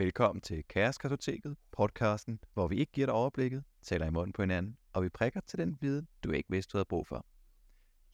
Velkommen 0.00 0.40
til 0.40 0.64
Kaoskartoteket, 0.68 1.56
podcasten, 1.72 2.38
hvor 2.54 2.68
vi 2.68 2.76
ikke 2.76 2.92
giver 2.92 3.06
dig 3.06 3.14
overblikket, 3.14 3.64
taler 3.82 4.06
i 4.06 4.10
munden 4.10 4.32
på 4.32 4.42
hinanden, 4.42 4.76
og 4.92 5.02
vi 5.02 5.08
prikker 5.08 5.40
til 5.40 5.58
den 5.58 5.78
viden, 5.80 6.08
du 6.24 6.30
ikke 6.30 6.50
vidste, 6.50 6.72
du 6.72 6.76
havde 6.76 6.84
brug 6.88 7.06
for. 7.06 7.26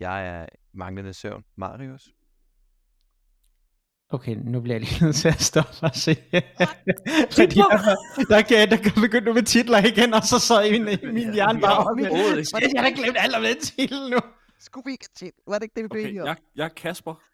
Jeg 0.00 0.26
er 0.26 0.46
manglende 0.72 1.14
søvn, 1.14 1.44
Marius. 1.56 2.14
Okay, 4.08 4.36
nu 4.36 4.60
bliver 4.60 4.74
jeg 4.74 4.80
lige 4.80 5.04
nødt 5.04 5.16
til 5.16 5.28
at 5.28 5.40
stoppe 5.40 5.72
og 5.82 5.94
se. 5.94 6.16
Fordi 7.38 7.56
der, 7.56 7.96
der, 8.28 8.42
kan, 8.42 8.70
der 8.70 8.76
kan 8.76 8.92
begynde 9.02 9.34
med 9.34 9.42
titler 9.42 9.78
igen, 9.78 10.14
og 10.14 10.22
så 10.22 10.38
så 10.38 10.60
i 10.60 10.70
min, 10.72 11.14
min 11.14 11.34
hjerne 11.34 11.60
bare 11.60 11.78
op. 11.78 11.98
Jeg 11.98 12.72
har 12.76 12.82
da 12.82 12.94
glemt 12.94 13.16
alt 13.18 13.34
om 13.34 13.42
den 13.42 13.60
titel 13.60 14.10
nu. 14.10 14.18
Skulle 14.58 14.84
vi 14.84 14.90
ikke 14.90 15.08
til? 15.16 15.32
Var 15.46 15.58
det 15.58 15.62
ikke 15.62 15.74
det, 15.74 15.84
vi 15.84 15.88
blev 15.88 16.04
Okay, 16.04 16.14
jeg, 16.14 16.36
jeg 16.56 16.64
er 16.64 16.68
Kasper. 16.68 17.33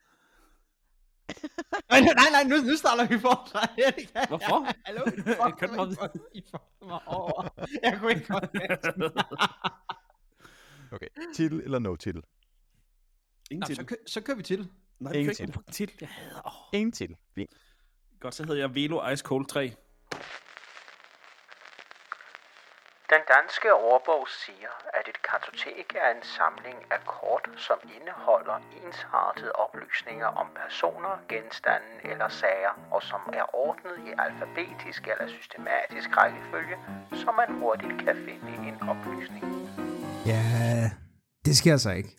Nej, 1.91 2.01
nej, 2.01 2.31
nej, 2.33 2.45
nu, 2.45 2.57
nu 2.57 2.77
starter 2.77 3.07
vi 3.09 3.19
forfra. 3.19 3.61
Hvorfor? 4.29 4.67
Hallo? 4.87 5.03
Jeg 5.07 5.15
kan. 5.59 5.71
I 6.35 6.43
fuckede 6.51 6.89
mig 6.89 7.01
over. 7.07 7.49
Jeg 7.83 7.99
kunne 8.01 8.11
ikke. 8.11 8.35
Okay, 10.93 11.07
titel 11.35 11.61
eller 11.61 11.79
no 11.79 11.97
titel? 11.97 12.23
Ingen 13.51 13.61
Nå, 13.61 13.67
så, 13.67 13.69
titel. 13.73 13.87
kø- 13.87 13.95
så 14.07 14.21
kører 14.21 14.37
vi 14.37 14.43
til. 14.43 14.69
Nej, 15.01 15.13
ingen 15.13 15.21
Ingen 15.21 15.35
titel. 15.35 15.53
titel. 15.53 15.73
titel. 15.73 15.97
Jeg 16.01 16.09
hader. 16.09 16.41
Oh. 16.45 16.53
Ingen 16.81 16.93
titel. 16.93 17.17
Godt, 18.21 18.35
så 18.35 18.43
hedder 18.43 18.57
jeg 18.61 18.75
Velo 18.75 19.09
Ice 19.09 19.23
Cold 19.23 19.47
3. 19.47 19.75
Den 23.15 23.25
danske 23.37 23.69
ordbog 23.75 24.23
siger, 24.45 24.73
at 24.99 25.05
et 25.13 25.19
kartotek 25.29 25.89
er 26.05 26.09
en 26.17 26.23
samling 26.37 26.79
af 26.95 27.01
kort, 27.17 27.45
som 27.67 27.79
indeholder 27.97 28.57
ensartede 28.83 29.53
oplysninger 29.65 30.27
om 30.27 30.47
personer, 30.63 31.15
genstande 31.29 31.93
eller 32.13 32.29
sager, 32.29 32.75
og 32.95 33.03
som 33.03 33.23
er 33.41 33.47
ordnet 33.67 33.97
i 34.07 34.11
alfabetisk 34.25 35.03
eller 35.13 35.29
systematisk 35.39 36.09
rækkefølge, 36.21 36.77
så 37.23 37.29
man 37.41 37.49
hurtigt 37.61 37.97
kan 38.05 38.17
finde 38.27 38.51
en 38.69 38.77
oplysning. 38.93 39.45
Ja, 40.33 40.43
det 41.47 41.55
sker 41.61 41.77
så 41.77 41.91
ikke. 41.91 42.11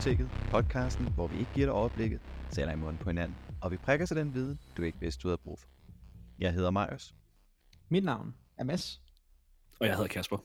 Kaoskartoteket, 0.00 0.50
podcasten, 0.50 1.12
hvor 1.12 1.26
vi 1.26 1.38
ikke 1.38 1.50
giver 1.54 1.66
dig 1.66 1.74
overblikket, 1.74 2.20
taler 2.50 2.72
i 2.72 2.76
munden 2.76 2.98
på 2.98 3.10
hinanden, 3.10 3.36
og 3.62 3.70
vi 3.70 3.76
prikker 3.76 4.06
til 4.06 4.16
den 4.16 4.34
viden, 4.34 4.60
du 4.76 4.82
ikke 4.82 5.00
vidste, 5.00 5.22
du 5.22 5.28
havde 5.28 5.38
brug 5.38 5.58
for. 5.58 5.68
Jeg 6.38 6.52
hedder 6.52 6.70
Marius. 6.70 7.14
Mit 7.88 8.04
navn 8.04 8.34
er 8.56 8.64
Mads. 8.64 9.02
Og 9.80 9.86
jeg 9.86 9.96
hedder 9.96 10.08
Kasper. 10.08 10.38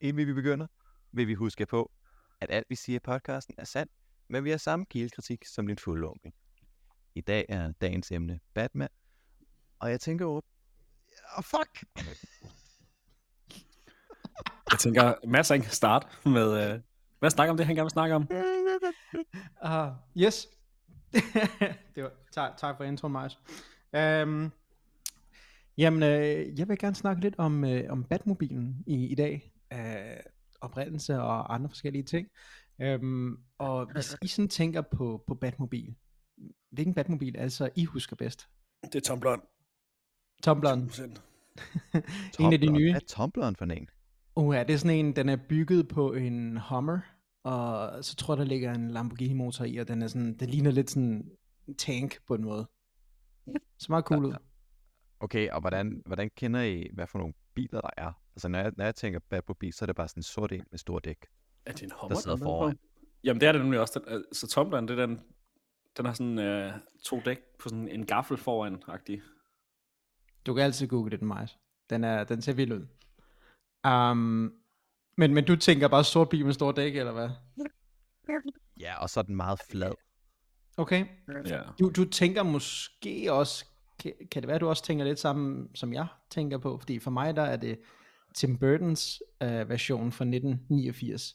Inden 0.00 0.26
vi 0.26 0.32
begynder, 0.32 0.66
vil 1.12 1.28
vi 1.28 1.34
huske 1.34 1.66
på, 1.66 1.90
at 2.40 2.50
alt 2.50 2.66
vi 2.70 2.74
siger 2.74 2.96
i 2.96 3.00
podcasten 3.00 3.54
er 3.58 3.64
sandt, 3.64 3.92
men 4.28 4.44
vi 4.44 4.50
har 4.50 4.56
samme 4.56 4.86
kildekritik 4.86 5.44
som 5.44 5.66
din 5.66 5.78
fulde 5.78 6.08
onkel. 6.08 6.32
I 7.14 7.20
dag 7.20 7.46
er 7.48 7.72
dagens 7.72 8.12
emne 8.12 8.40
Batman, 8.54 8.88
og 9.78 9.90
jeg 9.90 10.00
tænker 10.00 10.26
over... 10.26 10.40
Oh, 11.36 11.44
fuck! 11.44 11.84
Jeg 14.70 14.78
tænker, 14.78 15.26
Mads 15.26 15.48
han 15.48 15.62
kan 15.62 15.72
starte 15.72 16.06
med... 16.28 16.74
Uh, 16.74 16.80
hvad 17.18 17.30
snakker 17.30 17.50
om 17.50 17.56
det, 17.56 17.66
han 17.66 17.74
gerne 17.74 17.84
vil 17.84 17.90
snakke 17.90 18.14
om? 18.14 18.28
Uh, 19.64 19.96
yes. 20.24 20.48
det 21.94 22.02
var, 22.02 22.12
tak, 22.32 22.56
tak 22.56 22.76
for 22.76 22.84
intro, 22.84 23.08
Marius. 23.08 23.38
Um, 23.92 24.52
jamen, 25.78 26.02
øh, 26.02 26.58
jeg 26.58 26.68
vil 26.68 26.78
gerne 26.78 26.96
snakke 26.96 27.22
lidt 27.22 27.34
om, 27.38 27.64
øh, 27.64 27.84
om 27.88 28.04
Batmobilen 28.04 28.84
i, 28.86 29.06
i 29.06 29.14
dag. 29.14 29.52
Uh, 29.74 30.20
oprindelse 30.60 31.20
og 31.20 31.54
andre 31.54 31.68
forskellige 31.68 32.04
ting. 32.04 32.28
Um, 32.84 33.38
og 33.58 33.92
hvis 33.92 34.16
I 34.22 34.26
sådan 34.26 34.48
tænker 34.48 34.80
på, 34.80 35.24
på 35.26 35.34
Batmobil, 35.34 35.94
hvilken 36.70 36.94
Batmobil 36.94 37.34
er 37.38 37.42
det 37.42 37.52
så, 37.52 37.70
I 37.74 37.84
husker 37.84 38.16
bedst? 38.16 38.48
Det 38.82 38.94
er 38.94 39.00
Tom 39.00 39.20
Blond. 39.20 39.42
Tumbleren, 40.42 40.80
en 42.40 42.52
af 42.52 42.60
de 42.60 42.66
nye. 42.66 42.92
Hvad 42.92 43.02
er 43.02 43.06
Tumbleren 43.06 43.56
for 43.56 43.64
en? 43.64 43.88
Uh, 44.38 44.54
ja, 44.54 44.64
det 44.64 44.74
er 44.74 44.78
sådan 44.78 44.96
en, 44.96 45.16
den 45.16 45.28
er 45.28 45.36
bygget 45.36 45.88
på 45.88 46.12
en 46.12 46.56
Hummer, 46.56 46.98
og 47.44 48.04
så 48.04 48.16
tror 48.16 48.34
jeg, 48.34 48.38
der 48.38 48.44
ligger 48.44 48.74
en 48.74 48.90
Lamborghini 48.90 49.34
motor 49.34 49.64
i, 49.64 49.76
og 49.76 49.88
den 49.88 50.02
er 50.02 50.06
sådan, 50.06 50.36
det 50.36 50.50
ligner 50.50 50.70
lidt 50.70 50.90
sådan 50.90 51.32
en 51.68 51.74
tank 51.74 52.18
på 52.26 52.34
en 52.34 52.44
måde. 52.44 52.66
Så 53.78 53.86
meget 53.88 54.04
cool 54.04 54.24
ud. 54.24 54.34
Okay, 55.20 55.50
og 55.50 55.60
hvordan, 55.60 56.02
hvordan 56.06 56.30
kender 56.36 56.62
I, 56.62 56.90
hvad 56.92 57.06
for 57.06 57.18
nogle 57.18 57.34
biler 57.54 57.80
der 57.80 57.90
er? 57.96 58.12
Altså, 58.34 58.48
når 58.48 58.58
jeg, 58.58 58.72
når 58.76 58.84
jeg 58.84 58.94
tænker 58.94 59.20
Batmobil, 59.30 59.72
så 59.72 59.84
er 59.84 59.86
det 59.86 59.96
bare 59.96 60.08
sådan 60.08 60.20
en 60.20 60.22
sort 60.22 60.52
en 60.52 60.64
med 60.70 60.78
stor 60.78 60.98
dæk. 60.98 61.26
Er 61.66 61.72
det 61.72 61.82
en 61.82 61.90
Hummer? 62.00 62.16
sidder 62.16 62.36
er 62.36 62.38
med 62.38 62.46
foran. 62.46 62.76
på? 62.76 62.82
Jamen, 63.24 63.40
det 63.40 63.48
er 63.48 63.52
det 63.52 63.60
nemlig 63.60 63.80
også. 63.80 64.00
Den, 64.00 64.14
øh, 64.14 64.24
så 64.32 64.46
Tom 64.46 64.68
Blond, 64.68 64.88
det 64.88 64.98
er 64.98 65.06
den, 65.06 65.20
den 65.96 66.06
har 66.06 66.12
sådan 66.12 66.38
uh, 66.38 66.80
to 67.04 67.20
dæk 67.24 67.38
på 67.58 67.68
sådan 67.68 67.88
en 67.88 68.06
gaffel 68.06 68.36
foran 68.36 68.82
-agtig. 68.88 69.20
Du 70.46 70.54
kan 70.54 70.64
altid 70.64 70.88
google 70.88 71.10
det, 71.10 71.22
Majs. 71.22 71.58
Den, 71.90 72.04
er, 72.04 72.24
den 72.24 72.42
ser 72.42 72.52
vild 72.52 72.72
ud. 72.72 72.86
Um, 73.88 74.52
men, 75.16 75.34
men 75.34 75.44
du 75.44 75.56
tænker 75.56 75.88
bare 75.88 76.04
sort 76.04 76.28
bil 76.28 76.44
med 76.44 76.52
stor 76.52 76.72
dæk, 76.72 76.96
eller 76.96 77.12
hvad? 77.12 77.28
Ja, 78.80 79.02
og 79.02 79.10
så 79.10 79.20
er 79.20 79.24
den 79.24 79.36
meget 79.36 79.60
flad. 79.70 79.92
Okay. 80.76 81.06
Ja. 81.46 81.60
Du, 81.80 81.90
du 81.90 82.04
tænker 82.04 82.42
måske 82.42 83.32
også, 83.32 83.64
kan, 83.98 84.12
kan 84.30 84.42
det 84.42 84.48
være, 84.48 84.58
du 84.58 84.68
også 84.68 84.84
tænker 84.84 85.04
lidt 85.04 85.18
sammen, 85.18 85.68
som 85.74 85.92
jeg 85.92 86.06
tænker 86.30 86.58
på? 86.58 86.78
Fordi 86.78 86.98
for 86.98 87.10
mig, 87.10 87.36
der 87.36 87.42
er 87.42 87.56
det 87.56 87.78
Tim 88.34 88.58
Burtons 88.58 89.22
øh, 89.42 89.68
version 89.68 90.12
fra 90.12 90.24
1989. 90.24 91.34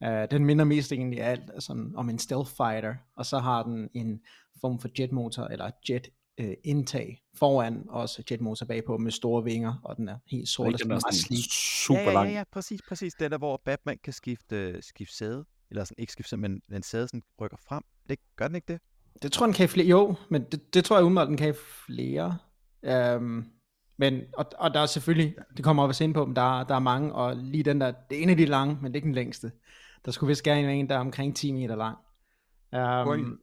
Uh, 0.00 0.08
den 0.30 0.44
minder 0.44 0.64
mest 0.64 0.92
egentlig 0.92 1.20
alt 1.20 1.50
sådan, 1.58 1.92
om 1.96 2.10
en 2.10 2.18
stealth 2.18 2.50
fighter, 2.56 2.94
og 3.16 3.26
så 3.26 3.38
har 3.38 3.62
den 3.62 3.88
en 3.94 4.20
form 4.60 4.78
for 4.78 4.88
jetmotor, 4.98 5.44
eller 5.44 5.70
jet 5.88 6.08
øh, 6.38 6.54
indtag 6.64 7.22
foran, 7.34 7.84
og 7.88 8.00
også 8.00 8.22
jetmotor 8.30 8.66
bagpå 8.66 8.96
med 8.98 9.10
store 9.12 9.44
vinger, 9.44 9.74
og 9.84 9.96
den 9.96 10.08
er 10.08 10.18
helt 10.26 10.48
sort 10.48 10.66
og 10.66 10.72
den 10.72 10.78
sådan 10.78 10.92
er 10.92 11.00
sådan 11.12 11.36
super 11.52 12.00
ja, 12.00 12.06
ja, 12.06 12.12
lang. 12.12 12.28
ja, 12.28 12.34
ja, 12.34 12.44
præcis, 12.52 12.80
præcis. 12.88 13.14
Det 13.14 13.24
er 13.24 13.28
der, 13.28 13.38
hvor 13.38 13.62
Batman 13.64 13.98
kan 14.04 14.12
skifte, 14.12 14.82
skifte 14.82 15.16
sæde. 15.16 15.44
Eller 15.70 15.84
sådan, 15.84 15.94
ikke 15.98 16.12
skifte 16.12 16.30
sæde, 16.30 16.40
men 16.40 16.60
den 16.70 16.82
sæde 16.82 17.08
sådan 17.08 17.22
rykker 17.40 17.56
frem. 17.68 17.82
Det, 18.08 18.18
gør 18.36 18.46
den 18.46 18.54
ikke 18.54 18.72
det? 18.72 18.80
Det 19.22 19.32
tror 19.32 19.46
jeg, 19.46 19.48
den 19.48 19.54
kan 19.56 19.68
flere. 19.68 19.86
Jo, 19.86 20.14
men 20.30 20.44
det, 20.52 20.74
det 20.74 20.84
tror 20.84 20.96
jeg 20.96 21.04
umiddelbart, 21.04 21.28
den 21.28 21.36
kan 21.36 21.54
flere. 21.86 22.38
Um, 23.16 23.46
men, 23.98 24.20
og, 24.32 24.46
og 24.58 24.74
der 24.74 24.80
er 24.80 24.86
selvfølgelig, 24.86 25.34
det 25.56 25.64
kommer 25.64 25.82
op 25.82 25.90
at 25.90 25.96
se 25.96 26.04
ind 26.04 26.14
på, 26.14 26.26
men 26.26 26.36
der, 26.36 26.60
er- 26.60 26.64
der 26.64 26.74
er 26.74 26.78
mange, 26.78 27.12
og 27.14 27.36
lige 27.36 27.62
den 27.62 27.80
der, 27.80 27.92
det 28.10 28.18
er 28.18 28.22
en 28.22 28.30
af 28.30 28.36
de 28.36 28.44
lange, 28.46 28.74
men 28.74 28.84
det 28.84 28.90
er 28.90 28.96
ikke 28.96 29.06
den 29.06 29.14
længste. 29.14 29.52
Der 30.04 30.10
skulle 30.10 30.28
vist 30.28 30.42
gerne 30.42 30.74
en, 30.74 30.88
der 30.88 30.94
er 30.94 30.98
omkring 31.00 31.36
10 31.36 31.52
meter 31.52 31.76
lang. 31.76 31.96
Um, 32.72 33.40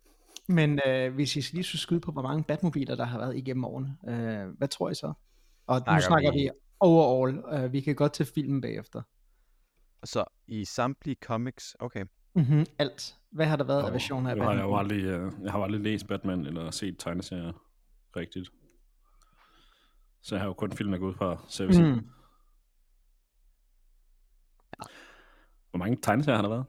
men 0.54 0.80
uh, 0.88 1.14
hvis 1.14 1.36
I 1.36 1.56
lige 1.56 1.64
skulle 1.64 1.82
skyde 1.82 2.00
på, 2.00 2.12
hvor 2.12 2.22
mange 2.22 2.44
Batmobiler, 2.44 2.96
der 2.96 3.06
har 3.06 3.18
været 3.18 3.38
igennem 3.38 3.66
årene, 3.66 3.98
uh, 4.02 4.58
hvad 4.58 4.68
tror 4.68 4.90
I 4.90 4.96
så? 4.96 5.14
Og 5.68 5.76
nu 5.80 5.84
Snakker 5.86 6.02
snakker 6.08 6.32
vi- 6.32 6.38
vi 6.40 6.50
overall, 6.80 7.44
uh, 7.66 7.74
vi 7.74 7.82
kan 7.82 7.96
godt 7.96 8.14
til 8.14 8.26
filmen 8.26 8.62
bagefter. 8.62 9.02
Så 10.04 10.24
i 10.48 10.66
samtlige 10.66 11.16
comics, 11.24 11.76
okay. 11.80 12.06
Mm-hmm, 12.36 12.66
alt. 12.80 13.16
Hvad 13.32 13.46
har 13.46 13.56
der 13.56 13.64
været 13.64 13.80
af 13.82 13.86
Og 13.86 13.94
versioner 13.94 14.30
af 14.32 14.36
jeg, 14.36 14.44
har, 14.44 14.54
jeg, 14.54 14.62
har 14.64 14.76
aldrig, 14.78 15.04
øh, 15.04 15.32
jeg 15.44 15.52
har 15.52 15.60
jo 15.60 15.64
aldrig 15.64 15.82
læst 15.82 16.08
Batman 16.08 16.46
eller 16.46 16.72
set 16.72 16.96
tegneserier 17.00 17.54
rigtigt. 18.16 18.50
Så 20.22 20.36
jeg 20.36 20.42
har 20.42 20.48
jo 20.48 20.54
kun 20.54 20.72
filmen, 20.72 20.92
jeg 20.94 21.00
går 21.00 21.08
ud 21.08 21.14
fra. 21.14 21.46
Sige, 21.48 21.68
Mm. 21.94 22.00
hvor 25.70 25.78
mange 25.78 25.98
tegneserier 26.02 26.36
har 26.36 26.42
der 26.42 26.50
været? 26.50 26.66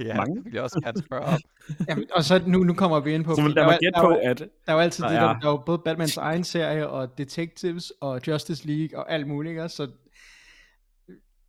Ja, 0.00 0.16
Mange? 0.16 0.36
det 0.36 0.44
vil 0.44 0.52
jeg 0.54 0.62
også 0.62 0.80
gerne 0.84 1.02
spørge 1.02 1.24
om. 1.24 1.38
Jamen, 1.88 2.06
og 2.14 2.24
så 2.24 2.42
nu, 2.46 2.58
nu 2.58 2.74
kommer 2.74 3.00
vi 3.00 3.14
ind 3.14 3.24
på... 3.24 3.34
Så 3.34 3.42
vil 3.42 3.54
der 3.54 3.64
er 3.64 3.78
gætte 3.78 3.86
der 3.90 3.98
er 3.98 4.02
på, 4.02 4.14
at 4.22 4.38
Der 4.38 4.46
er 4.66 4.72
jo 4.72 4.78
altid 4.78 5.04
Der 5.04 5.10
det, 5.10 5.16
der, 5.20 5.28
er- 5.28 5.38
der 5.40 5.46
er 5.46 5.50
jo 5.50 5.62
både 5.66 5.78
Batmans 5.84 6.16
egen 6.16 6.44
serie, 6.44 6.88
og 6.88 7.18
Detectives, 7.18 7.92
og 8.00 8.20
Justice 8.26 8.66
League, 8.66 8.98
og 8.98 9.12
alt 9.12 9.26
muligt, 9.26 9.50
ikke? 9.50 9.68
så 9.68 9.90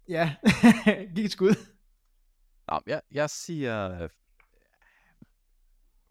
ja, 0.09 0.35
giv 1.15 1.25
et 1.25 1.31
skud. 1.31 1.55
Nå, 2.71 2.79
jeg, 2.87 3.01
jeg 3.11 3.29
siger 3.29 4.01
øh, 4.03 4.09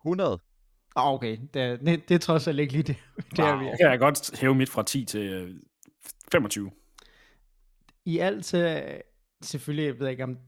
100. 0.00 0.38
Oh, 0.94 1.14
okay, 1.14 1.38
det, 1.54 1.80
det, 1.80 2.08
det 2.08 2.14
er 2.14 2.18
trods 2.18 2.48
alt 2.48 2.58
ikke 2.60 2.72
lige 2.72 2.82
det. 2.82 2.96
det 3.30 3.38
er 3.38 3.54
wow, 3.54 3.58
vi. 3.60 3.76
kan 3.80 3.90
jeg 3.90 3.98
godt 3.98 4.38
hæve 4.40 4.54
mit 4.54 4.68
fra 4.68 4.82
10 4.82 5.04
til 5.04 5.20
øh, 5.20 5.54
25. 6.32 6.70
I 8.04 8.18
alt, 8.18 8.54
øh, 8.54 8.80
selvfølgelig, 9.42 9.86
jeg 9.86 9.98
ved 9.98 10.08
ikke 10.08 10.24
om, 10.24 10.38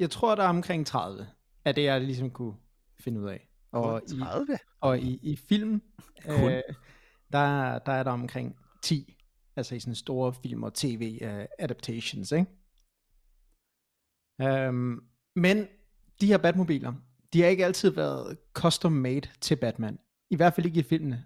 jeg 0.00 0.10
tror, 0.10 0.34
der 0.34 0.42
er 0.42 0.48
omkring 0.48 0.86
30, 0.86 1.26
af 1.64 1.74
det, 1.74 1.84
jeg 1.84 2.00
ligesom 2.00 2.30
kunne 2.30 2.54
finde 3.00 3.20
ud 3.20 3.28
af. 3.28 3.48
Og 3.72 4.02
i, 4.12 4.18
30? 4.20 4.58
og 4.80 4.98
i, 4.98 5.18
i 5.22 5.36
film, 5.36 5.82
Kun? 6.28 6.52
øh, 6.52 6.62
der, 7.32 7.78
der 7.78 7.92
er 7.92 8.02
der 8.02 8.10
omkring 8.10 8.56
10, 8.82 9.16
altså 9.56 9.74
i 9.74 9.80
sådan 9.80 9.94
store 9.94 10.34
film 10.42 10.62
og 10.62 10.74
tv 10.74 11.18
uh, 11.22 11.44
adaptations, 11.58 12.32
ikke? 12.32 12.46
Um, 14.68 15.04
men 15.36 15.66
de 16.20 16.26
her 16.26 16.38
Batmobiler, 16.38 16.92
de 17.32 17.40
har 17.40 17.48
ikke 17.48 17.64
altid 17.64 17.90
været 17.90 18.38
custom 18.52 18.92
made 18.92 19.28
til 19.40 19.56
Batman. 19.56 19.98
I 20.30 20.36
hvert 20.36 20.54
fald 20.54 20.66
ikke 20.66 20.80
i 20.80 20.82
filmene. 20.82 21.24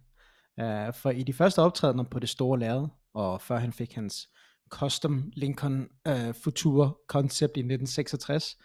Uh, 0.63 0.95
for 0.95 1.11
i 1.11 1.23
de 1.23 1.33
første 1.33 1.63
optrædener 1.63 2.05
på 2.05 2.19
det 2.19 2.29
store 2.29 2.59
lærred, 2.59 2.89
og 3.15 3.41
før 3.41 3.59
han 3.59 3.73
fik 3.73 3.95
hans 3.95 4.29
custom 4.71 5.33
Lincoln 5.37 5.89
uh, 6.09 6.35
Futura 6.35 6.91
concept 7.07 7.57
i 7.57 7.61
1966, 7.61 8.57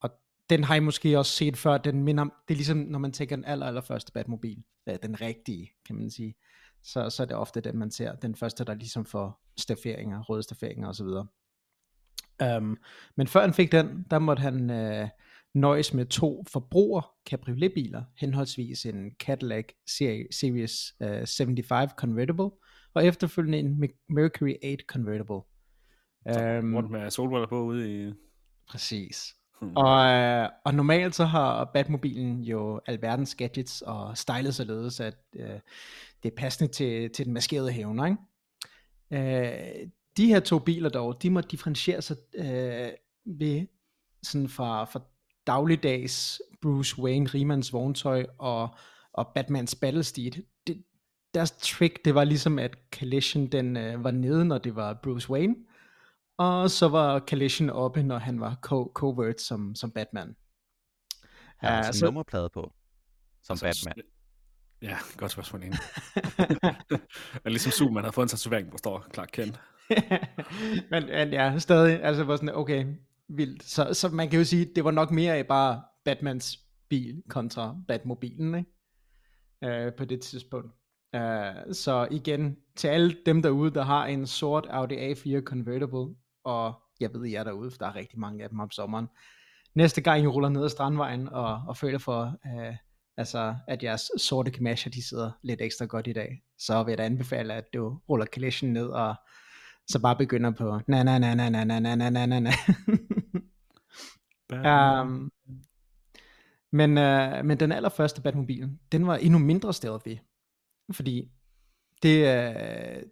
og 0.00 0.10
den 0.50 0.64
har 0.64 0.74
I 0.74 0.80
måske 0.80 1.18
også 1.18 1.32
set 1.32 1.56
før, 1.56 1.78
den 1.78 2.02
minder, 2.02 2.24
det 2.24 2.54
er 2.54 2.56
ligesom 2.56 2.76
når 2.76 2.98
man 2.98 3.12
tænker 3.12 3.36
den 3.36 3.44
aller, 3.44 3.66
aller 3.66 3.80
første 3.80 4.12
Batmobil, 4.12 4.62
øh, 4.88 4.96
den 5.02 5.20
rigtige, 5.20 5.70
kan 5.86 5.96
man 5.96 6.10
sige, 6.10 6.34
så, 6.82 7.10
så 7.10 7.22
er 7.22 7.26
det 7.26 7.36
ofte 7.36 7.60
den 7.60 7.78
man 7.78 7.90
ser, 7.90 8.14
den 8.14 8.34
første 8.34 8.64
der 8.64 8.74
ligesom 8.74 9.04
får 9.04 9.42
stafferinger, 9.58 10.22
røde 10.22 10.42
stafferinger 10.42 10.88
osv. 10.88 11.06
Um, 11.06 11.26
øhm, 12.42 12.76
men 13.16 13.26
før 13.26 13.40
han 13.40 13.54
fik 13.54 13.72
den, 13.72 14.06
der 14.10 14.18
måtte 14.18 14.40
han 14.40 14.70
uh, 14.70 15.08
nøjes 15.54 15.94
med 15.94 16.06
to 16.06 16.44
forbruger 16.48 17.14
cabrioletbiler, 17.30 18.02
henholdsvis 18.16 18.86
en 18.86 19.10
Cadillac 19.18 19.64
Series 20.30 20.94
uh, 21.00 21.26
75 21.26 21.92
Convertible, 21.96 22.50
og 22.94 23.06
efterfølgende 23.06 23.58
en 23.58 23.90
Mercury 24.08 24.54
8 24.64 24.84
Convertible. 24.86 25.40
Um, 26.24 26.76
rundt 26.76 26.90
med 26.90 27.10
solbriller 27.10 27.46
på 27.46 27.62
ude 27.62 28.08
i... 28.08 28.12
Præcis. 28.68 29.34
Hmm. 29.60 29.76
Og, 29.76 30.06
øh, 30.06 30.48
og 30.64 30.74
normalt 30.74 31.14
så 31.14 31.24
har 31.24 31.64
Batmobilen 31.64 32.40
jo 32.42 32.80
alverdens 32.86 33.34
gadgets 33.34 33.82
og 33.82 34.18
stylet 34.18 34.54
således, 34.54 35.00
at 35.00 35.16
uh, 35.34 35.44
det 36.22 36.32
er 36.32 36.36
passende 36.36 36.72
til, 36.72 37.10
til 37.10 37.24
den 37.24 37.34
maskerede 37.34 37.72
hævner. 37.72 38.06
Ikke? 38.06 38.18
Uh, 39.10 39.90
de 40.16 40.26
her 40.26 40.40
to 40.40 40.58
biler 40.58 40.88
dog, 40.88 41.22
de 41.22 41.30
må 41.30 41.40
differentiere 41.40 42.02
sig 42.02 42.16
uh, 42.38 42.90
ved 43.24 43.66
sådan 44.22 44.48
fra, 44.48 44.84
fra 44.84 45.00
dagligdags 45.46 46.42
Bruce 46.62 46.98
Wayne, 46.98 47.26
Riemans 47.26 47.72
vogntøj 47.72 48.26
og, 48.38 48.68
og 49.12 49.28
Batmans 49.34 49.74
battlesteed. 49.74 50.32
Det, 51.30 51.34
deres 51.34 51.50
trick, 51.50 52.04
det 52.04 52.14
var 52.14 52.24
ligesom, 52.24 52.58
at 52.58 52.76
Collision 52.94 53.46
den 53.46 53.76
øh, 53.76 54.04
var 54.04 54.10
nede, 54.10 54.44
når 54.44 54.58
det 54.58 54.76
var 54.76 54.94
Bruce 55.02 55.30
Wayne, 55.30 55.54
og 56.38 56.70
så 56.70 56.88
var 56.88 57.18
Collision 57.18 57.70
oppe, 57.70 58.02
når 58.02 58.18
han 58.18 58.40
var 58.40 58.58
co- 58.66 58.92
covert 58.94 59.40
som, 59.40 59.74
som 59.74 59.90
Batman. 59.90 60.36
Han 61.56 61.72
har 61.72 61.88
uh, 61.88 61.94
så... 61.94 62.04
nummerplade 62.04 62.50
på, 62.54 62.72
som 63.42 63.58
altså, 63.62 63.88
Batman. 63.88 64.04
Ja, 64.82 64.96
godt 65.16 65.32
spørgsmål 65.32 65.62
egentlig. 65.62 65.80
er 67.44 67.48
ligesom 67.50 67.72
Superman 67.72 68.04
har 68.04 68.10
fået 68.10 68.24
en 68.24 68.28
tatovering, 68.28 68.68
hvor 68.68 68.78
står 68.78 69.06
Clark 69.14 69.28
Kent. 69.32 69.60
men, 70.90 71.06
men 71.06 71.32
ja, 71.32 71.58
stadig, 71.58 72.02
altså 72.02 72.24
var 72.24 72.36
sådan, 72.36 72.54
okay, 72.54 72.86
vildt. 73.28 73.62
Så, 73.62 73.94
så 73.94 74.08
man 74.08 74.30
kan 74.30 74.38
jo 74.38 74.44
sige, 74.44 74.72
det 74.76 74.84
var 74.84 74.90
nok 74.90 75.10
mere 75.10 75.44
bare 75.44 75.82
Batmans 76.04 76.58
bil 76.88 77.22
kontra 77.28 77.76
Batmobilen, 77.88 78.54
ikke? 78.54 79.86
Uh, 79.86 79.92
på 79.94 80.04
det 80.04 80.20
tidspunkt. 80.20 80.79
Uh, 81.16 81.72
så 81.72 82.08
igen, 82.10 82.56
til 82.76 82.88
alle 82.88 83.16
dem 83.26 83.42
derude, 83.42 83.74
der 83.74 83.82
har 83.82 84.06
en 84.06 84.26
sort 84.26 84.66
Audi 84.70 85.12
A4 85.12 85.42
Convertible, 85.42 86.14
og 86.44 86.74
jeg 87.00 87.14
ved, 87.14 87.24
I 87.24 87.34
er 87.34 87.44
derude, 87.44 87.70
for 87.70 87.78
der 87.78 87.86
er 87.86 87.94
rigtig 87.94 88.18
mange 88.18 88.42
af 88.42 88.50
dem 88.50 88.60
om 88.60 88.70
sommeren. 88.70 89.08
Næste 89.74 90.00
gang 90.00 90.22
I 90.22 90.26
ruller 90.26 90.48
ned 90.48 90.64
ad 90.64 90.68
Strandvejen 90.68 91.28
og, 91.28 91.62
og 91.68 91.76
føler 91.76 91.98
for, 91.98 92.36
uh, 92.44 92.74
altså, 93.16 93.56
at 93.68 93.82
jeres 93.82 94.10
sorte 94.16 94.50
kamasher, 94.50 94.90
de 94.90 95.08
sidder 95.08 95.30
lidt 95.42 95.60
ekstra 95.60 95.84
godt 95.84 96.06
i 96.06 96.12
dag, 96.12 96.42
så 96.58 96.82
vil 96.82 96.90
jeg 96.92 96.98
da 96.98 97.04
anbefale, 97.04 97.54
at 97.54 97.64
du 97.74 97.98
ruller 98.08 98.26
collision 98.26 98.72
ned 98.72 98.86
og 98.86 99.14
så 99.90 99.98
bare 99.98 100.16
begynder 100.16 100.50
på 100.50 100.80
na 100.86 101.02
na 101.02 101.18
na 101.18 101.34
na 101.34 101.48
na 101.48 101.64
na 101.64 101.78
na 101.80 102.10
na 102.10 102.26
na 102.26 102.40
na. 102.40 102.50
um, 105.00 105.32
men, 106.72 106.98
uh, 106.98 107.44
men 107.44 107.60
den 107.60 107.72
allerførste 107.72 108.22
Batmobil, 108.22 108.70
den 108.92 109.06
var 109.06 109.16
endnu 109.16 109.38
mindre 109.38 109.74
stealthy. 109.74 110.16
Fordi 110.92 111.30
det, 112.02 112.22
uh, 112.22 113.02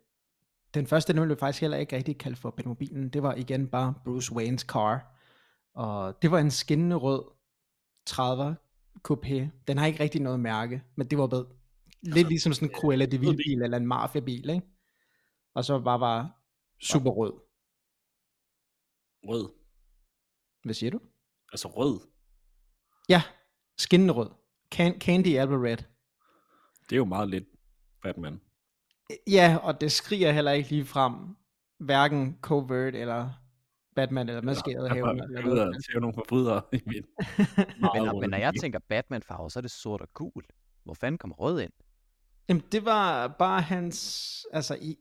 den 0.75 0.87
første, 0.87 1.13
den 1.13 1.23
blev 1.25 1.37
faktisk 1.37 1.61
heller 1.61 1.77
ikke 1.77 1.97
rigtig 1.97 2.19
kaldt 2.19 2.39
for 2.39 2.51
Batmobilen. 2.51 3.09
Det 3.09 3.23
var 3.23 3.35
igen 3.35 3.69
bare 3.69 3.95
Bruce 4.05 4.33
Waynes 4.33 4.61
car. 4.61 5.15
Og 5.75 6.23
det 6.23 6.31
var 6.31 6.39
en 6.39 6.51
skinnende 6.51 6.97
rød 6.97 7.23
30 8.07 8.57
coupé. 9.09 9.49
Den 9.69 9.79
har 9.79 9.87
ikke 9.87 10.01
rigtig 10.01 10.21
noget 10.21 10.41
mærke, 10.41 10.83
men 10.97 11.07
det 11.07 11.19
var 11.19 11.27
bedre. 11.27 11.47
Lidt 12.03 12.17
altså, 12.17 12.29
ligesom 12.29 12.53
sådan 12.53 12.69
en 12.69 12.75
Cruella 12.75 13.07
de 13.07 13.21
Vil 13.21 13.37
bil 13.37 13.63
eller 13.63 13.77
en 13.77 13.87
Mafia 13.87 14.21
bil, 14.21 14.51
ikke? 14.51 14.67
Og 15.55 15.65
så 15.65 15.81
bare 15.81 16.01
var 16.01 16.41
super 16.83 17.11
rød. 17.11 17.33
Rød? 19.29 19.53
Hvad 20.65 20.75
siger 20.75 20.91
du? 20.91 21.01
Altså 21.53 21.69
rød? 21.69 22.01
Ja, 23.09 23.23
skinnende 23.79 24.15
rød. 24.15 24.31
Can- 24.75 24.99
Candy 24.99 25.39
Apple 25.39 25.71
Red. 25.71 25.77
Det 26.89 26.93
er 26.93 26.97
jo 26.97 27.05
meget 27.05 27.29
lidt 27.29 27.45
Batman. 28.03 28.41
Ja, 29.27 29.59
og 29.63 29.81
det 29.81 29.93
skriger 29.93 30.33
heller 30.33 30.53
ikke 30.53 30.71
lige 30.71 30.85
frem, 30.85 31.15
hverken 31.79 32.39
covert 32.41 32.95
eller 32.95 33.31
Batman 33.97 34.29
eller 34.29 34.43
maskeret 34.43 34.89
ja, 34.89 34.95
hævn. 34.95 35.19
Jeg 35.19 35.45
ved, 35.45 35.59
at 35.61 35.85
se 35.93 36.01
nogle 36.01 36.15
forbrydere 36.15 36.63
i 36.73 36.81
min. 36.87 37.05
men, 37.95 38.21
men 38.21 38.31
når 38.31 38.39
jeg 38.39 38.53
tænker 38.61 38.79
Batman 38.89 39.23
farve, 39.23 39.51
så 39.51 39.59
er 39.59 39.61
det 39.61 39.71
sort 39.71 40.01
og 40.01 40.09
gul. 40.15 40.45
Hvor 40.85 40.95
fanden 40.95 41.19
kommer 41.19 41.37
rød 41.37 41.61
ind? 41.61 41.73
Jamen, 42.49 42.63
det 42.73 42.85
var 42.85 43.29
bare 43.29 43.61
hans, 43.61 44.47
altså 44.53 44.77
i, 44.81 44.97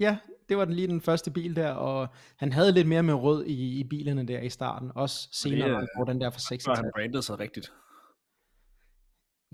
ja, 0.00 0.18
det 0.48 0.56
var 0.56 0.64
den 0.64 0.74
lige 0.74 0.88
den 0.88 1.00
første 1.00 1.30
bil 1.30 1.56
der, 1.56 1.72
og 1.72 2.08
han 2.36 2.52
havde 2.52 2.72
lidt 2.72 2.88
mere 2.88 3.02
med 3.02 3.14
rød 3.14 3.44
i, 3.44 3.80
i 3.80 3.84
bilerne 3.84 4.28
der 4.28 4.40
i 4.40 4.48
starten, 4.48 4.92
også 4.94 5.28
senere, 5.32 5.80
det, 5.80 5.88
hvor 5.96 6.04
den 6.04 6.20
der 6.20 6.30
for 6.30 6.40
66. 6.40 6.78
han 6.78 6.90
brandede 6.94 7.22
sig 7.22 7.38
rigtigt. 7.38 7.72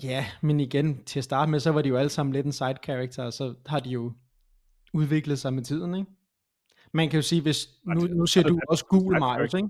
Ja, 0.02 0.26
men 0.42 0.60
igen, 0.60 1.04
til 1.04 1.20
at 1.20 1.24
starte 1.24 1.50
med, 1.50 1.60
så 1.60 1.70
var 1.70 1.82
de 1.82 1.88
jo 1.88 1.96
alle 1.96 2.08
sammen 2.08 2.32
lidt 2.32 2.46
en 2.46 2.52
side 2.52 2.76
character, 2.84 3.24
og 3.24 3.32
så 3.32 3.54
har 3.66 3.80
de 3.80 3.90
jo 3.90 4.12
udviklet 4.92 5.38
sig 5.38 5.52
med 5.52 5.62
tiden, 5.62 5.94
ikke? 5.94 6.10
Man 6.92 7.10
kan 7.10 7.16
jo 7.18 7.22
sige, 7.22 7.42
hvis, 7.42 7.68
nu, 7.84 8.00
nu 8.00 8.26
ser 8.26 8.42
du 8.42 8.60
også 8.68 8.84
gul, 8.84 9.18
Marius, 9.18 9.54
ikke? 9.54 9.68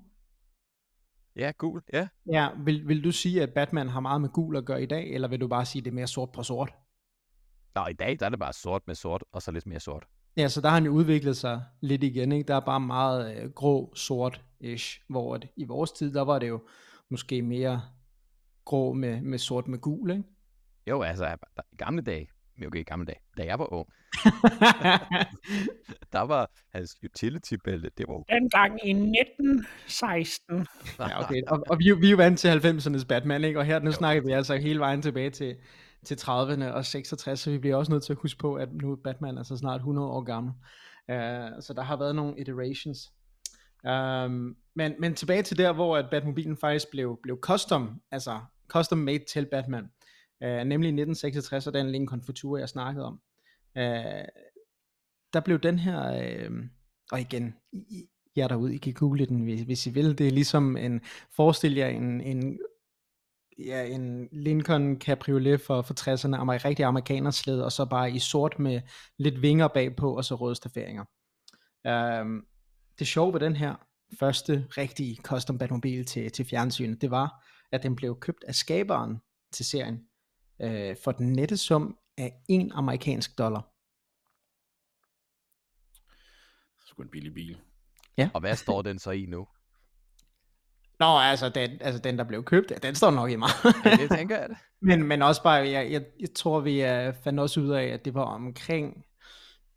Ja, 1.37 1.53
gul, 1.59 1.83
ja. 1.93 2.09
Ja, 2.33 2.49
vil, 2.65 2.89
vil 2.89 3.05
du 3.05 3.13
sige, 3.13 3.43
at 3.43 3.51
Batman 3.55 3.89
har 3.89 4.01
meget 4.01 4.21
med 4.21 4.29
gul 4.29 4.57
at 4.57 4.65
gøre 4.65 4.83
i 4.83 4.87
dag, 4.87 5.11
eller 5.11 5.29
vil 5.29 5.41
du 5.41 5.49
bare 5.49 5.65
sige, 5.65 5.81
at 5.81 5.85
det 5.85 5.91
er 5.91 5.95
mere 5.95 6.07
sort 6.07 6.33
på 6.33 6.43
sort? 6.43 6.75
Nå, 7.75 7.87
i 7.87 7.93
dag 7.93 8.21
der 8.21 8.27
er 8.27 8.31
det 8.31 8.39
bare 8.39 8.53
sort 8.53 8.83
med 8.87 8.95
sort, 8.95 9.25
og 9.33 9.43
så 9.43 9.51
lidt 9.51 9.67
mere 9.67 9.81
sort. 9.81 10.07
Ja, 10.37 10.49
så 10.49 10.61
der 10.61 10.69
har 10.69 10.75
han 10.75 10.85
jo 10.85 10.93
udviklet 10.93 11.37
sig 11.37 11.63
lidt 11.81 12.03
igen, 12.03 12.33
ikke? 12.33 12.49
Der 12.49 12.55
er 12.55 12.61
bare 12.61 12.81
meget 12.81 13.37
øh, 13.37 13.51
grå, 13.51 13.93
sort-ish, 13.95 15.05
hvor 15.09 15.37
det, 15.37 15.51
i 15.57 15.65
vores 15.65 15.93
tid, 15.93 16.15
der 16.15 16.23
var 16.23 16.39
det 16.39 16.49
jo 16.49 16.63
måske 17.11 17.43
mere 17.43 17.83
grå 18.69 18.93
med, 18.93 19.23
med 19.23 19.39
sort 19.39 19.69
med 19.69 19.79
gul, 19.79 20.11
ikke? 20.11 20.23
Jo, 20.87 21.03
altså 21.03 21.27
i 21.73 21.77
gamle 21.77 22.03
dage, 22.03 22.29
okay, 22.67 22.81
i 22.81 22.83
gamle 22.83 23.07
dage, 23.07 23.21
da 23.37 23.45
jeg 23.45 23.59
var 23.59 23.73
ung, 23.73 23.89
der 26.13 26.21
var 26.21 26.51
hans 26.75 26.97
utility 27.05 27.55
bælte, 27.65 27.91
det 27.99 28.09
var 28.09 28.23
Dengang 28.23 28.87
i 28.87 28.91
1916. 28.91 30.67
ja, 30.99 31.25
okay, 31.25 31.43
og, 31.49 31.65
og 31.71 31.79
vi, 31.79 31.93
vi 32.01 32.07
er 32.07 32.11
jo 32.11 32.17
vant 32.17 32.39
til 32.39 32.49
90'ernes 32.49 33.07
Batman, 33.07 33.45
ikke? 33.45 33.59
Og 33.59 33.65
her, 33.65 33.79
nu 33.79 33.87
jo. 33.87 33.93
snakker 33.93 34.23
vi 34.23 34.33
altså 34.33 34.57
hele 34.57 34.81
vejen 34.81 35.03
tilbage 35.03 35.31
til, 35.31 35.57
til 36.05 36.15
30'erne 36.15 36.65
og 36.65 36.85
66, 36.85 37.41
så 37.41 37.51
vi 37.51 37.59
bliver 37.59 37.77
også 37.77 37.93
nødt 37.93 38.05
til 38.05 38.13
at 38.13 38.19
huske 38.23 38.39
på, 38.39 38.55
at 38.55 38.69
nu 38.73 38.93
er 38.93 38.97
Batman 39.05 39.39
altså 39.39 39.57
snart 39.57 39.81
100 39.81 40.09
år 40.09 40.23
gammel. 40.23 40.53
Uh, 41.13 41.63
så 41.63 41.73
der 41.77 41.83
har 41.83 41.97
været 41.97 42.17
nogle 42.17 42.41
iterations. 42.41 42.99
Um, 43.85 44.57
men, 44.77 44.95
men 45.01 45.15
tilbage 45.15 45.43
til 45.43 45.59
der, 45.59 45.73
hvor 45.73 45.97
at 45.97 46.07
Batmobilen 46.11 46.57
faktisk 46.57 46.91
blev, 46.91 47.19
blev 47.23 47.39
custom, 47.41 48.01
altså 48.11 48.39
custom 48.69 48.99
made 48.99 49.25
til 49.25 49.47
Batman. 49.47 49.85
Uh, 50.45 50.49
nemlig 50.49 50.89
i 50.89 51.01
1966, 51.01 51.67
og 51.67 51.75
den 51.75 51.91
Lincoln 51.91 52.23
Futura, 52.23 52.61
jeg 52.61 52.69
snakkede 52.69 53.07
om. 53.07 53.21
Uh, 53.77 54.29
der 55.33 55.41
blev 55.45 55.59
den 55.59 55.79
her, 55.79 56.49
uh, 56.49 56.57
og 57.13 57.21
igen, 57.21 57.55
I, 57.73 58.09
jer 58.37 58.49
derude, 58.49 58.75
I 58.75 58.79
kan 58.79 58.93
google 58.93 59.27
den, 59.27 59.41
hvis, 59.41 59.61
hvis 59.61 59.87
I 59.87 59.91
vil. 59.91 60.19
Det 60.19 60.27
er 60.27 60.33
ligesom 60.33 60.77
en, 60.77 61.01
forestil 61.37 61.75
jer 61.75 61.89
en, 61.89 62.21
en 62.21 62.59
ja, 63.59 63.85
en 63.85 64.29
Lincoln 64.33 65.01
Cabriolet 65.01 65.61
for, 65.61 65.83
for 65.83 65.95
60'erne, 65.95 66.37
amer, 66.37 66.65
rigtig 66.65 66.85
amerikanersled, 66.85 67.61
og 67.61 67.73
så 67.73 67.85
bare 67.85 68.11
i 68.11 68.19
sort 68.19 68.59
med 68.59 68.81
lidt 69.19 69.43
vinger 69.43 69.69
bagpå, 69.69 70.17
og 70.17 70.25
så 70.25 70.35
røde 70.35 70.55
staferinger. 70.55 71.05
Um, 72.21 72.47
det 72.99 73.07
sjove 73.07 73.33
ved 73.33 73.41
den 73.41 73.57
her 73.57 73.75
første 74.21 74.67
rigtige 74.71 75.17
custom 75.17 75.59
Batmobile 75.59 76.05
til, 76.05 76.31
til 76.31 76.45
fjernsynet, 76.45 77.01
det 77.01 77.11
var, 77.11 77.45
at 77.73 77.83
den 77.83 77.97
blev 77.97 78.21
købt 78.21 78.45
af 78.45 78.55
skaberen 78.55 79.19
til 79.53 79.65
serien, 79.65 80.09
uh, 80.65 80.97
for 81.05 81.13
den 81.13 81.33
nette 81.33 81.57
sum 81.57 81.99
af 82.17 82.33
en 82.49 82.73
amerikansk 82.73 83.39
dollar. 83.39 83.73
Sgu 86.87 87.03
en 87.03 87.09
billig 87.09 87.35
bil. 87.35 87.59
Ja. 88.17 88.31
Og 88.35 88.41
hvad 88.41 88.57
står 88.57 88.83
den 88.83 88.99
så 88.99 89.11
i 89.11 89.27
nu? 89.27 89.47
Nå, 90.99 91.19
altså 91.19 91.49
den, 91.49 91.71
altså 91.81 92.01
den 92.01 92.19
der 92.19 92.25
blev 92.25 92.45
købt, 92.45 92.73
den 92.83 92.95
står 92.95 93.11
nok 93.11 93.31
i 93.31 93.37
mig. 93.37 93.49
ja, 93.85 93.91
det 93.91 94.11
tænker 94.11 94.39
jeg 94.39 94.49
det. 94.49 94.57
Men, 94.89 95.03
men 95.03 95.23
også 95.23 95.43
bare, 95.43 95.55
jeg, 95.55 95.93
jeg, 95.93 96.05
jeg 96.21 96.35
tror 96.35 96.61
vi 96.61 96.83
uh, 96.83 97.15
fandt 97.25 97.41
også 97.41 97.61
ud 97.61 97.69
af, 97.69 97.85
at 97.85 98.05
det 98.05 98.15
var 98.15 98.25
omkring, 98.25 99.05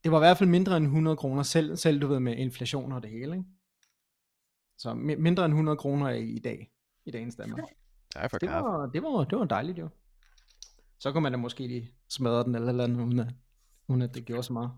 det 0.03 0.11
var 0.11 0.17
i 0.17 0.19
hvert 0.19 0.37
fald 0.37 0.49
mindre 0.49 0.77
end 0.77 0.85
100 0.85 1.17
kroner, 1.17 1.43
selv, 1.43 1.77
selv 1.77 2.01
du 2.01 2.07
ved 2.07 2.19
med 2.19 2.37
inflation 2.37 2.91
og 2.91 3.03
det 3.03 3.11
hele, 3.11 3.35
ikke? 3.35 3.45
Så 4.77 4.93
mindre 4.93 5.45
end 5.45 5.53
100 5.53 5.77
kroner 5.77 6.09
i, 6.09 6.29
i 6.29 6.39
dag, 6.39 6.71
i 7.05 7.11
dagens 7.11 7.35
Danmark. 7.35 7.63
Tak 8.15 8.31
for 8.31 8.37
Det 8.37 8.49
kaffe. 8.49 8.69
var, 8.69 8.85
det 8.85 9.03
var, 9.03 9.23
det 9.23 9.39
var 9.39 9.45
dejligt 9.45 9.77
jo. 9.77 9.89
Så 10.99 11.11
kunne 11.11 11.23
man 11.23 11.31
da 11.31 11.37
måske 11.37 11.67
lige 11.67 11.91
smadre 12.09 12.43
den 12.43 12.55
eller 12.55 12.69
eller 12.69 12.83
andet, 12.83 13.01
uden 13.01 13.19
at, 13.19 13.27
uden 13.87 14.01
at 14.01 14.15
det 14.15 14.25
gjorde 14.25 14.43
så 14.43 14.53
meget. 14.53 14.71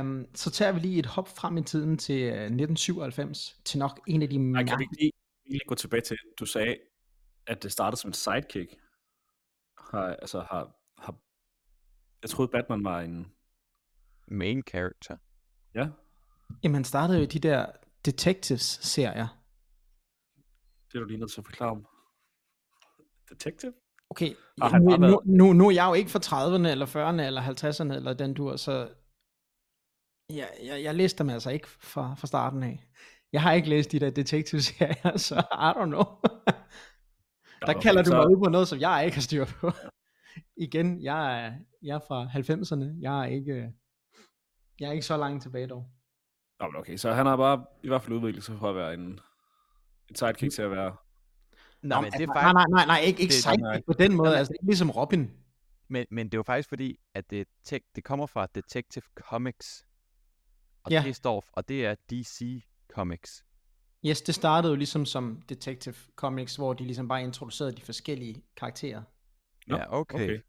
Um, 0.00 0.26
så 0.34 0.50
tager 0.50 0.72
vi 0.72 0.80
lige 0.80 0.98
et 0.98 1.06
hop 1.06 1.28
frem 1.28 1.56
i 1.56 1.62
tiden 1.62 1.98
til 1.98 2.22
uh, 2.22 2.38
1997, 2.38 3.60
til 3.64 3.78
nok 3.78 4.00
en 4.06 4.22
af 4.22 4.30
de 4.30 4.38
Nej, 4.38 4.64
kan 4.64 4.78
vi 4.78 4.86
lige, 4.98 5.12
lige 5.46 5.60
gå 5.66 5.74
tilbage 5.74 6.00
til, 6.00 6.16
du 6.40 6.46
sagde, 6.46 6.76
at 7.46 7.62
det 7.62 7.72
startede 7.72 8.00
som 8.00 8.08
en 8.08 8.14
sidekick. 8.14 8.74
Har, 9.78 10.06
altså, 10.06 10.40
har, 10.40 10.76
har, 10.98 11.14
jeg 12.22 12.30
troede 12.30 12.50
Batman 12.52 12.84
var 12.84 13.00
en, 13.00 13.32
Main 14.28 14.62
character. 14.68 15.16
ja, 15.74 15.88
Jamen, 16.62 16.74
han 16.74 16.84
startede 16.84 17.18
jo 17.18 17.24
i 17.24 17.26
de 17.26 17.38
der 17.38 17.66
Detectives-serier. 18.04 19.35
Det 20.96 21.00
er 21.00 21.04
du 21.04 21.08
lige 21.08 21.18
nødt 21.20 21.30
til 21.32 21.40
at 21.40 21.44
forklare 21.44 21.70
om. 21.70 21.86
Detective? 23.30 23.72
Okay, 24.10 24.30
Har 24.62 24.68
han 24.68 24.82
nu, 24.82 24.96
nu, 24.96 25.22
nu, 25.24 25.52
nu 25.52 25.66
er 25.68 25.70
jeg 25.74 25.86
jo 25.88 25.94
ikke 25.94 26.10
fra 26.10 26.18
30'erne, 26.18 26.68
eller 26.68 26.86
40'erne, 26.86 27.22
eller 27.22 27.42
50'erne, 27.42 27.94
eller 27.96 28.14
den 28.14 28.34
dur, 28.34 28.56
så 28.56 28.88
jeg, 30.30 30.48
jeg, 30.64 30.82
jeg 30.82 30.94
læste 30.94 31.18
dem 31.18 31.30
altså 31.30 31.50
ikke 31.50 31.68
fra, 31.68 32.14
fra 32.14 32.26
starten 32.26 32.62
af. 32.62 32.88
Jeg 33.32 33.42
har 33.42 33.52
ikke 33.52 33.68
læst 33.68 33.92
de 33.92 34.00
der 34.00 34.10
Detectives-serier, 34.10 35.16
så 35.28 35.34
I 35.68 35.70
don't 35.78 35.84
know. 35.84 36.04
Der 37.66 37.80
kalder 37.80 38.02
du 38.02 38.10
så- 38.10 38.16
mig 38.16 38.26
ud 38.30 38.44
på 38.44 38.50
noget, 38.50 38.68
som 38.68 38.78
jeg 38.80 39.02
ikke 39.04 39.16
har 39.16 39.22
styr 39.22 39.44
på. 39.44 39.70
Igen, 40.56 41.02
jeg 41.02 41.40
er, 41.46 41.52
jeg 41.82 41.94
er 41.94 42.00
fra 42.08 42.24
90'erne. 42.24 43.00
Jeg 43.00 43.20
er 43.20 43.24
ikke, 43.26 43.72
jeg 44.80 44.88
er 44.88 44.92
ikke 44.92 45.06
så 45.06 45.16
langt 45.16 45.42
tilbage 45.42 45.66
dog. 45.66 45.90
Nå, 46.60 46.66
men 46.66 46.76
okay, 46.76 46.96
så 46.96 47.12
han 47.12 47.26
har 47.26 47.36
bare 47.36 47.64
i 47.82 47.88
hvert 47.88 48.02
fald 48.02 48.16
udviklet 48.16 48.44
sig 48.44 48.58
fra 48.58 48.68
at 48.68 48.74
være 48.76 48.94
en, 48.94 49.20
en 50.08 50.14
sidekick 50.14 50.52
til 50.54 50.62
at 50.62 50.70
være... 50.70 50.96
Nå, 51.82 52.00
men 52.00 52.12
det 52.12 52.20
er 52.20 52.26
faktisk... 52.34 52.34
nej, 52.34 52.52
nej, 52.52 52.64
nej, 52.68 52.86
nej, 52.86 52.98
ikke, 53.00 53.20
ikke 53.22 53.32
det- 53.32 53.42
sidekick 53.42 53.62
nej. 53.62 53.82
på 53.86 53.92
den 53.92 54.14
måde. 54.16 54.38
Altså, 54.38 54.52
ikke 54.52 54.64
ligesom 54.66 54.90
Robin. 54.90 55.30
Men, 55.88 56.06
men 56.10 56.26
det 56.26 56.34
er 56.34 56.38
jo 56.38 56.42
faktisk 56.42 56.68
fordi, 56.68 56.96
at 57.14 57.30
det, 57.30 57.46
te- 57.68 57.92
det 57.96 58.04
kommer 58.04 58.26
fra 58.26 58.46
Detective 58.54 59.02
Comics. 59.20 59.86
Og 60.84 60.90
Ja. 60.92 61.02
det 61.06 61.16
står, 61.16 61.44
og 61.52 61.68
det 61.68 61.86
er 61.86 61.94
DC 62.10 62.62
Comics. 62.92 63.44
Yes, 64.06 64.22
det 64.22 64.34
startede 64.34 64.70
jo 64.72 64.76
ligesom 64.76 65.06
som 65.06 65.42
Detective 65.48 65.94
Comics, 66.16 66.56
hvor 66.56 66.72
de 66.72 66.84
ligesom 66.84 67.08
bare 67.08 67.22
introducerede 67.22 67.72
de 67.76 67.82
forskellige 67.82 68.42
karakterer. 68.56 69.02
Nå, 69.66 69.76
ja, 69.76 69.92
okay. 69.98 70.14
okay. 70.14 70.40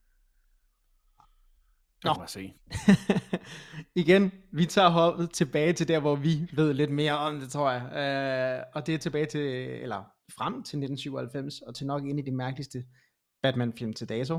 Nå. 2.03 2.13
Se. 2.27 2.53
Igen, 4.01 4.31
vi 4.51 4.65
tager 4.65 4.89
hoppet 4.89 5.31
tilbage 5.31 5.73
til 5.73 5.87
der, 5.87 5.99
hvor 5.99 6.15
vi 6.15 6.49
ved 6.53 6.73
lidt 6.73 6.91
mere 6.91 7.17
om 7.17 7.39
det, 7.39 7.49
tror 7.49 7.71
jeg. 7.71 7.81
Uh, 7.83 8.71
og 8.75 8.87
det 8.87 8.93
er 8.93 8.99
tilbage 8.99 9.25
til, 9.25 9.41
eller 9.81 10.03
frem 10.37 10.53
til 10.53 10.77
1997, 10.77 11.61
og 11.61 11.75
til 11.75 11.87
nok 11.87 12.03
en 12.03 12.19
af 12.19 12.25
de 12.25 12.31
mærkeligste 12.31 12.83
Batman-film 13.43 13.93
til 13.93 14.09
dato. 14.09 14.35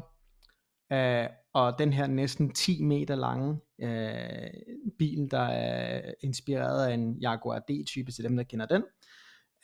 Uh, 0.95 1.27
og 1.55 1.79
den 1.79 1.93
her 1.93 2.07
næsten 2.07 2.55
10 2.55 2.83
meter 2.83 3.15
lange 3.15 3.50
uh, 3.83 4.91
bil, 4.99 5.29
der 5.31 5.47
er 5.49 6.12
inspireret 6.21 6.87
af 6.87 6.95
en 6.95 7.19
Jaguar 7.21 7.59
D-type, 7.59 8.12
til 8.12 8.25
dem, 8.25 8.37
der 8.37 8.45
kender 8.45 8.67
den. 8.67 8.83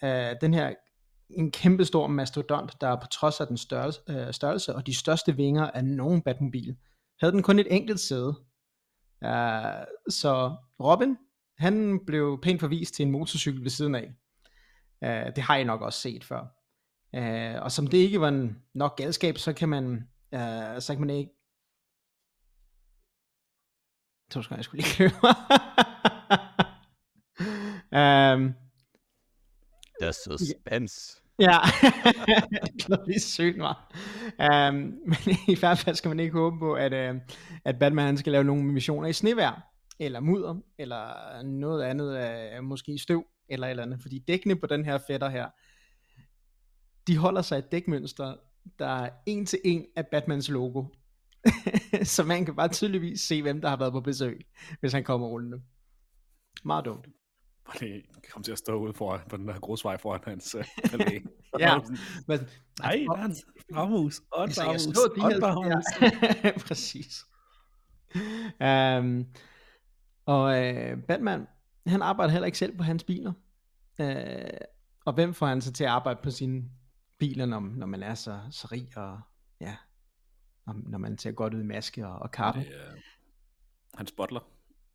Uh, 0.02 0.40
den 0.40 0.54
her 0.54 0.74
en 1.30 1.50
kæmpe 1.50 1.84
stor 1.84 2.06
mastodont, 2.06 2.80
der 2.80 2.96
på 2.96 3.06
trods 3.06 3.40
af 3.40 3.46
den 3.46 3.56
størrelse, 3.56 4.00
uh, 4.08 4.30
størrelse 4.30 4.74
og 4.74 4.86
de 4.86 4.98
største 4.98 5.36
vinger 5.36 5.70
af 5.70 5.84
nogen 5.84 6.22
Batmobil, 6.22 6.76
havde 7.24 7.32
den 7.32 7.42
kun 7.42 7.58
et 7.58 7.74
enkelt 7.74 8.00
sæde. 8.00 8.28
Uh, 9.24 9.84
så 10.08 10.56
Robin, 10.80 11.16
han 11.58 12.00
blev 12.06 12.40
pænt 12.42 12.60
forvist 12.60 12.94
til 12.94 13.06
en 13.06 13.12
motorcykel 13.12 13.62
ved 13.62 13.70
siden 13.70 13.94
af. 13.94 14.14
Uh, 15.06 15.34
det 15.36 15.38
har 15.38 15.56
I 15.56 15.64
nok 15.64 15.80
også 15.80 16.00
set 16.00 16.24
før. 16.24 16.40
Uh, 17.16 17.62
og 17.62 17.72
som 17.72 17.86
det 17.86 17.98
ikke 17.98 18.20
var 18.20 18.28
en 18.28 18.62
nok 18.74 18.96
galskab, 18.96 19.38
så 19.38 19.52
kan 19.52 19.68
man, 19.68 19.86
uh, 20.32 20.80
så 20.80 20.88
kan 20.90 21.00
man 21.00 21.10
ikke... 21.10 21.30
Jeg 24.26 24.30
tror 24.30 24.42
sgu, 24.42 24.54
jeg 24.54 24.64
skulle 24.64 24.82
lige 24.82 24.96
købe. 24.96 25.14
um, 27.92 28.54
Der 30.00 30.08
er 30.08 30.12
suspense. 30.12 31.23
Ja, 31.38 31.58
det 32.76 32.88
er 32.88 33.06
lige 33.06 33.20
sygt 33.20 33.56
meget. 33.56 33.76
Um, 34.70 34.74
men 35.10 35.36
i 35.48 35.58
hvert 35.58 35.78
fald 35.78 35.96
skal 35.96 36.08
man 36.08 36.20
ikke 36.20 36.32
håbe 36.32 36.58
på, 36.58 36.72
at, 36.74 37.14
uh, 37.14 37.20
at 37.64 37.78
Batman 37.78 38.06
han 38.06 38.16
skal 38.16 38.32
lave 38.32 38.44
nogle 38.44 38.64
missioner 38.64 39.08
i 39.08 39.12
snevær, 39.12 39.72
eller 39.98 40.20
mudder, 40.20 40.54
eller 40.78 41.42
noget 41.42 41.82
andet, 41.82 42.38
uh, 42.58 42.64
måske 42.64 42.98
støv, 42.98 43.24
eller 43.48 43.66
et 43.66 43.70
eller 43.70 43.82
andet. 43.82 44.02
Fordi 44.02 44.18
dækkene 44.18 44.56
på 44.56 44.66
den 44.66 44.84
her 44.84 44.98
fætter 45.06 45.28
her, 45.28 45.46
de 47.06 47.16
holder 47.16 47.42
sig 47.42 47.58
et 47.58 47.72
dækmønster, 47.72 48.34
der 48.78 48.86
er 48.86 49.10
en 49.26 49.46
til 49.46 49.58
en 49.64 49.86
af 49.96 50.06
Batmans 50.06 50.50
logo. 50.50 50.84
Så 52.02 52.24
man 52.24 52.44
kan 52.44 52.56
bare 52.56 52.68
tydeligvis 52.68 53.20
se, 53.20 53.42
hvem 53.42 53.60
der 53.60 53.68
har 53.68 53.76
været 53.76 53.92
på 53.92 54.00
besøg, 54.00 54.46
hvis 54.80 54.92
han 54.92 55.04
kommer 55.04 55.26
rullende. 55.26 55.62
Meget 56.64 56.84
dumt. 56.84 57.06
Bare 57.66 57.78
lige 57.80 58.04
kom 58.32 58.42
til 58.42 58.52
at 58.52 58.58
stå 58.58 58.74
ude 58.74 58.92
foran, 58.94 59.20
på 59.28 59.36
den 59.36 59.48
der 59.48 59.58
grusvej 59.58 59.96
foran 59.96 60.20
hans 60.24 60.54
øh, 60.54 60.64
palæ. 60.90 61.18
Ja. 61.58 61.78
Men, 62.26 62.40
Nej, 62.80 63.04
der 63.08 63.16
er 63.16 63.24
en 63.24 63.36
flagmus. 63.70 64.22
Og 64.32 64.44
en 64.44 64.50
de 64.50 64.60
og 64.60 64.74
en 64.74 65.38
flagmus. 65.38 65.84
ja, 66.44 66.52
præcis. 66.58 67.24
Um, 68.60 69.26
og 70.26 70.42
uh, 70.44 71.02
Batman, 71.08 71.46
han 71.86 72.02
arbejder 72.02 72.32
heller 72.32 72.46
ikke 72.46 72.58
selv 72.58 72.76
på 72.76 72.82
hans 72.82 73.04
biler. 73.04 73.32
Uh, 73.98 74.06
og 75.04 75.12
hvem 75.12 75.34
får 75.34 75.46
han 75.46 75.60
så 75.60 75.72
til 75.72 75.84
at 75.84 75.90
arbejde 75.90 76.20
på 76.22 76.30
sine 76.30 76.64
biler, 77.18 77.46
når, 77.46 77.60
når 77.60 77.86
man 77.86 78.02
er 78.02 78.14
så, 78.14 78.40
så 78.50 78.68
rig 78.72 78.88
og 78.96 79.20
ja, 79.60 79.76
når, 80.66 80.74
når 80.86 80.98
man 80.98 81.18
ser 81.18 81.32
godt 81.32 81.54
ud 81.54 81.60
i 81.60 81.64
maske 81.64 82.06
og, 82.06 82.18
og 82.18 82.30
kappe? 82.30 82.60
Det 82.60 82.68
er 82.68 82.94
hans 83.94 84.12
butler. 84.12 84.40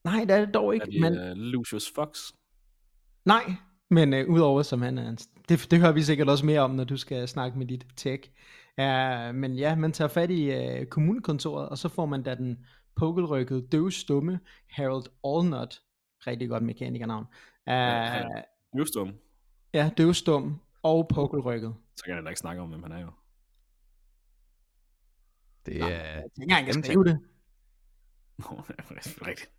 Nej, 0.04 0.20
det 0.20 0.32
er 0.32 0.46
det 0.46 0.54
dog 0.54 0.68
Er 0.70 0.74
ikke. 0.74 0.86
det 0.86 1.02
men, 1.02 1.32
uh, 1.32 1.38
Lucius 1.38 1.92
Fox? 1.96 2.32
Nej, 3.26 3.54
men 3.90 4.14
uh, 4.14 4.30
udover 4.30 4.62
som 4.62 4.82
han 4.82 4.98
er, 4.98 5.26
det, 5.50 5.68
det 5.72 5.80
hører 5.80 5.92
vi 5.92 6.04
sikkert 6.04 6.30
også 6.30 6.46
mere 6.46 6.60
om, 6.60 6.72
når 6.72 6.84
du 6.84 6.98
skal 6.98 7.28
snakke 7.28 7.58
med 7.58 7.66
dit 7.66 7.86
tech. 7.96 8.30
Uh, 8.78 9.36
men 9.36 9.54
ja, 9.56 9.76
man 9.76 9.92
tager 9.92 10.08
fat 10.08 10.32
i 10.32 10.80
uh, 10.80 10.86
kommunekontoret, 10.86 11.70
og 11.70 11.78
så 11.78 11.90
får 11.90 12.06
man 12.06 12.24
da 12.24 12.36
den 12.36 12.66
pukkelrykkede, 12.96 13.68
døvstumme 13.68 14.40
Harold 14.70 15.06
Allnut, 15.24 15.82
rigtig 16.28 16.50
godt 16.50 16.64
mekanikernavn. 16.64 17.26
Uh, 17.68 17.74
Ja, 17.74 18.24
Newstorm. 18.74 19.14
ja, 19.74 19.90
døvstum 19.98 20.60
og 20.84 21.08
pukkelrykket. 21.14 21.76
Så 21.96 22.04
kan 22.04 22.12
jeg 22.12 22.18
heller 22.18 22.30
ikke 22.30 22.40
snakke 22.40 22.62
om, 22.62 22.70
hvem 22.70 22.84
han 22.84 22.92
er 22.92 23.00
jo. 23.02 23.10
Det 25.66 25.82
er, 25.82 25.88
Jeg 25.88 26.24
tænker, 26.40 26.58
jeg 26.58 26.66
kan 26.66 26.84
skrive 26.84 27.04
det. 27.04 27.20
Nå, 28.38 28.62
det 28.68 28.76
er 28.80 29.28
rigtigt. 29.28 29.52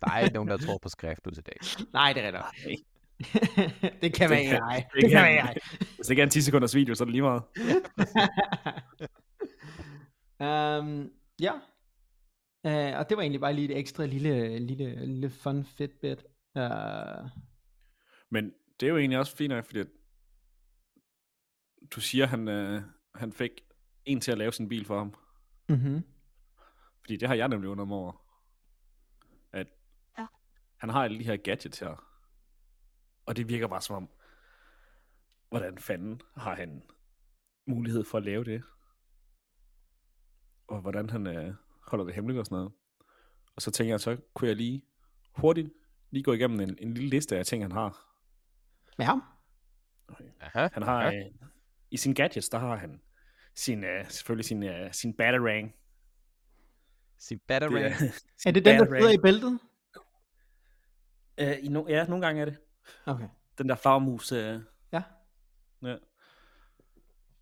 Der 0.00 0.10
er 0.10 0.18
ikke 0.20 0.34
nogen, 0.34 0.48
der 0.48 0.56
tror 0.56 0.78
på 0.82 0.88
skrift 0.88 1.26
ud 1.26 1.32
til 1.32 1.42
dag. 1.46 1.56
Nej, 1.92 2.12
det 2.12 2.24
er 2.24 2.32
rigtigt. 2.66 2.88
Det 4.02 4.14
kan 4.14 4.30
man 4.30 4.38
ikke, 4.38 4.52
nej. 4.52 4.76
det 4.76 4.86
Det 4.94 5.00
kan 5.02 5.10
kan- 5.10 5.22
man 5.22 5.30
ikke, 5.30 5.42
nej. 5.44 5.58
Hvis 5.78 6.06
det 6.06 6.10
ikke 6.10 6.20
er 6.22 6.26
en 6.26 6.30
10 6.30 6.40
sekunders 6.40 6.74
video, 6.74 6.94
så 6.94 7.04
er 7.04 7.06
det 7.06 7.12
lige 7.12 7.22
meget. 7.22 7.42
um, 10.80 11.10
ja. 11.40 11.52
Uh, 12.64 12.98
og 12.98 13.08
det 13.08 13.16
var 13.16 13.22
egentlig 13.22 13.40
bare 13.40 13.52
lige 13.52 13.70
et 13.72 13.78
ekstra 13.78 14.06
lille, 14.06 14.58
lille, 14.58 15.06
lille 15.06 15.30
fun 15.30 15.64
fitbit. 15.64 16.24
Uh, 16.54 17.28
Men 18.30 18.52
det 18.80 18.86
er 18.86 18.90
jo 18.90 18.96
egentlig 18.98 19.18
også 19.18 19.36
fint 19.36 19.50
nok, 19.50 19.64
fordi 19.64 19.78
at 19.80 19.86
du 21.90 22.00
siger, 22.00 22.24
at 22.24 22.30
han, 22.30 22.48
øh, 22.48 22.82
han 23.14 23.32
fik 23.32 23.50
en 24.04 24.20
til 24.20 24.32
at 24.32 24.38
lave 24.38 24.52
sin 24.52 24.68
bil 24.68 24.84
for 24.84 24.98
ham. 24.98 25.14
mm-hmm. 25.68 26.02
Fordi 27.00 27.16
det 27.16 27.28
har 27.28 27.34
jeg 27.34 27.48
nemlig 27.48 27.70
undret 27.70 27.88
mig 27.88 27.96
over. 27.96 28.22
Han 30.78 30.90
har 30.90 31.04
alle 31.04 31.18
de 31.18 31.24
her 31.24 31.36
gadgets 31.36 31.78
her. 31.78 32.04
Og 33.26 33.36
det 33.36 33.48
virker 33.48 33.66
bare 33.68 33.82
som 33.82 33.96
om, 33.96 34.08
hvordan 35.48 35.78
fanden 35.78 36.20
har 36.36 36.54
han 36.54 36.82
mulighed 37.66 38.04
for 38.04 38.18
at 38.18 38.24
lave 38.24 38.44
det? 38.44 38.62
Og 40.66 40.80
hvordan 40.80 41.10
han 41.10 41.26
øh, 41.26 41.54
holder 41.86 42.04
det 42.04 42.14
hemmeligt 42.14 42.38
og 42.40 42.46
sådan 42.46 42.56
noget. 42.56 42.72
Og 43.56 43.62
så 43.62 43.70
tænker 43.70 43.92
jeg, 43.92 44.00
så 44.00 44.16
kunne 44.34 44.48
jeg 44.48 44.56
lige 44.56 44.82
hurtigt 45.36 45.70
lige 46.10 46.22
gå 46.22 46.32
igennem 46.32 46.60
en, 46.60 46.76
en 46.80 46.94
lille 46.94 47.08
liste 47.10 47.38
af 47.38 47.46
ting, 47.46 47.64
han 47.64 47.72
har. 47.72 48.14
Ja. 48.98 49.12
Aha, 50.40 50.68
Han 50.72 50.82
har, 50.82 51.00
aha. 51.06 51.16
øh, 51.16 51.24
i 51.90 51.96
sin 51.96 52.14
gadgets, 52.14 52.48
der 52.48 52.58
har 52.58 52.76
han 52.76 53.00
sin, 53.54 53.84
øh, 53.84 54.10
selvfølgelig 54.10 54.44
sin, 54.44 54.62
øh, 54.62 54.92
sin 54.92 55.14
batarang. 55.14 55.74
Sin 57.18 57.38
Det 57.38 57.46
batarang. 57.46 57.84
er, 57.84 57.88
Er 58.46 58.50
det 58.50 58.64
den, 58.64 58.78
der 58.78 58.84
sidder 58.86 59.10
i 59.12 59.18
bæltet? 59.22 59.58
Øh, 61.40 61.64
i 61.64 61.68
no, 61.68 61.86
ja, 61.88 62.06
nogle 62.06 62.26
gange 62.26 62.40
er 62.40 62.44
det. 62.44 62.58
Okay. 63.06 63.28
Den 63.58 63.68
der 63.68 63.74
flagmus. 63.74 64.32
Øh, 64.32 64.60
Ja. 64.92 65.02
ja. 65.82 65.96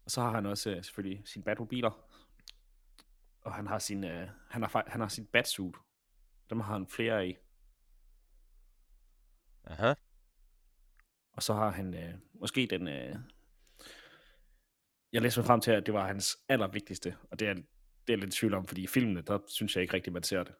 Og 0.04 0.10
så 0.10 0.20
har 0.20 0.30
han 0.30 0.46
også 0.46 0.70
øh, 0.70 0.84
selvfølgelig 0.84 1.28
sine 1.28 1.44
batmobiler. 1.44 2.08
Og 3.40 3.54
han 3.54 3.66
har 3.66 3.78
sin, 3.78 4.04
øh, 4.04 4.28
han 4.50 4.62
har, 4.62 4.84
han 4.86 5.00
har 5.00 5.08
sin 5.08 5.26
batsuit. 5.26 5.74
Dem 6.50 6.60
har 6.60 6.72
han 6.72 6.86
flere 6.86 7.20
af. 7.20 7.38
Aha. 9.64 9.94
Og 11.32 11.42
så 11.42 11.54
har 11.54 11.70
han 11.70 11.94
øh, 11.94 12.14
måske 12.34 12.66
den, 12.70 12.88
øh, 12.88 13.16
jeg 15.12 15.22
læste 15.22 15.40
mig 15.40 15.46
frem 15.46 15.60
til, 15.60 15.70
at 15.70 15.86
det 15.86 15.94
var 15.94 16.06
hans 16.06 16.36
allervigtigste, 16.48 17.16
og 17.30 17.40
det 17.40 17.48
er, 17.48 17.54
det 17.54 17.64
er 18.08 18.12
jeg 18.12 18.18
lidt 18.18 18.34
i 18.34 18.38
tvivl 18.38 18.54
om, 18.54 18.66
fordi 18.66 18.82
i 18.82 18.86
filmene, 18.86 19.22
der 19.22 19.38
synes 19.48 19.76
jeg 19.76 19.82
ikke 19.82 19.94
rigtigt, 19.94 20.14
man 20.14 20.22
ser 20.22 20.44
det. 20.44 20.54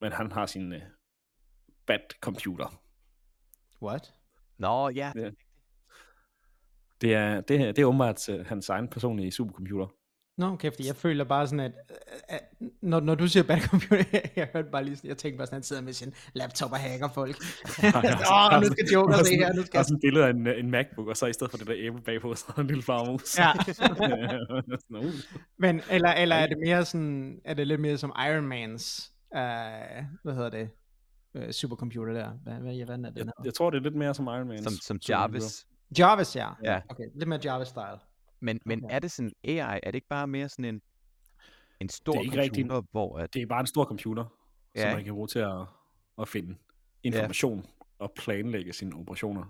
Men 0.00 0.12
han 0.12 0.32
har 0.32 0.46
sin 0.46 0.72
uh, 0.72 0.82
bad 1.86 2.00
computer. 2.20 2.80
What? 3.82 4.14
Nå, 4.58 4.88
ja. 4.88 5.12
Ja. 5.16 5.30
Det 7.00 7.14
er, 7.14 7.40
det, 7.40 7.60
er- 7.60 7.72
det 7.72 7.78
er 7.78 7.84
åbenbart 7.86 8.28
uh, 8.28 8.46
hans 8.46 8.68
egen 8.68 8.88
personlige 8.88 9.32
supercomputer. 9.32 9.86
Nå, 10.38 10.46
okay, 10.46 10.70
fordi 10.70 10.86
jeg 10.86 10.96
føler 10.96 11.24
bare 11.24 11.46
sådan, 11.46 11.60
at, 11.60 11.72
at 12.28 12.40
når, 12.82 13.00
når 13.00 13.14
du 13.14 13.28
siger 13.28 13.44
bad 13.44 13.60
computer, 13.60 14.04
jeg 14.36 14.48
hørte 14.52 14.68
bare 14.72 14.84
lige 14.84 14.96
sådan, 14.96 15.08
jeg 15.08 15.16
tænkte 15.16 15.36
bare 15.38 15.46
sådan, 15.46 15.54
at 15.54 15.58
han 15.58 15.62
sidder 15.62 15.82
med 15.82 15.92
sin 15.92 16.14
laptop 16.34 16.70
og 16.72 16.78
hacker 16.78 17.08
folk. 17.08 17.36
Åh, 18.32 18.60
nu 18.60 18.66
skal 18.66 18.86
Joker 18.92 19.24
se 19.24 19.36
her, 19.36 19.52
nu 19.52 19.58
Der 19.60 19.66
skal 19.66 19.78
er 19.78 19.82
sådan 19.82 19.96
et 19.96 20.00
billede 20.00 20.26
af 20.26 20.30
en, 20.30 20.46
en 20.46 20.70
MacBook, 20.70 21.08
og 21.08 21.16
så 21.16 21.26
i 21.26 21.32
stedet 21.32 21.50
for 21.50 21.58
det 21.58 21.66
der 21.66 21.74
æble 21.76 22.00
bagpå, 22.02 22.34
så 22.38 22.44
er 22.48 22.52
der 22.52 22.60
en 22.60 22.66
lille 22.66 22.82
farmus. 22.82 23.38
Ja. 23.38 23.52
Uh. 25.04 25.12
Men, 25.58 25.80
eller, 25.90 26.10
eller 26.12 26.36
er 26.36 26.46
det 26.46 26.58
mere 26.64 26.84
sådan, 26.84 27.40
er 27.44 27.54
det 27.54 27.66
lidt 27.66 27.80
mere 27.80 27.98
som 27.98 28.12
Iron 28.28 28.46
Mans, 28.46 29.12
uh, 29.34 29.38
hvad 30.22 30.34
hedder 30.34 30.50
det, 30.50 30.70
uh, 31.34 31.50
supercomputer 31.50 32.12
der, 32.12 32.30
hvad, 32.32 32.54
hvad, 32.54 32.60
hvad 32.60 32.72
er 32.72 32.96
det, 32.96 33.16
den 33.16 33.26
jeg, 33.26 33.32
jeg 33.44 33.54
tror, 33.54 33.70
det 33.70 33.78
er 33.78 33.82
lidt 33.82 33.94
mere 33.94 34.14
som 34.14 34.26
Iron 34.26 34.48
Man. 34.48 34.62
Som, 34.62 34.72
som 34.72 34.98
Jarvis. 35.08 35.66
Jarvis, 35.98 36.36
ja. 36.36 36.48
Ja. 36.64 36.80
Okay, 36.88 37.04
lidt 37.14 37.28
mere 37.28 37.40
Jarvis-style. 37.44 37.98
Men, 38.40 38.60
men 38.66 38.84
Okay. 38.84 38.94
er 38.94 38.98
det 38.98 39.10
sådan 39.10 39.32
AI? 39.44 39.58
Er 39.58 39.78
det 39.86 39.94
ikke 39.94 40.08
bare 40.08 40.26
mere 40.26 40.48
sådan 40.48 40.64
en, 40.64 40.82
en 41.80 41.88
stor 41.88 42.12
Det 42.12 42.18
er 42.18 42.22
ikke 42.22 42.32
computer, 42.36 42.74
rigtigt. 42.76 42.90
hvor 42.90 43.18
at, 43.18 43.34
Det 43.34 43.42
er 43.42 43.46
bare 43.46 43.60
en 43.60 43.66
stor 43.66 43.84
computer, 43.84 44.24
ja. 44.76 44.82
Som 44.82 44.96
man 44.96 45.04
kan 45.04 45.14
bruge 45.14 45.28
til 45.28 45.38
at, 45.38 45.66
at 46.18 46.28
finde 46.28 46.56
information 47.02 47.58
ja. 47.58 47.64
og 47.98 48.12
planlægge 48.16 48.72
sine 48.72 48.96
operationer. 48.96 49.44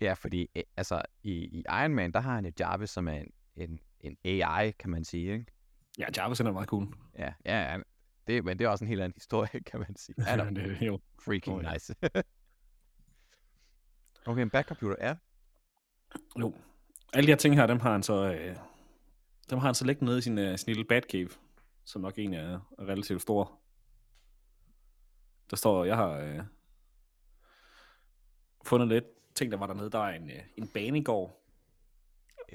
ja, 0.00 0.12
fordi 0.12 0.48
eh, 0.54 0.62
altså, 0.76 1.02
i, 1.22 1.30
i 1.32 1.64
Iron 1.68 1.94
Man, 1.94 2.12
der 2.12 2.20
har 2.20 2.34
han 2.34 2.44
jo 2.46 2.52
Jarvis, 2.60 2.90
som 2.90 3.08
er 3.08 3.12
en, 3.12 3.30
en, 3.56 3.78
en 4.00 4.16
AI, 4.24 4.70
kan 4.70 4.90
man 4.90 5.04
sige, 5.04 5.32
ikke? 5.32 5.46
Ja, 5.98 6.06
Jarvis 6.16 6.40
er 6.40 6.52
meget 6.52 6.68
cool. 6.68 6.86
Ja, 7.18 7.32
ja. 7.44 7.78
Det, 8.26 8.44
men 8.44 8.58
det 8.58 8.64
er 8.64 8.68
også 8.68 8.84
en 8.84 8.88
helt 8.88 9.00
anden 9.00 9.16
historie, 9.16 9.60
kan 9.70 9.80
man 9.80 9.96
sige. 9.96 10.22
Han 10.22 10.40
er 10.40 10.50
det, 10.50 10.82
er 10.82 10.86
jo. 10.86 11.00
freaking 11.24 11.56
Åh, 11.56 11.64
ja. 11.64 11.72
nice. 11.72 11.94
okay, 14.26 14.42
en 14.42 14.50
backcomputer, 14.50 14.96
ja. 15.00 15.14
jo. 16.38 16.54
Alle 17.12 17.26
de 17.26 17.32
her 17.32 17.36
ting 17.36 17.54
her, 17.54 17.66
dem 17.66 17.80
har 17.80 17.92
han 17.92 18.02
så, 18.02 18.32
øh, 18.32 18.56
dem 19.50 19.58
har 19.58 19.66
han 19.68 19.74
så 19.74 19.84
liggende 19.84 20.10
nede 20.10 20.18
i 20.18 20.22
sin, 20.22 20.38
øh, 20.38 20.58
sin 20.58 20.66
lille 20.66 20.84
Batcave, 20.84 21.28
som 21.84 22.02
nok 22.02 22.18
egentlig 22.18 22.40
er, 22.40 22.60
er 22.78 22.88
relativt 22.88 23.22
stor. 23.22 23.60
Der 25.50 25.56
står, 25.56 25.84
jeg 25.84 25.96
har 25.96 26.10
øh, 26.10 26.40
fundet 28.64 28.88
lidt 28.88 29.04
ting, 29.34 29.52
der 29.52 29.58
var 29.58 29.66
dernede. 29.66 29.90
Der 29.90 29.98
er 29.98 30.14
en, 30.16 30.30
øh, 30.30 30.42
en 30.56 30.68
banegård, 30.68 31.42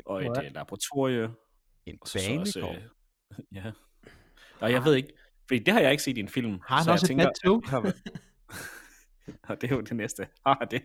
og 0.05 0.25
et 0.25 0.43
øh, 0.45 0.51
laboratorie, 0.53 1.29
En 1.85 1.97
også, 2.01 2.19
banegård. 2.27 2.75
øh, 2.75 2.83
ja. 3.63 3.71
Og 4.59 4.71
jeg 4.71 4.85
ved 4.85 4.95
ikke, 4.95 5.13
fordi 5.51 5.63
det 5.63 5.73
har 5.73 5.81
jeg 5.81 5.91
ikke 5.91 6.03
set 6.03 6.17
i 6.17 6.19
en 6.19 6.29
film. 6.29 6.59
Har 6.67 6.75
han 6.75 6.83
så 6.85 6.91
også 6.91 7.05
jeg 7.13 7.23
et 7.23 7.31
tænker, 7.43 7.81
været- 7.81 7.95
og 9.43 9.55
det 9.61 9.71
er 9.71 9.75
jo 9.75 9.81
det 9.81 9.95
næste. 9.95 10.27
Har 10.47 10.67
det. 10.71 10.83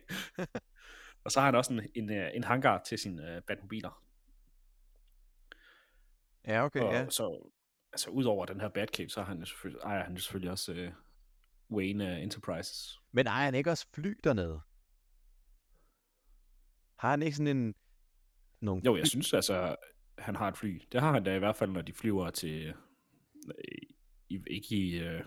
og 1.24 1.32
så 1.32 1.40
har 1.40 1.44
han 1.46 1.54
også 1.54 1.72
en, 1.72 1.80
en, 1.94 2.10
øh, 2.12 2.30
en 2.34 2.44
hangar 2.44 2.82
til 2.82 2.98
sine 2.98 3.36
uh, 3.36 3.42
Batmobiler. 3.42 4.02
Ja, 6.46 6.64
okay, 6.64 6.80
og 6.80 6.92
ja. 6.92 7.08
så, 7.10 7.50
altså 7.92 8.10
udover 8.10 8.46
den 8.46 8.60
her 8.60 8.68
Batcave, 8.68 9.08
så 9.08 9.20
har 9.22 9.26
han 9.34 9.46
selvfølgelig, 9.46 9.80
ejer 9.82 10.04
han 10.04 10.16
selvfølgelig 10.18 10.50
også 10.50 10.72
uh, 10.72 11.76
Wayne 11.76 12.04
uh, 12.04 12.22
Enterprises. 12.22 13.00
Men 13.12 13.26
ejer 13.26 13.44
han 13.44 13.54
ikke 13.54 13.70
også 13.70 13.86
fly 13.94 14.14
dernede? 14.24 14.60
Har 16.98 17.10
han 17.10 17.22
ikke 17.22 17.36
sådan 17.36 17.56
en... 17.56 17.74
Nogle 18.60 18.82
Jo, 18.84 18.96
jeg 18.96 19.02
fly? 19.04 19.08
synes 19.08 19.32
altså, 19.34 19.76
han 20.18 20.36
har 20.36 20.48
et 20.48 20.56
fly. 20.56 20.82
Det 20.92 21.00
har 21.00 21.12
han 21.12 21.24
da 21.24 21.34
i 21.34 21.38
hvert 21.38 21.56
fald, 21.56 21.70
når 21.70 21.82
de 21.82 21.92
flyver 21.92 22.30
til, 22.30 22.74
øh, 23.48 23.95
i, 24.28 24.40
ikke 24.50 24.76
i, 24.76 24.98
øh, 24.98 25.24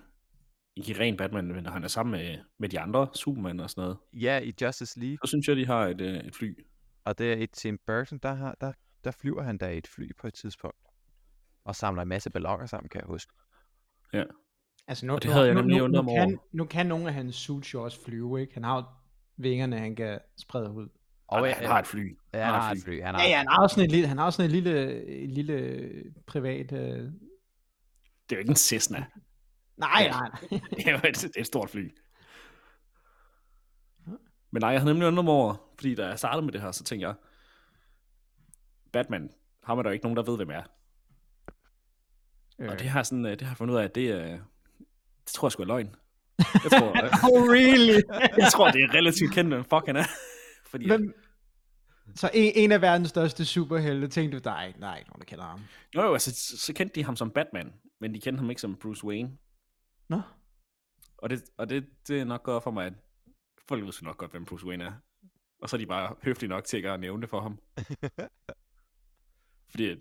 ikke 0.75 0.91
i 0.91 0.99
ren 0.99 1.17
Batman, 1.17 1.47
men 1.47 1.63
når 1.63 1.71
han 1.71 1.83
er 1.83 1.87
sammen 1.87 2.11
med, 2.11 2.37
med 2.57 2.69
de 2.69 2.79
andre 2.79 3.07
Superman 3.13 3.59
og 3.59 3.69
sådan 3.69 3.81
noget. 3.81 3.97
Ja, 4.13 4.39
i 4.39 4.53
Justice 4.61 4.99
League. 4.99 5.17
Så 5.25 5.27
synes 5.27 5.47
jeg, 5.47 5.55
de 5.55 5.65
har 5.65 5.85
et, 5.87 6.01
øh, 6.01 6.15
et 6.15 6.35
fly. 6.35 6.65
Og 7.05 7.17
det 7.17 7.33
er 7.33 7.37
i 7.37 7.47
Tim 7.47 7.79
Burton, 7.85 8.17
der, 8.17 8.33
har, 8.33 8.57
der, 8.61 8.71
der 9.03 9.11
flyver 9.11 9.41
han 9.41 9.57
da 9.57 9.69
i 9.69 9.77
et 9.77 9.87
fly 9.87 10.09
på 10.19 10.27
et 10.27 10.33
tidspunkt. 10.33 10.77
Og 11.65 11.75
samler 11.75 12.01
en 12.01 12.07
masse 12.07 12.29
ballonger 12.29 12.65
sammen, 12.65 12.89
kan 12.89 13.01
jeg 13.01 13.07
huske. 13.07 13.33
Altså 14.87 15.05
nu, 15.05 15.13
Og 15.13 15.21
det 15.21 15.29
nu, 15.29 15.33
havde 15.33 15.45
jeg 15.45 15.55
nu, 15.55 15.61
nemlig 15.61 15.77
nu, 15.77 15.87
nu, 15.87 16.01
mig 16.01 16.15
kan, 16.15 16.39
nu 16.51 16.65
kan 16.65 16.85
nogle 16.85 17.07
af 17.07 17.13
hans 17.13 17.35
suits 17.35 17.73
jo 17.73 17.83
også 17.83 18.03
flyve, 18.05 18.41
ikke? 18.41 18.53
Han 18.53 18.63
har 18.63 18.75
jo 18.75 18.83
vingerne, 19.37 19.79
han 19.79 19.95
kan 19.95 20.19
sprede 20.37 20.71
ud. 20.71 20.89
Og 21.27 21.45
han, 21.45 21.55
han 21.55 21.65
har 21.65 21.79
et 21.79 21.87
fly. 21.87 22.17
Ja, 22.33 22.43
han 22.43 22.53
har 22.53 22.71
et 22.71 22.77
fly. 22.83 23.01
Han 23.01 23.15
har 23.15 23.21
Ja, 23.21 23.27
ja, 23.29 23.33
et 23.33 23.37
han 23.37 23.47
har 23.47 23.63
også 23.63 23.73
sådan 23.73 23.85
et 23.85 23.91
lille, 23.91 24.07
han 24.07 24.17
har 24.17 24.25
også 24.25 24.37
sådan 24.37 24.45
et 24.45 24.63
lille, 24.63 25.03
et 25.05 25.29
lille 25.29 25.89
privat... 26.27 26.71
Øh... 26.71 27.11
Det 28.29 28.35
er 28.35 28.37
jo 28.37 28.39
ikke 28.39 28.49
en 28.49 28.55
Cessna. 28.55 29.05
Nej, 29.77 30.07
nej, 30.07 30.29
nej. 30.29 30.59
det 30.77 30.87
er 30.87 30.91
jo 30.91 30.99
et, 31.09 31.31
et 31.37 31.45
stort 31.45 31.69
fly. 31.69 31.91
Men 34.51 34.61
nej, 34.61 34.69
jeg 34.69 34.79
havde 34.81 34.93
nemlig 34.93 35.07
undret 35.07 35.25
mig 35.25 35.33
over, 35.33 35.55
fordi 35.75 35.95
da 35.95 36.07
jeg 36.07 36.19
startede 36.19 36.45
med 36.45 36.53
det 36.53 36.61
her, 36.61 36.71
så 36.71 36.83
tænkte 36.83 37.07
jeg, 37.07 37.15
Batman, 38.91 39.29
har 39.63 39.75
man 39.75 39.85
der 39.85 39.91
jo 39.91 39.93
ikke 39.93 40.05
nogen, 40.05 40.17
der 40.17 40.23
ved, 40.23 40.35
hvem 40.35 40.49
er. 40.49 40.63
Øh. 42.59 42.69
Og 42.69 42.79
det 42.79 42.89
har, 42.89 43.03
sådan, 43.03 43.25
øh, 43.25 43.31
det 43.31 43.41
har 43.41 43.49
jeg 43.49 43.57
fundet 43.57 43.73
ud 43.73 43.79
af, 43.79 43.83
at 43.83 43.95
det, 43.95 44.09
er, 44.09 44.39
det 45.25 45.33
tror 45.33 45.47
jeg 45.47 45.51
sgu 45.51 45.63
er 45.63 45.67
løgn. 45.67 45.95
Jeg 46.37 46.71
tror, 46.71 47.03
øh, 47.03 47.23
Oh, 47.31 47.49
really? 47.49 48.01
jeg 48.37 48.51
tror 48.51 48.71
det 48.71 48.83
er 48.83 48.93
relativt 48.93 49.33
kendt, 49.33 49.53
hvem 49.53 49.63
fuck 49.63 49.85
han 49.85 49.95
er. 49.95 50.05
Fordi 50.65 50.87
Hvem? 50.87 51.13
Så 52.15 52.29
en, 52.33 52.51
en 52.55 52.71
af 52.71 52.81
verdens 52.81 53.09
største 53.09 53.45
superhelte, 53.45 54.07
tænkte 54.07 54.39
du, 54.39 54.49
er 54.49 54.65
ikke 54.65 54.79
nogen, 54.79 55.19
der 55.19 55.25
kender 55.25 55.45
ham. 55.45 55.59
jo, 55.95 56.01
jo, 56.01 56.13
altså, 56.13 56.31
så, 56.35 56.57
så 56.57 56.73
kendte 56.73 56.95
de 56.95 57.03
ham 57.03 57.15
som 57.15 57.31
Batman, 57.31 57.73
men 57.99 58.13
de 58.13 58.19
kendte 58.19 58.39
ham 58.39 58.49
ikke 58.49 58.61
som 58.61 58.75
Bruce 58.75 59.05
Wayne. 59.05 59.37
Nå? 60.07 60.21
Og 61.17 61.29
det, 61.29 61.43
og 61.57 61.69
det, 61.69 61.89
det 62.07 62.19
er 62.19 62.25
nok 62.25 62.43
godt 62.43 62.63
for 62.63 62.71
mig, 62.71 62.85
at 62.85 62.93
folk 63.67 63.83
ved 63.83 63.93
nok 64.01 64.17
godt, 64.17 64.31
hvem 64.31 64.45
Bruce 64.45 64.65
Wayne 64.65 64.83
er. 64.83 64.93
Og 65.61 65.69
så 65.69 65.75
er 65.75 65.77
de 65.77 65.85
bare 65.85 66.15
høflige 66.23 66.49
nok 66.49 66.63
til 66.63 66.77
ikke 66.77 66.89
at 66.89 66.99
nævne 66.99 67.21
det 67.21 67.29
for 67.29 67.41
ham. 67.41 67.59
Fordi 69.71 69.95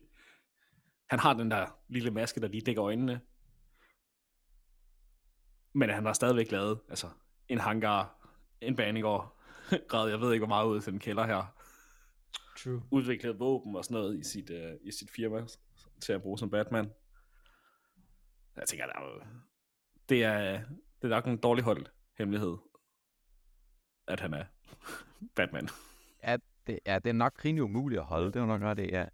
han 1.11 1.18
har 1.18 1.34
den 1.34 1.50
der 1.50 1.66
lille 1.88 2.11
maske, 2.11 2.40
der 2.40 2.48
lige 2.48 2.61
dækker 2.61 2.84
øjnene. 2.84 3.20
Men 5.72 5.90
han 5.90 6.06
har 6.06 6.12
stadigvæk 6.12 6.52
lavet 6.52 6.80
altså, 6.88 7.11
en 7.48 7.58
hangar, 7.58 8.30
en 8.61 8.76
banegård, 8.76 9.40
græd, 9.88 10.08
jeg 10.08 10.20
ved 10.20 10.32
ikke 10.32 10.46
hvor 10.46 10.54
meget 10.54 10.66
ud 10.66 10.80
til 10.80 10.92
den 10.92 11.00
kælder 11.00 11.26
her. 11.26 11.54
True. 12.58 12.82
Udviklet 12.90 13.38
våben 13.38 13.76
og 13.76 13.84
sådan 13.84 13.94
noget 13.94 14.18
i 14.18 14.22
sit, 14.22 14.50
øh, 14.50 14.72
i 14.82 14.92
sit 14.92 15.11
firma 15.11 15.46
til 16.00 16.12
at 16.12 16.22
bruge 16.22 16.38
som 16.38 16.50
Batman. 16.50 16.90
Jeg 18.58 18.68
tænker, 18.68 18.86
der 18.86 18.92
er, 18.92 19.26
det 20.08 20.24
er, 20.24 20.64
det 21.02 21.04
er 21.04 21.08
nok 21.08 21.26
en 21.26 21.36
dårlig 21.36 21.64
holdt 21.64 21.92
hemmelighed, 22.18 22.56
at 24.06 24.20
han 24.20 24.34
er 24.34 24.44
Batman. 25.36 25.68
Ja, 26.22 26.36
det, 26.66 26.78
ja, 26.86 26.98
det 26.98 27.08
er 27.08 27.14
nok 27.14 27.44
rimelig 27.44 27.62
umuligt 27.62 28.00
at 28.00 28.06
holde. 28.06 28.26
Det 28.26 28.36
er 28.36 28.46
nok 28.46 28.62
ret 28.62 28.76
det, 28.76 28.90
ja. 28.90 29.06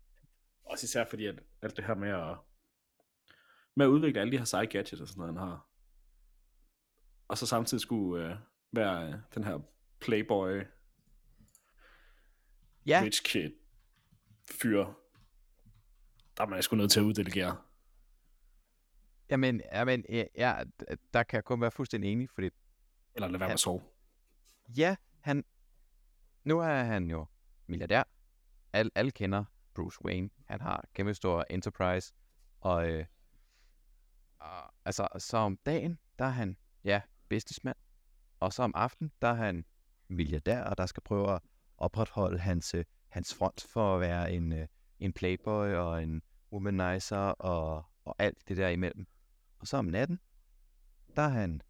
Også 0.65 0.85
især 0.85 1.05
fordi, 1.11 1.27
at 1.27 1.41
alt 1.63 1.77
det 1.77 1.85
her 1.85 1.95
med 1.95 2.09
at, 2.09 2.37
med 3.75 3.87
at 3.87 3.91
udvikle 3.91 4.21
alle 4.21 4.33
de 4.33 4.39
her 4.39 4.45
side 4.45 4.67
gadgets 4.67 5.01
og 5.01 5.09
sådan 5.09 5.21
noget, 5.21 5.35
han 5.35 5.49
har. 5.49 5.67
Og 7.29 7.39
så 7.39 7.47
samtidig 7.47 7.83
skulle 7.83 8.31
øh, 8.31 8.37
være 8.73 9.09
øh, 9.09 9.15
den 9.35 9.45
her 9.45 9.59
playboy, 10.01 10.63
Ja, 12.87 13.01
rich 13.05 13.23
kid 13.25 13.51
fyr. 14.51 14.85
Der 16.37 16.45
er 16.45 16.47
man 16.47 16.63
sgu 16.63 16.77
nødt 16.77 16.91
til 16.91 17.01
at 17.01 17.05
uddelegere. 17.05 17.57
Jamen, 19.35 19.61
jamen 19.73 20.05
ja, 20.09 20.25
ja, 20.37 20.63
der 21.15 21.23
kan 21.23 21.37
jeg 21.37 21.45
kun 21.45 21.61
være 21.61 21.71
fuldstændig 21.71 22.13
enig, 22.13 22.31
fordi 22.31 22.51
Eller 23.15 23.29
lade 23.29 23.41
være 23.41 23.49
med 23.49 23.55
at 23.55 23.61
sove. 23.61 23.83
ja, 24.77 24.97
han, 25.21 25.45
nu 26.45 26.61
er 26.61 26.83
han 26.83 27.11
jo 27.11 27.27
milliardær. 27.67 28.03
Al, 28.73 28.91
alle 28.95 29.11
kender 29.11 29.45
Bruce 29.75 30.05
Wayne. 30.05 30.31
Han 30.47 30.61
har 30.61 30.85
kæmpe 30.95 31.15
stor 31.15 31.45
enterprise. 31.51 32.15
Og, 32.61 32.89
øh, 32.91 33.07
og 34.39 34.75
altså, 34.85 35.09
så 35.19 35.37
om 35.37 35.57
dagen, 35.67 35.99
der 36.19 36.25
er 36.25 36.31
han, 36.31 36.57
ja, 36.85 37.01
businessman. 37.29 37.75
Og 38.41 38.53
så 38.53 38.63
om 38.63 38.73
aftenen, 38.75 39.13
der 39.23 39.29
er 39.29 39.35
han 39.35 39.65
milliardær, 40.09 40.65
og 40.65 40.79
der 40.79 40.87
skal 40.87 41.03
prøve 41.03 41.35
at 41.35 41.41
opretholde 41.79 42.39
hans, 42.39 42.75
øh, 42.75 42.85
hans 43.09 43.35
front 43.35 43.67
for 43.69 43.95
at 43.95 44.01
være 44.01 44.33
en, 44.33 44.53
øh, 44.53 44.67
en 45.01 45.13
playboy 45.13 45.69
og 45.69 46.03
en 46.03 46.23
womanizer 46.53 47.17
og, 47.17 47.85
og 48.05 48.15
alt 48.19 48.49
det 48.49 48.57
der 48.57 48.69
imellem. 48.69 49.07
Og 49.65 49.69
så 49.69 49.77
om 49.77 49.85
natten, 49.85 50.21
der 51.17 51.23
er 51.23 51.29
han 51.29 51.61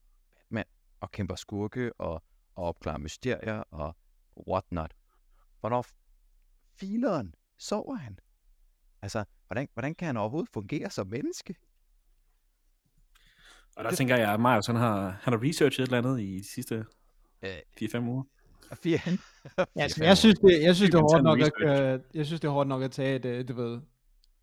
Batman 0.55 0.65
og 1.01 1.11
kæmper 1.11 1.35
skurke 1.35 1.93
og, 1.93 2.23
og 2.55 2.65
opklarer 2.65 2.99
mysterier 2.99 3.63
og 3.71 3.97
whatnot. 4.49 4.95
Hvornår 5.61 5.87
fileren 6.81 7.35
sover 7.59 7.95
han? 7.95 8.19
Altså, 9.03 9.25
hvordan, 9.47 9.69
hvordan 9.73 9.95
kan 9.95 10.07
han 10.07 10.17
overhovedet 10.17 10.51
fungere 10.53 10.91
som 10.91 11.07
menneske? 11.07 11.57
Og 13.77 13.85
der 13.85 13.91
tænker 13.91 14.17
jeg, 14.17 14.33
at 14.33 14.41
Marius 14.41 14.67
han 14.67 14.77
har, 14.77 15.11
han 15.11 15.33
har 15.33 15.43
researchet 15.43 15.83
et 15.83 15.87
eller 15.87 15.99
andet 15.99 16.21
i 16.21 16.39
de 16.39 16.49
sidste 16.55 16.87
Øh, 17.43 17.59
4-5 17.83 17.99
uger. 17.99 18.23
Fire, 18.83 18.93
Ja, 18.95 18.99
fire, 18.99 19.69
altså, 19.77 20.05
jeg 20.05 20.19
synes, 20.19 20.39
det, 20.39 20.63
jeg 20.63 20.77
synes, 20.77 20.91
det 20.91 20.99
er 20.99 21.03
hårdt 21.03 21.25
nok 21.25 21.41
at, 21.41 21.53
øh, 21.61 22.01
jeg 22.15 22.27
synes, 22.27 22.41
det 22.41 22.49
er 22.49 22.53
hårdt 22.53 22.69
nok 22.69 22.83
at 22.83 22.91
tage 22.91 23.17
et, 23.17 23.25
øh, 23.25 23.49
du 23.49 23.55
ved, 23.55 23.81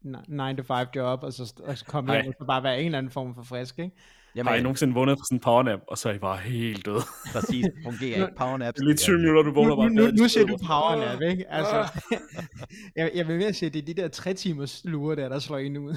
9-to-5 0.06 0.74
job, 0.96 1.24
og 1.24 1.34
så, 1.34 1.54
og 1.64 1.78
så 1.78 1.86
komme 1.86 2.14
hjem, 2.14 2.28
og 2.28 2.34
så 2.40 2.46
bare 2.46 2.64
være 2.64 2.80
en 2.80 2.86
eller 2.86 2.98
anden 2.98 3.12
form 3.12 3.36
for 3.36 3.44
frisk, 3.44 3.80
ikke? 3.80 3.96
Jamen, 4.36 4.48
Har 4.52 4.56
I 4.58 4.62
nogensinde 4.62 4.94
vundet 4.94 5.18
på 5.18 5.22
sådan 5.30 5.36
en 5.36 5.40
powernap, 5.42 5.80
og 5.88 5.98
så 5.98 6.10
er 6.10 6.14
I 6.14 6.18
bare 6.20 6.38
helt 6.38 6.86
døde? 6.86 7.02
præcis, 7.34 7.66
fungerer 7.86 8.16
ikke. 8.28 8.38
Powernaps. 8.38 8.76
Det 8.76 8.82
er 8.82 8.86
lige 8.86 8.98
20 8.98 9.18
minutter, 9.18 9.42
du 9.44 9.50
Nu, 9.50 9.54
vågner 9.56 9.70
nu, 9.70 9.76
bare. 9.76 9.90
nu, 9.90 10.08
nu 10.12 10.18
ser 10.18 10.28
stedet, 10.28 10.50
du 10.50 10.58
powernap, 10.68 11.22
ikke? 11.22 11.46
Altså, 11.52 12.00
jeg, 12.96 13.12
jeg 13.16 13.28
vil 13.28 13.38
mere 13.38 13.54
sige, 13.54 13.68
at 13.68 13.74
det 13.74 13.82
er 13.82 13.86
de 13.94 14.02
der 14.02 14.08
3 14.08 14.34
timers 14.34 14.82
lurer 14.86 15.16
der, 15.16 15.30
der 15.30 15.40
slår 15.40 15.58
en 15.58 15.78
ud. 15.78 15.96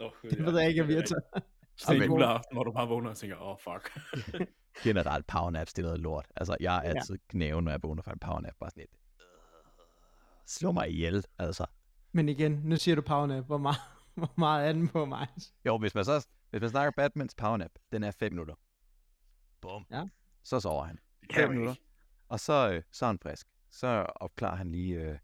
Åh, 0.00 0.10
Det 0.30 0.46
ved 0.46 0.58
jeg 0.60 0.68
ikke, 0.68 0.82
om 0.82 0.88
vi 0.88 0.94
har 0.94 1.02
taget. 1.02 1.44
Sådan 1.76 1.96
en 1.96 2.02
Amen. 2.02 2.10
juleaften, 2.14 2.56
hvor 2.56 2.64
du 2.64 2.72
bare 2.72 2.88
vågner 2.88 3.10
og 3.10 3.16
tænker, 3.16 3.36
åh 3.36 3.48
oh, 3.48 3.56
fuck. 3.64 4.00
Generelt 4.82 5.26
powernaps, 5.26 5.72
det 5.72 5.82
er 5.82 5.86
noget 5.86 6.00
lort. 6.00 6.26
Altså, 6.36 6.56
jeg 6.60 6.76
er 6.76 6.82
Ja. 6.82 6.88
altid 6.88 7.18
knæven, 7.28 7.64
når 7.64 7.70
jeg 7.70 7.80
vågner 7.82 8.02
fra 8.02 8.12
en 8.12 8.18
powernap. 8.18 8.52
Bare 8.60 8.70
sådan 8.70 8.80
lidt, 8.80 8.90
øh, 9.20 9.26
slå 10.46 10.72
mig 10.72 10.90
ihjel, 10.90 11.24
altså. 11.38 11.66
Men 12.14 12.28
igen, 12.28 12.52
nu 12.52 12.76
siger 12.76 12.94
du 12.94 13.02
powernap, 13.02 13.46
hvor 13.46 13.58
meget, 13.58 13.76
hvor 14.14 14.34
meget 14.36 14.68
er 14.68 14.72
den 14.72 14.88
på 14.88 15.04
mig? 15.04 15.28
Jo, 15.64 15.78
hvis 15.78 15.94
man 15.94 16.04
så 16.04 16.26
hvis 16.50 16.60
man 16.60 16.70
snakker 16.70 16.90
Batmans 16.90 17.34
powernap, 17.34 17.70
den 17.92 18.02
er 18.02 18.10
5 18.10 18.32
minutter. 18.32 18.54
Bum. 19.60 19.86
Ja. 19.90 20.04
Så 20.42 20.60
sover 20.60 20.84
han. 20.84 20.98
Det 21.20 21.28
kan 21.28 21.40
5 21.40 21.48
man 21.48 21.58
minutter. 21.58 21.82
Og 22.28 22.40
så, 22.40 22.72
øh, 22.72 22.82
så 22.92 23.04
er 23.04 23.06
han 23.06 23.18
frisk. 23.18 23.46
Så 23.70 23.86
opklarer 24.16 24.56
han 24.56 24.70
lige 24.70 24.94
øh, 24.94 25.18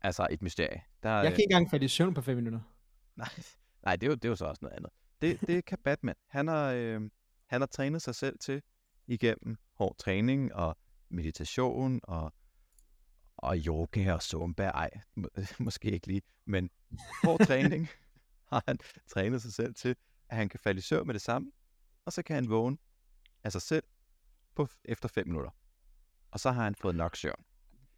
altså 0.00 0.26
et 0.30 0.42
mysterie. 0.42 0.82
Der, 1.02 1.10
Jeg 1.10 1.24
øh, 1.24 1.30
kan 1.30 1.32
ikke 1.32 1.42
engang 1.42 1.70
falde 1.70 1.84
i 1.84 1.88
søvn 1.88 2.14
på 2.14 2.22
5 2.22 2.36
minutter. 2.36 2.60
Nej, 3.16 3.28
nej 3.84 3.96
det, 3.96 4.06
er 4.06 4.10
jo, 4.10 4.14
det 4.14 4.24
er 4.24 4.28
jo 4.28 4.36
så 4.36 4.44
også 4.44 4.60
noget 4.62 4.76
andet. 4.76 4.90
Det, 5.22 5.40
det 5.40 5.64
kan 5.64 5.78
Batman. 5.84 6.14
Han 6.26 6.48
har, 6.48 6.72
øh, 6.72 7.00
han 7.46 7.60
har 7.60 7.66
trænet 7.66 8.02
sig 8.02 8.14
selv 8.14 8.38
til 8.38 8.62
igennem 9.06 9.56
hård 9.74 9.96
træning 9.98 10.54
og 10.54 10.76
meditation 11.08 12.00
og, 12.02 12.32
og 13.36 13.56
yoga 13.66 14.12
og 14.12 14.22
zumba. 14.22 14.64
Ej, 14.66 14.90
må, 15.14 15.28
måske 15.58 15.90
ikke 15.90 16.06
lige, 16.06 16.22
men 16.44 16.70
hård 17.24 17.46
træning 17.46 17.88
har 18.52 18.62
han 18.66 18.78
trænet 19.06 19.42
sig 19.42 19.52
selv 19.52 19.74
til, 19.74 19.96
at 20.28 20.36
han 20.36 20.48
kan 20.48 20.60
falde 20.60 20.78
i 20.78 20.82
søvn 20.82 21.06
med 21.06 21.14
det 21.14 21.22
samme, 21.22 21.52
og 22.04 22.12
så 22.12 22.22
kan 22.22 22.34
han 22.34 22.50
vågne 22.50 22.78
af 23.44 23.52
sig 23.52 23.62
selv 23.62 23.84
på, 24.54 24.68
efter 24.84 25.08
5 25.08 25.26
minutter. 25.28 25.50
Og 26.30 26.40
så 26.40 26.50
har 26.50 26.62
han 26.64 26.74
fået 26.74 26.94
nok 26.94 27.16
søvn. 27.16 27.44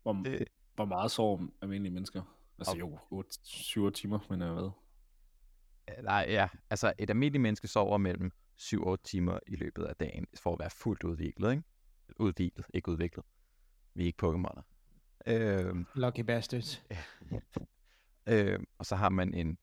Hvor, 0.03 0.13
Det, 0.13 0.45
hvor 0.75 0.85
meget 0.85 1.11
sover 1.11 1.47
almindelige 1.63 1.93
mennesker? 1.95 2.23
Altså 2.59 2.73
Og- 2.73 2.79
jo, 2.79 3.25
7 3.43 3.93
timer, 3.93 4.19
men 4.31 4.41
jeg 4.41 4.55
ved. 4.57 4.71
Nej, 6.03 6.27
ja. 6.29 6.49
Altså, 6.71 6.93
et 6.99 7.11
almindeligt 7.11 7.43
menneske 7.43 7.69
sover 7.69 7.99
mellem 7.99 8.33
7-8 8.61 8.97
timer 9.05 9.39
i 9.47 9.57
løbet 9.57 9.85
af 9.85 9.97
dagen, 9.97 10.27
for 10.35 10.53
at 10.53 10.59
være 10.59 10.71
fuldt 10.71 11.05
udviklet, 11.05 11.51
ikke? 11.51 11.63
Udviklet, 12.17 12.67
ikke 12.75 12.91
udviklet. 12.91 13.25
Vi 13.95 14.03
er 14.03 14.07
ikke 14.07 14.27
Pokémoner. 14.27 14.63
Øhm, 15.29 15.87
Lucky 15.95 16.21
bastards. 16.21 16.83
øhm, 18.33 18.65
og 18.79 18.87
så 18.87 18.97
har 18.97 19.09
man 19.09 19.35
en, 19.35 19.59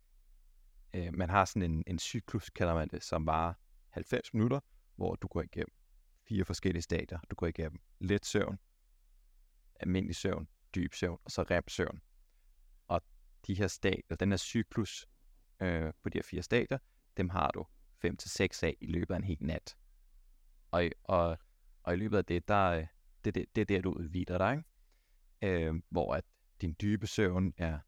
øh, 0.94 1.14
man 1.14 1.30
har 1.30 1.46
sådan 1.46 1.72
en, 1.72 1.84
en 1.88 2.00
cyklus, 2.00 2.50
kalder 2.50 2.74
man 2.74 2.88
det, 2.88 3.04
som 3.04 3.26
varer 3.26 3.54
90 3.90 4.34
minutter, 4.34 4.60
hvor 4.96 5.16
du 5.16 5.28
går 5.28 5.42
igennem 5.42 5.74
fire 6.28 6.46
forskellige 6.46 6.82
stadier. 6.82 7.20
Du 7.32 7.36
går 7.36 7.48
igennem 7.48 7.80
let 8.00 8.26
søvn, 8.26 8.60
almindelig 9.80 10.16
søvn, 10.16 10.48
dyb 10.76 10.94
søvn, 10.94 11.20
og 11.26 11.32
så 11.32 11.42
rem-søvn. 11.44 12.02
Og 12.88 13.02
de 13.48 13.54
her 13.54 13.68
stadier, 13.68 14.16
den 14.20 14.30
her 14.32 14.38
cyklus 14.38 15.06
øh, 15.60 15.94
på 16.04 16.10
de 16.10 16.18
her 16.18 16.24
fire 16.24 16.42
stadier, 16.42 16.78
dem 17.18 17.30
har 17.30 17.52
du 17.52 17.66
5-6 18.06 18.60
af 18.64 18.78
i 18.82 18.86
løbet 18.88 19.14
af 19.14 19.18
en 19.18 19.24
hel 19.24 19.38
nat. 19.42 19.76
Og, 20.72 20.86
i- 20.86 20.92
og, 21.04 21.38
og 21.84 21.94
i 21.94 21.98
løbet 21.98 22.18
af 22.18 22.26
det, 22.26 22.48
der, 22.48 22.66
øh, 22.70 22.88
det, 23.26 23.36
det, 23.36 23.56
det 23.56 23.62
er 23.62 23.66
der, 23.66 23.82
du 23.82 23.92
udvider 23.92 24.38
dig, 24.38 24.52
ikke? 24.52 24.64
Øh, 25.42 25.76
hvor 25.90 26.14
at 26.14 26.24
din 26.62 26.76
dybe 26.82 27.08
søvn 27.08 27.54
er, 27.58 27.80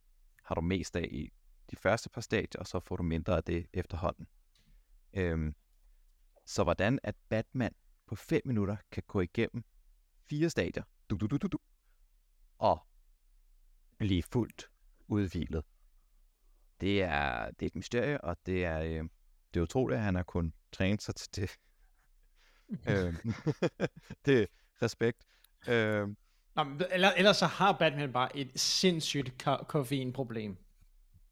har 0.43 0.55
du 0.55 0.61
mest 0.61 0.95
af 0.95 1.07
i 1.11 1.29
de 1.71 1.75
første 1.75 2.09
par 2.09 2.21
stadier, 2.21 2.59
og 2.59 2.67
så 2.67 2.79
får 2.79 2.95
du 2.95 3.03
mindre 3.03 3.37
af 3.37 3.43
det 3.43 3.67
efterhånden. 3.73 4.27
Øh, 5.13 5.53
så 6.45 6.63
hvordan 6.63 6.99
at 7.03 7.15
Batman 7.29 7.75
på 8.05 8.15
5 8.15 8.41
minutter 8.45 8.77
kan 8.91 9.03
gå 9.07 9.21
igennem 9.21 9.63
fire 10.29 10.49
stadier, 10.49 10.83
du, 11.09 11.15
du, 11.15 11.27
du, 11.27 11.37
du, 11.37 11.47
du, 11.47 11.57
og 12.57 12.87
blive 13.97 14.23
fuldt 14.23 14.69
udvilet. 15.07 15.63
Det 16.81 17.01
er, 17.03 17.51
det 17.51 17.61
er 17.61 17.67
et 17.67 17.75
mysterie, 17.75 18.21
og 18.21 18.37
det 18.45 18.65
er, 18.65 18.79
øh, 18.79 19.09
det 19.53 19.59
er 19.59 19.61
utroligt, 19.61 19.97
at 19.97 20.03
han 20.03 20.15
har 20.15 20.23
kun 20.23 20.53
trænet 20.71 21.01
sig 21.01 21.15
til 21.15 21.29
det. 21.35 21.51
øh, 22.89 23.15
det 24.25 24.41
er 24.41 24.47
respekt. 24.81 25.25
Øh, 25.67 26.07
Nå, 26.57 26.63
men 26.63 26.81
eller, 26.91 27.11
ellers 27.17 27.37
så 27.37 27.45
har 27.45 27.71
Batman 27.71 28.13
bare 28.13 28.37
et 28.37 28.59
sindssygt 28.59 29.43
ko- 29.43 29.63
koffeinproblem. 29.67 30.57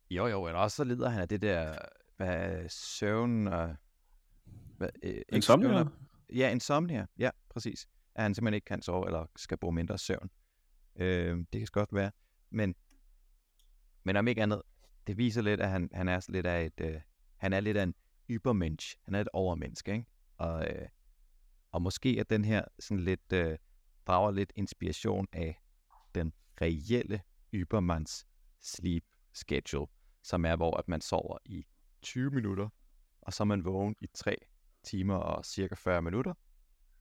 jo, 0.10 0.28
jo, 0.28 0.48
eller 0.48 0.60
også 0.60 0.76
så 0.76 0.84
lider 0.84 1.10
han 1.10 1.22
af 1.22 1.28
det 1.30 1.42
der 1.42 1.76
hvad, 2.18 2.70
søvn 2.70 3.48
og... 3.48 3.76
Hvad, 4.78 4.90
øh, 5.04 5.22
Insomnia? 5.30 5.68
søvn 5.70 5.78
og- 5.88 5.92
Ja, 6.36 6.50
insomnia. 6.52 7.06
Ja, 7.18 7.30
præcis. 7.50 7.88
At 8.16 8.24
han 8.24 8.36
simpelthen 8.36 8.54
ikke 8.54 8.66
kan 8.66 8.82
sove, 8.82 9.06
eller 9.08 9.26
skal 9.36 9.58
bruge 9.58 9.74
mindre 9.74 9.98
søvn. 9.98 10.30
Øh, 10.96 11.38
det 11.38 11.48
kan 11.62 11.68
godt 11.72 11.94
være. 11.94 12.12
Men, 12.50 12.76
men 14.04 14.16
om 14.16 14.28
ikke 14.28 14.44
andet, 14.44 14.62
det 15.08 15.18
viser 15.18 15.42
lidt, 15.42 15.62
at 15.62 15.70
han, 15.70 15.90
han 15.94 16.08
er 16.08 16.26
lidt 16.30 16.46
af 16.46 16.66
et... 16.66 16.74
Øh, 16.82 17.02
han 17.38 17.54
er 17.54 17.60
lidt 17.60 17.78
af 17.78 17.84
en 17.84 17.94
ybermensch. 18.30 18.96
Han 19.06 19.16
er 19.16 19.22
et 19.22 19.28
overmenneske, 19.34 19.92
ikke? 19.94 20.06
Og, 20.38 20.68
øh, 20.68 20.88
og 21.72 21.82
måske 21.82 22.18
at 22.20 22.30
den 22.30 22.46
her 22.46 22.66
sådan 22.80 23.04
lidt... 23.04 23.34
Øh, 23.34 23.58
drager 24.08 24.32
lidt 24.32 24.52
inspiration 24.56 25.28
af 25.34 25.62
den 26.16 26.34
reelle 26.62 27.22
Ybermans 27.54 28.28
sleep 28.62 29.04
schedule, 29.34 29.88
som 30.24 30.46
er, 30.46 30.56
hvor 30.56 30.78
at 30.78 30.88
man 30.88 31.02
sover 31.02 31.38
i 31.46 31.66
20 32.02 32.32
minutter, 32.32 32.70
og 33.22 33.34
så 33.34 33.44
er 33.44 33.46
man 33.46 33.66
vågen 33.66 33.96
i 34.02 34.08
3 34.14 34.36
timer 34.84 35.16
og 35.16 35.46
cirka 35.46 35.76
40 35.76 36.02
minutter, 36.02 36.34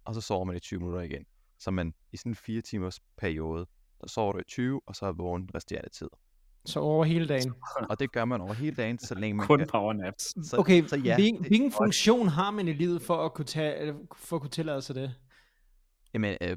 og 0.04 0.14
så 0.14 0.20
sover 0.20 0.44
man 0.44 0.56
i 0.56 0.60
20 0.60 0.78
minutter 0.80 1.00
igen. 1.00 1.26
Så 1.58 1.70
man 1.70 1.94
i 2.12 2.16
sådan 2.16 2.32
en 2.32 2.36
4 2.36 2.60
timers 2.60 3.00
periode, 3.16 3.66
der 4.00 4.08
sover 4.08 4.32
du 4.32 4.38
i 4.38 4.44
20, 4.44 4.80
og 4.86 4.96
så 4.96 5.06
er 5.06 5.12
vågen 5.12 5.50
resterende 5.54 5.88
tid. 5.90 6.08
Så 6.66 6.80
over 6.80 7.04
hele 7.04 7.28
dagen. 7.28 7.54
Og 7.90 8.00
det 8.00 8.12
gør 8.12 8.24
man 8.24 8.40
over 8.40 8.52
hele 8.52 8.76
dagen, 8.76 8.98
så 8.98 9.14
længe 9.14 9.34
man 9.34 9.46
Kun 9.46 9.58
kan. 9.58 9.68
powernaps. 9.68 10.48
Så, 10.48 10.56
Okay, 10.58 10.86
så 10.86 10.96
ja, 10.96 11.14
hvilken, 11.16 11.38
det, 11.42 11.48
hvilken 11.48 11.72
funktion 11.72 12.28
har 12.28 12.50
man 12.50 12.68
i 12.68 12.72
livet 12.72 13.02
for 13.02 13.24
at 13.24 13.34
kunne, 13.34 13.44
tage, 13.44 13.94
for 14.16 14.36
at 14.36 14.40
kunne 14.42 14.50
tillade 14.50 14.82
sig 14.82 14.94
det? 14.94 15.14
jamen, 16.14 16.36
øh, 16.40 16.56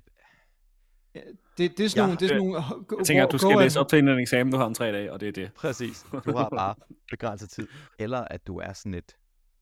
Det, 1.58 1.78
det 1.78 1.86
er 1.86 1.90
sådan 1.90 2.02
Ja, 2.02 2.06
nogle... 2.06 2.18
Det 2.18 2.24
er 2.24 2.28
sådan 2.28 2.38
nogle 2.38 2.86
go- 2.88 2.98
Jeg 2.98 3.06
tænker, 3.06 3.24
at 3.26 3.32
du 3.32 3.34
go- 3.34 3.38
skal 3.38 3.54
go 3.56 3.60
læse 3.60 3.80
op 3.80 3.88
til 3.88 4.00
en 4.00 4.20
eksamen, 4.20 4.52
du 4.52 4.58
har 4.58 4.66
om 4.66 4.74
tre 4.74 4.92
dage, 4.92 5.14
og 5.14 5.20
det 5.20 5.28
er 5.28 5.32
det. 5.32 5.54
Præcis. 5.54 6.06
Du 6.26 6.38
har 6.38 6.50
bare 6.50 6.76
begrænset 7.12 7.50
tid. 7.50 7.68
Eller 8.00 8.20
at 8.20 8.48
du 8.48 8.58
er 8.58 8.74
sådan 8.74 8.94
et, 8.94 9.16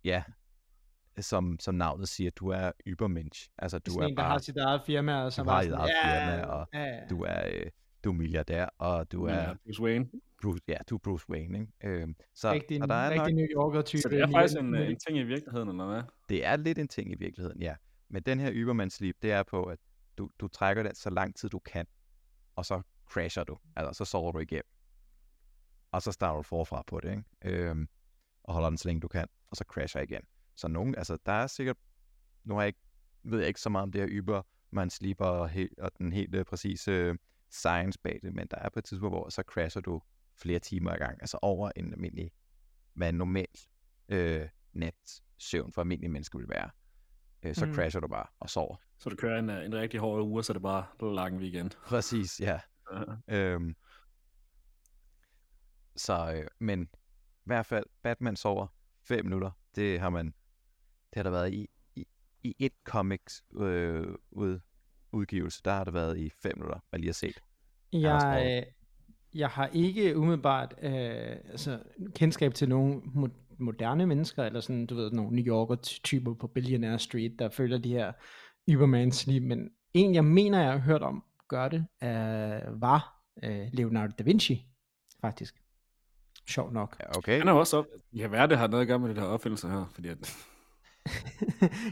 ja, 0.03 0.23
som, 1.19 1.59
som 1.59 1.75
navnet 1.75 2.09
siger, 2.09 2.31
du 2.31 2.47
er 2.49 2.71
ybermensch. 2.87 3.49
Altså, 3.57 3.79
du 3.79 3.91
sådan 3.91 4.03
er 4.03 4.07
en, 4.07 4.15
der 4.17 4.23
bare, 4.23 4.31
har 4.31 4.37
sit 4.39 4.57
eget 4.57 4.81
firma, 4.85 5.23
og 5.23 5.33
så 5.33 5.43
du 5.43 5.49
har 5.49 5.61
dit 5.63 5.71
eget 5.71 5.89
ja, 6.03 6.31
firma, 6.35 6.43
og 6.43 6.67
ja, 6.73 6.83
ja. 6.83 6.99
du 7.09 7.23
er, 7.23 7.47
øh, 7.53 7.65
du 8.03 8.09
er 8.09 8.13
milliardær, 8.13 8.65
og 8.77 9.11
du 9.11 9.25
er, 9.25 9.33
Ja, 9.33 9.53
Bruce 9.65 9.81
Wayne. 9.81 10.05
Bruce, 10.41 10.59
ja, 10.67 10.77
du 10.89 10.95
er 10.95 10.99
Bruce 11.03 11.29
Wayne, 11.29 11.59
ikke? 11.59 12.01
Øhm, 12.01 12.15
så, 12.35 12.51
rigtig, 12.51 12.81
og 12.81 12.87
der 12.89 12.95
er 12.95 13.09
nok, 13.15 13.19
rigtig 13.19 13.35
New 13.35 13.45
Yorker-type. 13.55 14.01
Så 14.01 14.09
det 14.09 14.21
er 14.21 14.31
faktisk 14.31 14.59
en, 14.59 14.75
øh, 14.75 14.89
en 14.89 14.97
ting 15.07 15.17
i 15.17 15.23
virkeligheden, 15.23 15.69
eller 15.69 15.85
hvad? 15.85 16.01
det 16.29 16.45
er 16.45 16.55
lidt 16.57 16.77
en 16.77 16.87
ting 16.87 17.11
i 17.11 17.15
virkeligheden, 17.19 17.61
ja. 17.61 17.75
Men 18.09 18.23
den 18.23 18.39
her 18.39 18.51
ybermann 18.53 18.89
sleep, 18.89 19.15
det 19.21 19.31
er 19.31 19.43
på, 19.43 19.63
at 19.63 19.79
du, 20.17 20.29
du 20.39 20.47
trækker 20.47 20.83
den 20.83 20.95
så 20.95 21.09
lang 21.09 21.35
tid 21.35 21.49
du 21.49 21.59
kan, 21.59 21.87
og 22.55 22.65
så 22.65 22.81
crasher 23.05 23.43
du. 23.43 23.57
Altså, 23.75 24.05
så 24.05 24.11
sover 24.11 24.31
du 24.31 24.39
igennem. 24.39 24.69
Og 25.91 26.01
så 26.01 26.11
starter 26.11 26.35
du 26.35 26.43
forfra 26.43 26.83
på 26.87 26.99
det, 26.99 27.11
ikke? 27.11 27.23
Øhm, 27.41 27.87
og 28.43 28.53
holder 28.53 28.69
den 28.69 28.77
så 28.77 28.87
længe 28.87 29.01
du 29.01 29.07
kan, 29.07 29.27
og 29.47 29.57
så 29.57 29.63
crasher 29.67 30.01
igen. 30.01 30.21
Så 30.55 30.67
nogen, 30.67 30.95
altså, 30.95 31.17
der 31.25 31.31
er 31.31 31.47
sikkert, 31.47 31.77
nu 32.43 32.53
har 32.53 32.61
jeg 32.61 32.67
ikke, 32.67 32.79
ved 33.23 33.39
jeg 33.39 33.47
ikke 33.47 33.61
så 33.61 33.69
meget 33.69 33.83
om 33.83 33.91
det 33.91 34.01
her 34.01 34.21
Uber, 34.21 34.41
man 34.71 34.89
sleeper 34.89 35.25
og, 35.25 35.49
he, 35.49 35.69
og 35.77 35.91
den 35.97 36.13
helt 36.13 36.35
øh, 36.35 36.45
præcise 36.45 36.91
øh, 36.91 37.15
science 37.51 37.99
bag 38.03 38.19
det, 38.23 38.33
men 38.33 38.47
der 38.51 38.57
er 38.57 38.69
på 38.69 38.79
et 38.79 38.85
tidspunkt, 38.85 39.15
hvor 39.15 39.29
så 39.29 39.43
crasher 39.47 39.81
du 39.81 40.01
flere 40.35 40.59
timer 40.59 40.91
ad 40.91 40.97
gang, 40.97 41.17
altså 41.21 41.39
over 41.41 41.71
en 41.75 41.93
almindelig, 41.93 42.31
hvad 42.93 43.09
en 43.09 43.15
normal 43.15 43.47
øh, 44.09 44.49
nat 44.73 45.21
søvn 45.37 45.71
for 45.71 45.81
almindelige 45.81 46.11
mennesker 46.11 46.39
vil 46.39 46.49
være. 46.49 46.69
Øh, 47.45 47.55
så 47.55 47.65
Mm. 47.65 47.73
crasher 47.73 47.99
du 48.01 48.07
bare 48.07 48.25
og 48.39 48.49
sover. 48.49 48.75
Så 48.97 49.09
du 49.09 49.15
kører 49.15 49.39
en, 49.39 49.49
øh, 49.49 49.65
en 49.65 49.75
rigtig 49.75 49.99
hård 49.99 50.21
uge, 50.21 50.43
så 50.43 50.51
er 50.51 50.53
det 50.53 50.61
bare 50.61 51.13
lang 51.15 51.37
weekend. 51.37 51.71
Præcis, 51.89 52.39
ja. 52.39 52.59
Øhm, 53.27 53.75
så, 55.95 56.33
øh, 56.35 56.47
men 56.59 56.81
i 56.83 57.45
hvert 57.45 57.65
fald, 57.65 57.85
Batman 58.03 58.35
sover 58.35 58.67
5 59.07 59.25
minutter. 59.25 59.51
Det 59.75 59.99
har 59.99 60.09
man, 60.09 60.25
det 60.25 61.15
har 61.15 61.23
der 61.23 61.29
været 61.29 61.53
i, 61.53 61.67
i, 61.95 62.05
i 62.43 62.55
et 62.59 62.73
comics 62.83 63.43
øh, 63.57 64.07
ud, 64.31 64.59
udgivelse, 65.11 65.61
der 65.65 65.71
har 65.73 65.83
det 65.83 65.93
været 65.93 66.17
i 66.17 66.29
5 66.29 66.51
minutter, 66.57 66.79
man 66.91 67.01
lige 67.01 67.09
har 67.09 67.13
set. 67.13 67.39
Jeg, 67.93 68.65
jeg 69.33 69.49
har 69.49 69.67
ikke 69.67 70.17
umiddelbart 70.17 70.73
øh, 70.81 70.91
altså, 71.51 71.83
kendskab 72.15 72.53
til 72.53 72.69
nogle 72.69 73.01
mo- 73.01 73.44
moderne 73.59 74.05
mennesker, 74.05 74.43
eller 74.43 74.59
sådan, 74.59 74.85
du 74.85 74.95
ved, 74.95 75.11
nogle 75.11 75.35
New 75.35 75.45
Yorker-typer 75.45 76.33
på 76.33 76.47
Billionaire 76.47 76.99
Street, 76.99 77.39
der 77.39 77.49
følger 77.49 77.77
de 77.77 77.89
her 77.89 78.11
Uberman 78.73 79.11
sleep, 79.11 79.43
men 79.43 79.69
en, 79.93 80.15
jeg 80.15 80.25
mener, 80.25 80.61
jeg 80.61 80.71
har 80.71 80.79
hørt 80.79 81.01
om 81.01 81.23
gøre 81.47 81.69
det, 81.69 81.85
øh, 82.03 82.81
var 82.81 83.21
øh, 83.43 83.67
Leonardo 83.73 84.13
da 84.19 84.23
Vinci, 84.23 84.65
faktisk. 85.21 85.55
Sjovt 86.47 86.73
nok. 86.73 86.95
Ja, 86.99 87.17
okay. 87.17 87.37
Han 87.37 87.47
er 87.47 87.51
også 87.51 87.77
op... 87.77 87.85
Kan 88.17 88.31
være, 88.31 88.47
det 88.47 88.57
har 88.57 88.67
noget 88.67 88.81
at 88.81 88.87
gøre 88.87 88.99
med 88.99 89.09
det 89.09 89.15
der 89.15 89.23
opfindelse 89.23 89.67
her, 89.67 89.85
fordi 89.93 90.07
at... 90.07 90.17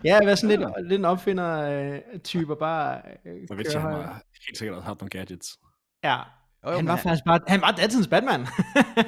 ja, 0.06 0.18
jeg 0.18 0.28
var 0.28 0.36
sådan 0.36 0.60
lidt, 0.60 0.90
lidt 0.90 1.00
en 1.00 1.06
opfinder-typer, 1.06 2.56
bare 2.56 3.02
øh, 3.26 3.48
Så 3.48 3.56
kører 3.56 3.72
jeg, 3.72 3.82
han 3.82 3.92
var 3.92 4.22
helt 4.48 4.58
sikkert 4.58 4.76
også 4.76 4.86
haft 4.86 5.02
nogle 5.02 5.10
gadgets. 5.10 5.60
Ja, 6.04 6.20
Jo, 6.66 6.70
jo, 6.72 6.76
han 6.76 6.88
var 6.88 6.96
faktisk 6.96 7.26
bare, 7.26 7.40
han 7.48 7.62
var 7.62 7.72
datidens 7.72 8.08
Batman. 8.08 8.48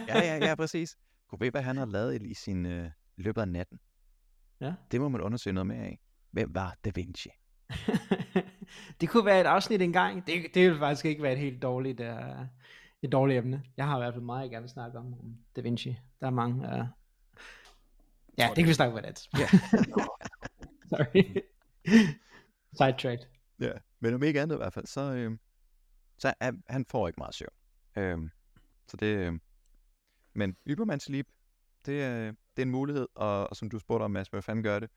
Ja, 0.07 0.19
ja, 0.19 0.35
ja, 0.45 0.55
præcis. 0.55 0.97
Kunne 1.29 1.39
ved, 1.39 1.51
hvad 1.51 1.61
han 1.61 1.77
har 1.77 1.85
lavet 1.85 2.21
i 2.21 2.33
sin 2.33 2.65
øh, 2.65 2.89
løbet 3.17 3.41
af 3.41 3.47
natten? 3.47 3.79
Ja. 4.61 4.73
Det 4.91 5.01
må 5.01 5.09
man 5.09 5.21
undersøge 5.21 5.53
noget 5.53 5.67
mere 5.67 5.83
af. 5.83 5.99
Hvem 6.31 6.55
var 6.55 6.77
Da 6.85 6.91
Vinci? 6.95 7.29
det 9.01 9.09
kunne 9.09 9.25
være 9.25 9.41
et 9.41 9.45
afsnit 9.45 9.81
engang. 9.81 10.27
Det, 10.27 10.53
det 10.53 10.63
ville 10.63 10.79
faktisk 10.79 11.05
ikke 11.05 11.23
være 11.23 11.33
et 11.33 11.39
helt 11.39 11.61
dårligt, 11.61 11.99
uh, 11.99 12.45
et 13.01 13.11
dårligt 13.11 13.37
emne. 13.37 13.63
Jeg 13.77 13.85
har 13.85 13.97
i 13.97 14.01
hvert 14.01 14.13
fald 14.13 14.23
meget, 14.23 14.41
jeg 14.41 14.51
gerne 14.51 14.63
vil 14.63 14.69
snakke 14.69 14.97
om, 14.97 15.05
om 15.05 15.37
Da 15.55 15.61
Vinci. 15.61 15.97
Der 16.19 16.27
er 16.27 16.31
mange... 16.31 16.67
Uh... 16.67 16.85
Ja, 18.37 18.47
det 18.47 18.57
kan 18.57 18.67
vi 18.67 18.73
snakke 18.73 18.97
om 18.97 19.03
det. 19.03 19.29
Ja. 19.39 19.47
Sorry. 20.89 21.41
Sidetracked. 22.77 23.27
Ja, 23.59 23.71
men 23.99 24.13
om 24.13 24.23
ikke 24.23 24.41
andet 24.41 24.55
i 24.55 24.57
hvert 24.57 24.73
fald, 24.73 24.85
så, 24.85 25.01
øh, 25.01 25.37
så 26.17 26.33
er, 26.39 26.51
han 26.69 26.85
får 26.89 27.07
ikke 27.07 27.19
meget 27.19 27.35
søvn. 27.35 27.49
Øh, 27.95 28.29
så 28.87 28.97
det, 28.97 29.05
øh, 29.05 29.33
men 30.35 30.57
Yberman 30.67 30.99
Sleep, 30.99 31.27
det, 31.85 32.03
er, 32.03 32.25
det 32.25 32.61
er 32.61 32.61
en 32.61 32.71
mulighed, 32.71 33.07
og, 33.15 33.49
og 33.49 33.55
som 33.55 33.69
du 33.69 33.79
spurgte 33.79 34.03
om, 34.03 34.11
Mads, 34.11 34.27
hvad 34.27 34.41
fanden 34.41 34.63
gør 34.63 34.79
det? 34.79 34.89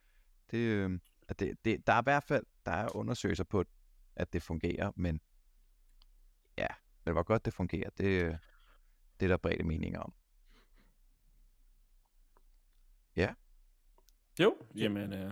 Det, 0.51 0.59
øh, 0.59 0.99
det, 1.39 1.65
det, 1.65 1.87
der 1.87 1.93
er 1.93 2.01
i 2.01 2.03
hvert 2.05 2.25
fald 2.25 2.45
der 2.67 2.73
er 2.73 2.97
undersøgelser 2.97 3.45
på, 3.45 3.65
at 4.17 4.33
det 4.33 4.43
fungerer, 4.43 4.93
men 4.97 5.21
ja, 6.59 6.67
men 7.05 7.13
hvor 7.13 7.23
godt 7.23 7.45
det 7.45 7.55
fungerer, 7.55 7.91
det, 7.99 8.25
øh, 8.25 8.35
det 9.21 9.27
er 9.27 9.29
der 9.29 9.37
brede 9.37 9.63
meninger 9.63 10.01
om. 10.01 10.15
Ja. 13.17 13.35
Jo, 14.41 14.55
jamen... 14.77 15.13
Øh, 15.13 15.31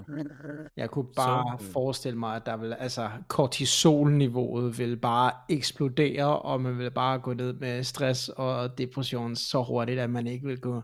Jeg 0.77 0.91
kunne 0.91 1.09
bare 1.17 1.59
Så, 1.59 1.65
øh, 1.65 1.73
forestille 1.73 2.19
mig, 2.19 2.37
at 2.37 2.47
der 2.47 2.57
vil, 2.57 2.73
altså, 2.73 3.11
kortisolniveauet 3.29 4.79
vil 4.79 4.97
bare 4.97 5.33
eksplodere, 5.49 6.39
og 6.43 6.61
man 6.61 6.79
vil 6.79 6.91
bare 6.91 7.19
gå 7.19 7.35
ned 7.35 7.53
med 7.53 7.85
stress 7.85 8.29
og 8.29 8.79
depression 8.79 9.37
så 9.37 9.63
hurtigt, 9.63 10.01
at 10.01 10.11
man 10.11 10.27
ikke 10.27 10.47
vil 10.47 10.61
kunne 10.61 10.83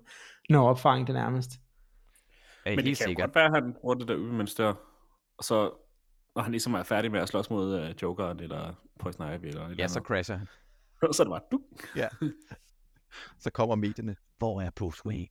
nå 0.49 0.69
opfange 0.69 1.07
det 1.07 1.15
nærmest. 1.15 1.51
Men 2.65 2.77
det 2.77 2.85
kan 2.85 2.97
sikkert? 2.97 3.17
godt 3.17 3.35
være, 3.35 3.45
at 3.45 3.63
han 3.63 3.75
bruger 3.81 3.95
det 3.95 4.09
der 4.09 4.17
øbemønster, 4.17 4.75
og 5.39 5.45
så 5.45 5.71
når 6.35 6.43
han 6.43 6.53
ligesom 6.53 6.75
er 6.75 6.83
færdig 6.83 7.11
med 7.11 7.21
at 7.21 7.29
slås 7.29 7.51
mod 7.51 7.81
uh, 7.81 8.03
Jokeren, 8.03 8.41
eller 8.41 8.75
Poison 9.01 9.35
Ivy, 9.35 9.45
eller 9.47 9.69
et 9.69 9.79
Ja, 9.79 9.89
så 9.89 9.99
eller 9.99 10.07
crasher 10.07 10.37
han. 10.37 10.47
så 11.13 11.23
er 11.23 11.25
det 11.25 11.31
bare, 11.31 11.41
du. 11.53 11.61
Ja. 11.97 12.09
så 13.45 13.51
kommer 13.51 13.75
medierne. 13.75 14.17
Hvor 14.39 14.61
er 14.63 14.71
Bruce 14.71 15.07
Wayne? 15.07 15.27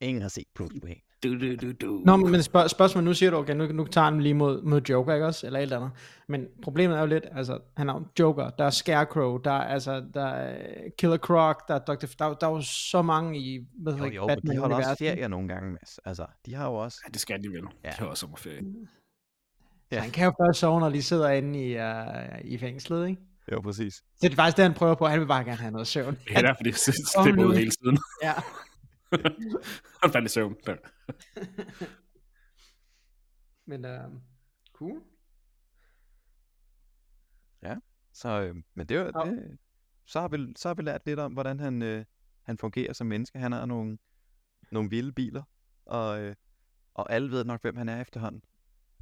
Ingen 0.00 0.22
har 0.22 0.28
set 0.28 0.46
Bruce 0.54 0.84
Wayne. 0.84 1.00
Du, 1.24 1.38
du, 1.38 1.56
du, 1.56 1.72
du. 1.72 2.02
Nå, 2.04 2.16
men 2.16 2.42
spørg- 2.42 2.68
spørgsmålet, 2.68 3.04
nu 3.04 3.14
siger 3.14 3.30
du, 3.30 3.36
okay, 3.36 3.54
nu, 3.54 3.66
nu 3.66 3.84
tager 3.86 4.04
han 4.04 4.20
lige 4.20 4.34
mod, 4.34 4.62
mod 4.62 4.80
Joker, 4.88 5.14
ikke 5.14 5.26
også? 5.26 5.46
Eller 5.46 5.58
et 5.58 5.62
eller 5.62 5.76
andet. 5.76 5.90
Men 6.28 6.46
problemet 6.62 6.96
er 6.96 7.00
jo 7.00 7.06
lidt, 7.06 7.24
altså, 7.32 7.58
han 7.76 7.88
er 7.88 7.94
jo 7.94 8.06
Joker, 8.18 8.50
der 8.50 8.64
er 8.64 8.70
Scarecrow, 8.70 9.36
der 9.38 9.50
er, 9.50 9.64
altså, 9.64 10.04
der 10.14 10.26
er 10.26 10.58
Killer 10.98 11.16
Croc, 11.16 11.56
der 11.68 11.74
er 11.74 11.78
Dr. 11.78 12.06
Der, 12.18 12.34
der 12.34 12.46
er 12.46 12.50
jo 12.50 12.60
så 12.60 13.02
mange 13.02 13.38
i, 13.38 13.66
hvad 13.82 13.92
Jo, 13.92 13.98
hedder 13.98 14.12
jo, 14.14 14.26
men 14.26 14.52
de 14.52 14.58
holder 14.58 14.76
også 14.76 14.96
ferie 14.98 15.28
nogle 15.28 15.48
gange, 15.48 15.70
Mads. 15.70 15.98
Altså, 16.04 16.26
de 16.46 16.54
har 16.54 16.66
jo 16.66 16.74
også... 16.74 17.00
Ja, 17.06 17.10
det 17.12 17.20
skal 17.20 17.42
de 17.42 17.48
vel. 17.48 17.62
Ja. 17.84 17.88
Ja. 17.88 17.90
Det 17.90 18.00
er 18.00 18.06
også 18.06 18.20
sommerferie. 18.20 18.62
Så 19.92 19.98
han 19.98 20.10
kan 20.10 20.24
jo 20.24 20.32
først 20.46 20.58
sove, 20.58 20.80
når 20.80 20.90
de 20.90 21.02
sidder 21.02 21.30
inde 21.30 21.64
i, 21.66 21.76
uh, 21.76 22.52
i 22.52 22.58
fængslet, 22.58 23.08
ikke? 23.08 23.22
Jo, 23.52 23.60
præcis. 23.60 23.94
Så 23.94 24.02
det 24.22 24.32
er 24.32 24.36
faktisk 24.36 24.56
det, 24.56 24.62
han 24.62 24.74
prøver 24.74 24.94
på. 24.94 25.06
Han 25.06 25.20
vil 25.20 25.26
bare 25.26 25.44
gerne 25.44 25.56
have 25.56 25.72
noget 25.72 25.86
søvn. 25.86 26.18
Det 26.28 26.36
er 26.36 26.42
derfor, 26.42 26.62
det, 26.62 26.70
er 26.70 27.52
hele 27.54 27.70
tiden. 27.70 27.98
Ja. 28.22 28.32
Han 30.02 30.12
faldt 30.12 30.26
i 30.26 30.28
søvn. 30.28 30.56
Der. 30.66 30.76
Men 33.70 33.84
uh, 33.84 34.20
cool. 34.72 35.02
Så, 38.12 38.28
øh, 38.40 38.54
men 38.74 38.86
det 38.88 38.94
jo, 38.94 39.00
Ja. 39.00 39.30
det, 39.30 39.58
så, 40.06 40.20
har 40.20 40.28
vi, 40.28 40.52
så 40.56 40.68
har 40.68 40.74
vi 40.74 40.82
lært 40.82 41.06
lidt 41.06 41.18
om, 41.18 41.32
hvordan 41.32 41.60
han, 41.60 41.82
øh, 41.82 42.04
han 42.42 42.58
fungerer 42.58 42.92
som 42.92 43.06
menneske. 43.06 43.38
Han 43.38 43.52
har 43.52 43.66
nogle, 43.66 43.98
nogle 44.72 44.90
vilde 44.90 45.12
biler, 45.12 45.42
og, 45.86 46.20
øh, 46.20 46.34
og 46.94 47.12
alle 47.12 47.30
ved 47.30 47.44
nok, 47.44 47.62
hvem 47.62 47.76
han 47.76 47.88
er 47.88 48.00
efterhånden. 48.00 48.42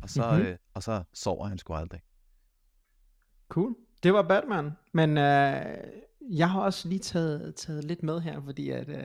Og 0.03 0.11
så, 0.11 0.23
Mhm. 0.27 0.37
mm-hmm. 0.37 0.53
øh, 0.53 0.59
og 0.75 0.83
så 0.83 1.05
sover 1.13 1.47
han 1.47 1.59
sgu 1.59 1.75
aldrig. 1.75 2.01
Cool. 3.49 3.77
Det 4.03 4.13
var 4.13 4.23
Batman. 4.29 4.73
Men 4.93 5.11
uh, 5.11 6.03
jeg 6.31 6.51
har 6.51 6.61
også 6.61 6.89
lige 6.89 6.99
taget, 6.99 7.55
taget 7.55 7.85
lidt 7.85 8.03
med 8.03 8.21
her, 8.21 8.41
fordi 8.45 8.71
at 8.71 8.89
uh, 8.89 9.05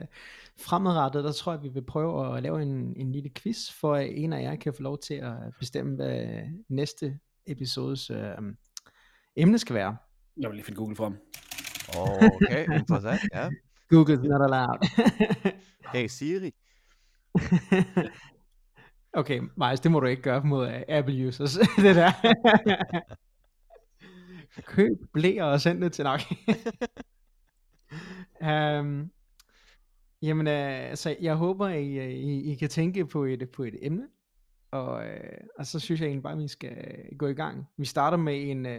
fremadrettet, 0.60 1.24
der 1.24 1.32
tror 1.32 1.52
jeg, 1.52 1.62
vi 1.62 1.68
vil 1.68 1.84
prøve 1.84 2.36
at 2.36 2.42
lave 2.42 2.62
en, 2.62 2.94
en 2.96 3.12
lille 3.12 3.30
quiz, 3.30 3.70
for 3.72 3.94
at 3.94 4.08
en 4.10 4.32
af 4.32 4.42
jer 4.42 4.56
kan 4.56 4.74
få 4.74 4.82
lov 4.82 4.98
til 4.98 5.14
at 5.14 5.34
bestemme, 5.58 5.96
hvad 5.96 6.42
næste 6.68 7.18
episodes 7.46 8.10
uh, 8.10 8.16
emne 9.36 9.58
skal 9.58 9.74
være. 9.74 9.96
Jeg 10.40 10.50
vil 10.50 10.56
lige 10.56 10.64
finde 10.64 10.76
Google 10.76 10.96
frem. 10.96 11.14
Okay, 11.96 12.78
interessant. 12.80 13.20
Ja. 13.34 13.48
Google's 13.94 14.28
not 14.28 14.42
allowed. 14.42 14.78
Hey 15.92 16.06
Siri. 16.06 16.50
okay, 19.20 19.40
Majs, 19.56 19.80
det 19.80 19.90
må 19.90 20.00
du 20.00 20.06
ikke 20.06 20.22
gøre 20.22 20.44
mod 20.44 20.66
uh, 20.66 20.74
Apple 20.88 21.28
users, 21.28 21.52
det 21.76 21.96
der. 21.96 22.12
Køb 24.62 24.96
blæer 25.12 25.44
og 25.44 25.60
send 25.60 25.80
det 25.80 25.92
til 25.92 26.04
nok. 26.04 26.20
Um, 28.40 29.10
jamen, 30.22 30.46
uh, 30.46 30.88
altså, 30.90 31.16
jeg 31.20 31.34
håber, 31.34 31.68
I, 31.68 31.88
øh, 31.98 32.10
I, 32.10 32.52
I 32.52 32.54
kan 32.54 32.68
tænke 32.68 33.06
på 33.06 33.24
et, 33.24 33.50
på 33.50 33.62
et 33.62 33.74
emne, 33.82 34.08
og, 34.70 34.92
uh, 34.94 35.46
og 35.58 35.66
så 35.66 35.80
synes 35.80 36.00
jeg 36.00 36.06
egentlig 36.06 36.22
bare, 36.22 36.32
at 36.32 36.38
vi 36.38 36.48
skal 36.48 36.76
gå 37.18 37.26
i 37.26 37.34
gang. 37.34 37.64
Vi 37.76 37.84
starter 37.86 38.16
med 38.16 38.50
en, 38.50 38.66
uh, 38.66 38.72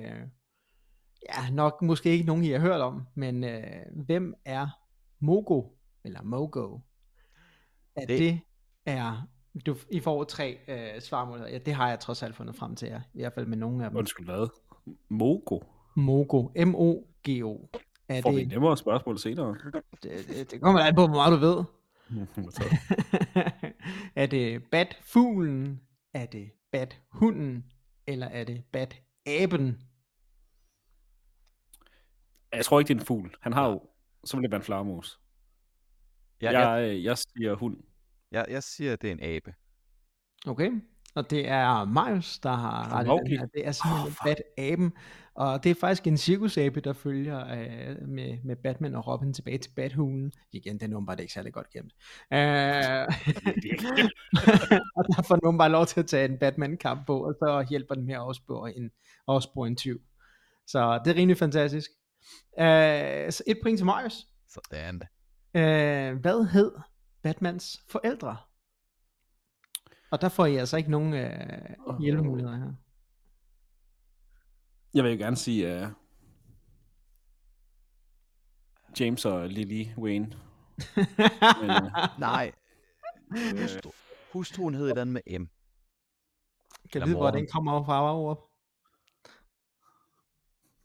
ja, 1.29 1.49
nok 1.51 1.81
måske 1.81 2.09
ikke 2.09 2.25
nogen, 2.25 2.43
I 2.43 2.49
har 2.49 2.59
hørt 2.59 2.81
om, 2.81 3.01
men 3.15 3.43
uh, 3.43 4.03
hvem 4.05 4.33
er 4.45 4.67
Mogo, 5.19 5.63
eller 6.03 6.21
Mogo? 6.23 6.79
Er 7.95 8.05
det, 8.05 8.19
Det- 8.19 8.39
er, 8.85 9.27
du, 9.65 9.75
I 9.91 9.99
får 9.99 10.23
tre 10.23 10.57
uh, 10.67 11.01
svarmuligheder. 11.01 11.51
Ja, 11.53 11.57
det 11.57 11.73
har 11.73 11.89
jeg 11.89 11.99
trods 11.99 12.23
alt 12.23 12.35
fundet 12.35 12.55
frem 12.55 12.75
til 12.75 12.87
jer, 12.87 13.01
i 13.13 13.21
hvert 13.21 13.33
fald 13.33 13.45
med 13.45 13.57
nogle 13.57 13.83
af 13.85 13.89
dem. 13.89 13.97
Undskyld, 13.97 14.25
hvad? 14.25 14.47
Mogo. 15.09 15.59
Mogo, 15.95 16.47
M-O-G-O. 16.65 17.67
Er 18.09 18.21
Får 18.21 18.31
vi 18.31 18.39
det, 18.39 18.47
nemmere 18.47 18.77
spørgsmål 18.77 19.19
senere? 19.19 19.57
det, 19.73 19.83
det, 20.03 20.51
det 20.51 20.61
kommer 20.61 20.81
an 20.81 20.95
på, 20.95 21.07
hvor 21.07 21.15
meget 21.15 21.31
du 21.41 21.45
ved. 21.47 21.63
Modtaget. 22.43 22.71
er 24.15 24.25
det 24.25 24.63
batfuglen? 24.71 25.81
Er 26.13 26.25
det 26.25 26.51
bathunden? 26.71 27.65
Eller 28.07 28.27
er 28.27 28.43
det 28.43 28.63
bataben? 28.71 29.81
jeg 32.53 32.65
tror 32.65 32.79
ikke, 32.79 32.87
det 32.87 32.95
er 32.95 32.99
en 32.99 33.05
fugl. 33.05 33.35
Han 33.41 33.53
har 33.53 33.69
jo... 33.69 33.81
Så 34.25 34.37
vil 34.37 34.43
det 34.43 34.51
være 34.51 34.59
en 34.59 34.63
flagermus. 34.65 35.19
Ja, 36.41 36.51
Jeg, 36.51 36.79
jeg, 36.79 36.93
jeg, 36.95 37.03
jeg 37.03 37.17
siger 37.17 37.55
hund. 37.55 37.77
jeg, 38.31 38.45
jeg 38.49 38.63
siger, 38.63 38.95
det 38.95 39.07
er 39.07 39.11
en 39.11 39.23
abe. 39.23 39.53
Okay, 40.47 40.71
og 41.15 41.29
det 41.29 41.47
er 41.47 41.85
Marius, 41.85 42.39
der 42.39 42.55
har 42.55 42.93
ret 42.93 43.05
i 43.05 43.09
Okay. 43.09 43.29
den 43.29 43.39
her. 43.39 43.45
Det 43.45 43.67
er 43.67 43.71
simpelthen 43.71 44.07
oh, 44.07 44.13
bataben, 44.25 44.93
og 45.35 45.63
det 45.63 45.69
er 45.69 45.75
faktisk 45.79 46.07
en 46.07 46.17
cirkusabe, 46.17 46.79
der 46.79 46.93
følger 46.93 47.39
øh, 47.39 48.07
med, 48.07 48.37
med 48.43 48.55
Batman 48.55 48.95
og 48.95 49.07
Robin 49.07 49.33
tilbage 49.33 49.57
til 49.57 49.71
Bathulen. 49.75 50.31
Igen, 50.51 50.79
den 50.79 50.91
er 50.91 50.95
åbenbart 50.97 51.19
ikke 51.19 51.33
særlig 51.33 51.53
godt 51.53 51.69
gemt. 51.69 51.93
Øh, 52.33 52.39
og 54.97 55.03
der 55.07 55.23
får 55.27 55.39
nogen 55.43 55.57
bare 55.57 55.69
lov 55.69 55.85
til 55.85 55.99
at 55.99 56.07
tage 56.07 56.25
en 56.25 56.37
Batman-kamp 56.37 57.07
på, 57.07 57.25
og 57.25 57.33
så 57.33 57.65
hjælper 57.69 57.95
den 57.95 58.05
med 58.05 58.13
at 58.13 58.19
afspore 58.21 58.77
en, 58.77 58.91
afspore 59.27 59.67
en 59.67 59.75
tyv. 59.75 60.01
Så 60.67 61.01
det 61.05 61.11
er 61.11 61.15
rimelig 61.15 61.37
fantastisk. 61.37 61.91
Øh, 62.59 63.31
så 63.31 63.43
et 63.47 63.59
point 63.63 63.79
til 63.79 63.85
Marius. 63.85 64.27
Sådan 64.49 64.99
da. 64.99 65.05
Øh, 65.59 66.15
hvad 66.17 66.45
hed 66.45 66.71
Batmans 67.23 67.81
forældre? 67.89 68.37
Og 70.15 70.21
der 70.21 70.29
får 70.29 70.45
I 70.45 70.55
altså 70.55 70.77
ikke 70.77 70.91
nogen 70.91 71.13
øh, 71.13 71.99
hjælpemuligheder 71.99 72.57
her. 72.57 72.73
Jeg 74.93 75.03
vil 75.03 75.11
jo 75.11 75.17
gerne 75.17 75.35
sige 75.35 75.81
uh, 75.83 75.87
James 78.99 79.25
og 79.25 79.49
Lily 79.49 79.85
Wayne. 79.97 80.25
Men, 81.61 81.69
uh, 81.69 82.19
Nej. 82.19 82.51
Hustru, 83.61 83.91
hustruen 84.33 84.73
hed 84.73 84.91
et 84.91 84.97
andet 84.97 85.13
med 85.13 85.39
M. 85.39 85.45
kan 86.91 87.01
Eller 87.01 87.05
vide, 87.05 87.17
hvor 87.17 87.31
den 87.31 87.47
kommer 87.51 87.83
fra 87.83 88.15
op. 88.25 88.39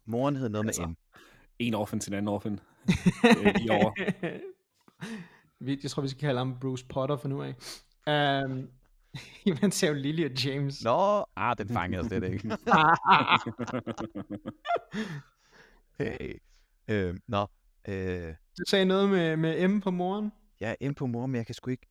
Moren 0.05 0.37
hed 0.37 0.49
noget 0.49 0.67
Altså, 0.67 0.83
med 0.87 0.89
M. 0.91 0.97
en 1.59 1.75
orphan 1.75 2.01
til 2.01 2.11
en 2.13 2.15
anden 2.15 2.29
orphan. 2.29 2.53
øh, 3.25 3.55
over. 3.71 3.93
Vi- 5.65 5.81
Jeg 5.83 5.91
tror, 5.91 6.03
vi 6.03 6.09
skal 6.09 6.21
kalde 6.21 6.39
ham 6.39 6.59
Bruce 6.61 6.87
Potter 6.87 7.17
for 7.17 7.29
nu 7.29 7.43
af. 7.43 7.55
Um, 8.45 8.69
Man 9.63 9.71
ser 9.73 9.89
jo 9.89 9.95
Lily 9.95 10.25
og 10.31 10.45
James. 10.45 10.85
Nå, 10.85 11.25
ah, 11.37 11.59
den 11.59 11.69
fangede 11.69 12.03
jeg 12.03 12.05
slet 12.11 12.33
ikke. 12.33 12.49
hey. 15.99 16.39
Øh, 16.89 17.15
nå, 17.29 17.47
øh, 17.89 18.35
Du 18.59 18.65
sagde 18.69 18.85
noget 18.85 19.09
med, 19.09 19.37
med 19.37 19.69
M 19.69 19.81
på 19.81 19.91
moren. 19.91 20.33
er 20.61 20.75
inde 20.81 20.95
på 20.95 21.07
mor, 21.07 21.27
men 21.27 21.37
jeg 21.37 21.47
kan 21.47 21.55
sgu 21.55 21.71
ikke... 21.71 21.87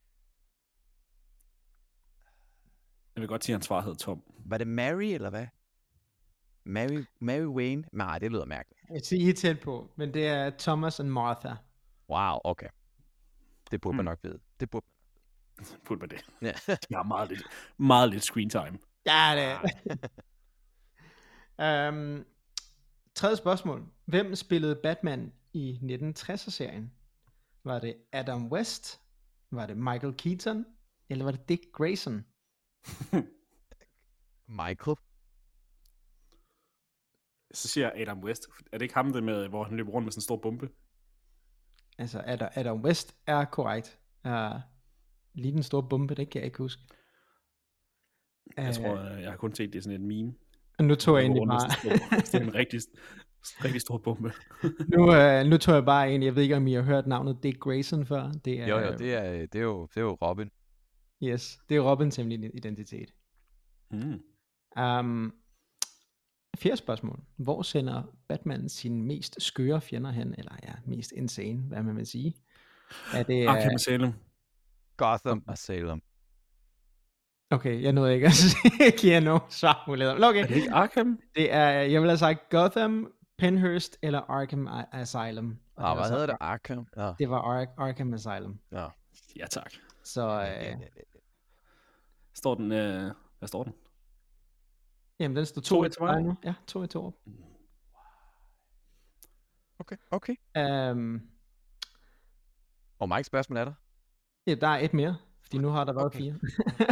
Jeg 3.15 3.21
vil 3.21 3.27
godt 3.27 3.43
sige, 3.43 3.53
at 3.53 3.55
hans 3.57 3.65
svar 3.65 3.81
hed 3.81 3.95
Tom. 3.95 4.23
Var 4.45 4.57
det 4.57 4.67
Mary, 4.67 5.03
eller 5.03 5.29
hvad? 5.29 5.47
Mary, 6.63 7.03
Mary 7.19 7.45
Wayne? 7.45 7.83
Nej, 7.93 8.19
det 8.19 8.31
lyder 8.31 8.45
mærkeligt. 8.45 8.81
Jeg 8.93 9.01
siger, 9.01 9.25
I 9.25 9.29
er 9.29 9.33
tæt 9.33 9.59
på, 9.59 9.91
men 9.95 10.13
det 10.13 10.27
er 10.27 10.51
Thomas 10.59 10.99
og 10.99 11.05
Martha. 11.05 11.53
Wow, 12.09 12.39
okay. 12.43 12.67
Det 13.71 13.81
burde 13.81 13.97
man 13.97 14.03
Hmm. 14.05 14.09
nok 14.11 14.19
vide. 14.23 14.39
Det 14.59 14.69
burde 14.69 14.85
Put 15.85 15.99
med 15.99 16.07
det. 16.07 16.25
Ja. 16.41 16.53
Jeg 16.89 16.99
har 16.99 17.03
meget 17.03 17.29
lidt, 17.29 17.43
meget 17.77 18.09
lidt 18.09 18.23
screen 18.23 18.49
time. 18.49 18.79
Ja, 19.05 19.33
det 19.35 19.43
er. 21.57 21.89
um, 21.89 22.25
tredje 23.15 23.37
spørgsmål. 23.37 23.85
Hvem 24.05 24.35
spillede 24.35 24.79
Batman 24.83 25.33
i 25.53 25.79
1960'er-serien? 25.83 26.91
Var 27.63 27.79
det 27.79 27.95
Adam 28.11 28.51
West? 28.51 29.01
Var 29.51 29.65
det 29.65 29.77
Michael 29.77 30.13
Keaton? 30.13 30.65
Eller 31.09 31.25
var 31.25 31.31
det 31.31 31.49
Dick 31.49 31.61
Grayson? 31.73 32.25
Michael? 34.47 34.97
Så 37.53 37.67
siger 37.67 37.91
jeg 37.91 38.01
Adam 38.01 38.23
West. 38.23 38.47
Er 38.71 38.77
det 38.77 38.81
ikke 38.81 38.95
ham, 38.95 39.13
det 39.13 39.23
med, 39.23 39.47
hvor 39.47 39.63
han 39.63 39.77
løber 39.77 39.91
rundt 39.91 40.05
med 40.05 40.11
sådan 40.11 40.17
en 40.17 40.21
stor 40.21 40.37
bombe? 40.37 40.69
Altså, 41.97 42.23
Adam, 42.25 42.49
Adam 42.55 42.81
West 42.81 43.15
er 43.27 43.45
korrekt. 43.45 43.99
Uh, 44.25 44.59
lige 45.39 45.53
den 45.53 45.63
store 45.63 45.89
bombe, 45.89 46.15
det 46.15 46.29
kan 46.29 46.39
jeg 46.39 46.45
ikke 46.45 46.57
huske. 46.57 46.81
Jeg 48.57 48.67
Øh, 48.67 48.73
tror, 48.73 48.95
øh, 48.97 49.21
jeg 49.21 49.29
har 49.29 49.37
kun 49.37 49.55
set 49.55 49.73
det 49.73 49.83
sådan 49.83 50.01
et 50.01 50.07
meme. 50.07 50.33
Og 50.79 50.85
nu 50.85 50.95
tog 50.95 51.17
jeg 51.17 51.23
egentlig 51.23 51.47
bare... 51.47 51.89
med 52.11 52.25
sådan 52.25 52.47
en 52.47 52.55
rigtig, 52.55 52.79
rigtig 53.63 53.81
stor 53.81 53.97
bombe. 53.97 54.31
nu, 54.95 55.15
øh, 55.15 55.45
nu 55.45 55.57
tog 55.57 55.75
jeg 55.75 55.85
bare 55.85 56.13
en, 56.13 56.23
jeg 56.23 56.35
ved 56.35 56.43
ikke, 56.43 56.55
om 56.55 56.67
I 56.67 56.73
har 56.73 56.81
hørt 56.81 57.07
navnet 57.07 57.43
Dick 57.43 57.59
Grayson 57.59 58.05
før. 58.05 58.31
Det 58.45 58.59
er, 58.61 58.67
Jo, 58.67 58.79
jo, 58.79 58.91
det 58.97 59.13
er, 59.13 59.45
det 59.45 59.55
er, 59.55 59.63
jo, 59.63 59.85
det 59.85 59.97
er 59.97 60.01
jo 60.01 60.17
Robin. 60.21 60.49
Yes, 61.23 61.59
det 61.69 61.77
er 61.77 61.81
Robins 61.81 62.15
hemmelige 62.15 62.51
identitet. 62.53 63.13
Mm. 63.91 64.19
Um, 64.83 65.33
fjerde 66.57 66.77
spørgsmål. 66.77 67.19
Hvor 67.37 67.61
sender 67.61 68.03
Batman 68.27 68.69
sine 68.69 69.03
mest 69.03 69.41
skøre 69.41 69.81
fjender 69.81 70.11
hen? 70.11 70.35
Eller 70.37 70.51
ja, 70.63 70.73
mest 70.85 71.11
insane, 71.11 71.61
hvad 71.67 71.83
man 71.83 71.97
vil 71.97 72.05
sige. 72.05 72.35
Er 73.13 73.23
det, 73.23 73.47
Arkham 73.47 73.67
uh, 73.67 73.73
Asylum. 73.73 74.13
Gotham 74.99 75.43
og 75.47 75.57
Salem. 75.57 76.01
okay, 77.51 77.81
jeg 77.83 77.93
nåede 77.93 78.13
ikke 78.15 78.27
at 78.27 78.33
give 79.01 79.19
nogen 79.21 79.41
svarmuligheder. 79.49 80.15
Men 80.15 80.23
okay, 80.23 80.43
Er 80.43 80.47
det 80.47 80.55
ikke 80.55 80.71
Arkham? 80.73 81.19
det 81.35 81.53
er, 81.53 81.69
jeg 81.69 82.01
vil 82.01 82.09
have 82.09 82.17
sagt 82.17 82.49
Gotham, 82.49 83.13
Penhurst 83.37 83.97
eller 84.01 84.21
Arkham 84.21 84.67
Asylum. 84.91 85.59
Og 85.75 85.91
Ah, 85.91 85.97
hvad 85.97 86.09
hedder 86.09 86.25
det? 86.25 86.37
Arkham? 86.39 86.87
Ja. 86.97 87.13
Det 87.19 87.29
var 87.29 87.41
Ar- 87.41 87.73
Arkham 87.77 88.13
Asylum. 88.13 88.59
ja. 88.71 88.87
Ja, 89.35 89.45
tak. 89.45 89.73
Så 90.03 90.21
øh, 90.61 90.75
Står 92.33 92.55
den, 92.55 92.71
øh, 92.71 93.11
hvad 93.39 93.47
står 93.47 93.63
den? 93.63 93.73
jamen, 95.19 95.35
den 95.37 95.45
står 95.45 95.61
To 95.61 95.75
2 95.75 95.83
i 95.83 95.87
i 95.87 95.89
til 95.89 96.01
mig? 96.03 96.35
Ja, 96.43 96.53
2 96.67 96.83
i 96.83 96.87
2. 96.87 97.13
Okay, 99.79 99.95
okay. 100.11 100.35
Um, 100.91 101.21
Og 102.99 103.09
mange 103.09 103.23
spørgsmål 103.23 103.57
er 103.57 103.65
der? 103.65 103.73
Ja, 104.49 104.55
der 104.55 104.67
er 104.67 104.79
et 104.79 104.93
mere, 104.93 105.17
fordi 105.41 105.57
nu 105.57 105.69
har 105.69 105.83
der 105.83 105.93
været 105.93 106.05
Okay. 106.05 106.19
fire. 106.19 106.35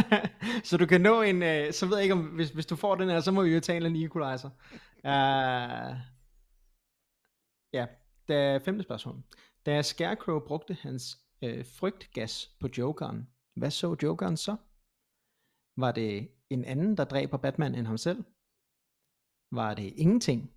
så 0.68 0.76
du 0.76 0.86
kan 0.86 1.00
nå 1.00 1.22
en, 1.22 1.42
øh, 1.42 1.72
så 1.72 1.86
ved 1.86 1.96
jeg 1.96 2.02
ikke 2.02 2.14
om, 2.14 2.24
hvis, 2.26 2.50
hvis 2.50 2.66
du 2.66 2.76
får 2.76 2.94
den 2.94 3.08
her, 3.08 3.20
så 3.20 3.32
må 3.32 3.42
vi 3.42 3.54
jo 3.54 3.60
tage 3.60 3.86
en 3.86 3.96
equalizer. 3.96 4.50
Uh, 4.98 5.96
ja, 7.72 7.86
da, 8.28 8.58
femte 8.58 8.82
spørgsmål. 8.82 9.22
Da 9.66 9.82
Scarecrow 9.82 10.40
brugte 10.46 10.74
hans 10.74 11.18
øh, 11.42 11.64
frygtgas 11.78 12.56
på 12.60 12.68
Jokeren, 12.78 13.28
hvad 13.56 13.70
så 13.70 13.96
Jokeren 14.02 14.36
så? 14.36 14.56
Var 15.76 15.92
det 15.92 16.28
en 16.50 16.64
anden, 16.64 16.96
der 16.96 17.04
dræber 17.04 17.36
Batman 17.36 17.74
end 17.74 17.86
ham 17.86 17.98
selv? 17.98 18.24
Var 19.52 19.74
det 19.74 19.92
ingenting? 19.96 20.52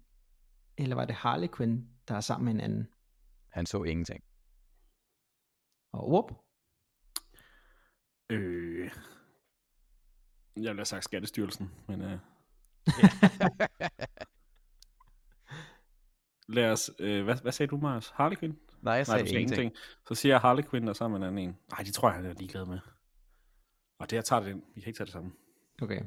Eller 0.78 0.96
var 0.96 1.06
det 1.06 1.16
Harley 1.16 1.48
Quinn, 1.58 1.90
der 2.08 2.16
er 2.16 2.20
sammen 2.20 2.46
med 2.46 2.54
en 2.54 2.62
anden? 2.62 2.88
Han 3.52 3.66
så 3.66 3.84
ingenting. 3.84 4.24
Og 5.94 6.10
whoop, 6.10 6.32
Øh, 8.32 8.90
jeg 10.56 10.64
ville 10.64 10.76
have 10.76 10.86
sagt 10.86 11.04
Skattestyrelsen, 11.04 11.72
men 11.88 12.02
øh, 12.02 12.20
lad 16.56 16.72
os, 16.72 16.92
øh, 17.00 17.24
hvad, 17.24 17.36
hvad 17.42 17.52
sagde 17.52 17.70
du, 17.70 17.78
Mars? 17.78 18.10
Harley 18.10 18.38
Quinn? 18.38 18.58
Nej, 18.82 18.94
jeg 18.94 19.00
Nej, 19.00 19.04
sagde 19.04 19.20
sagde 19.20 19.42
ingenting. 19.42 19.62
ingenting. 19.62 19.84
Så 20.08 20.16
siger 20.16 20.34
jeg 20.34 20.42
Harley 20.42 20.64
Quinn, 20.64 20.88
og 20.88 20.96
så 20.96 21.04
er 21.04 21.08
man 21.08 21.24
anden 21.24 21.38
en. 21.38 21.58
Nej, 21.72 21.84
de 21.84 21.92
tror 21.92 22.10
jeg, 22.10 22.16
han 22.16 22.26
er 22.26 22.34
ligeglad 22.34 22.66
med. 22.66 22.80
Og 24.00 24.10
det, 24.10 24.16
jeg 24.16 24.26
tager 24.26 24.40
det 24.40 24.50
ind. 24.50 24.62
Vi 24.76 24.82
kan 24.82 24.90
ikke 24.90 24.98
tage 24.98 25.06
det 25.06 25.14
sammen. 25.14 25.34
Okay. 25.82 26.02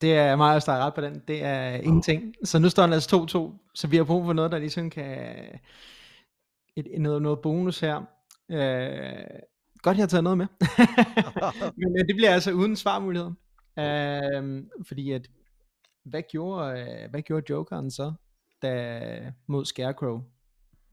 Det 0.00 0.16
er 0.16 0.36
meget, 0.36 0.66
der 0.66 0.72
er 0.72 0.86
ret 0.86 0.94
på 0.94 1.00
den. 1.00 1.22
Det 1.28 1.42
er 1.42 1.70
ingenting. 1.70 2.34
Så 2.44 2.58
nu 2.58 2.68
står 2.68 2.82
den 2.82 2.92
altså 2.92 3.16
2-2. 3.60 3.70
Så 3.74 3.86
vi 3.86 3.96
har 3.96 4.04
brug 4.04 4.24
for 4.24 4.32
noget, 4.32 4.52
der 4.52 4.58
ligesom 4.58 4.90
kan... 4.90 5.36
Et, 6.76 7.00
noget, 7.00 7.22
noget 7.22 7.40
bonus 7.42 7.80
her. 7.80 8.02
Øh, 8.50 9.40
godt, 9.82 9.96
jeg 9.96 10.02
har 10.02 10.08
taget 10.08 10.24
noget 10.24 10.38
med. 10.38 10.46
Men 11.80 11.98
øh, 11.98 12.08
det 12.08 12.16
bliver 12.16 12.30
altså 12.30 12.52
uden 12.52 12.76
svarmulighed. 12.76 13.30
Øh, 13.78 14.64
fordi 14.88 15.12
at... 15.12 15.30
Hvad 16.04 16.22
gjorde, 16.30 16.80
øh, 16.80 17.10
hvad 17.10 17.22
gjorde 17.22 17.46
Jokeren 17.50 17.90
så 17.90 18.12
da, 18.62 19.32
mod 19.46 19.64
Scarecrow? 19.64 20.22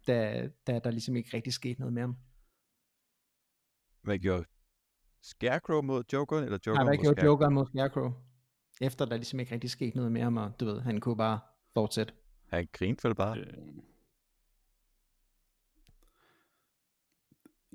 Da, 0.08 0.50
da 0.68 0.80
der 0.80 0.92
ligesom 0.92 1.16
ikke 1.16 1.30
rigtig 1.34 1.54
skete 1.54 1.80
noget 1.80 1.94
med 1.94 2.02
ham. 2.02 2.16
Hvad 4.02 4.18
gjorde 4.18 4.46
Scarecrow 5.22 5.82
mod 5.82 6.04
Jokeren, 6.14 6.44
eller 6.44 6.58
Joker 6.66 6.80
Nej, 6.80 6.84
hvad 6.84 6.98
mod 6.98 7.04
gjorde 7.04 7.16
Scarecrow? 7.16 7.32
Jokeren 7.32 7.54
mod 7.54 7.66
Scarecrow? 7.66 8.12
Efter 8.82 9.06
der 9.06 9.16
ligesom 9.16 9.40
ikke 9.40 9.54
rigtig 9.54 9.70
skete 9.70 9.98
noget 9.98 10.12
med 10.12 10.22
ham, 10.22 10.38
og 10.38 10.60
du 10.60 10.66
ved, 10.66 10.82
han 10.82 11.00
kunne 11.00 11.18
bare 11.18 11.40
fortsætte. 11.74 12.14
Han 12.48 12.68
grinte 12.74 13.08
vel 13.08 13.16
bare. 13.16 13.40
Øh, 13.40 13.54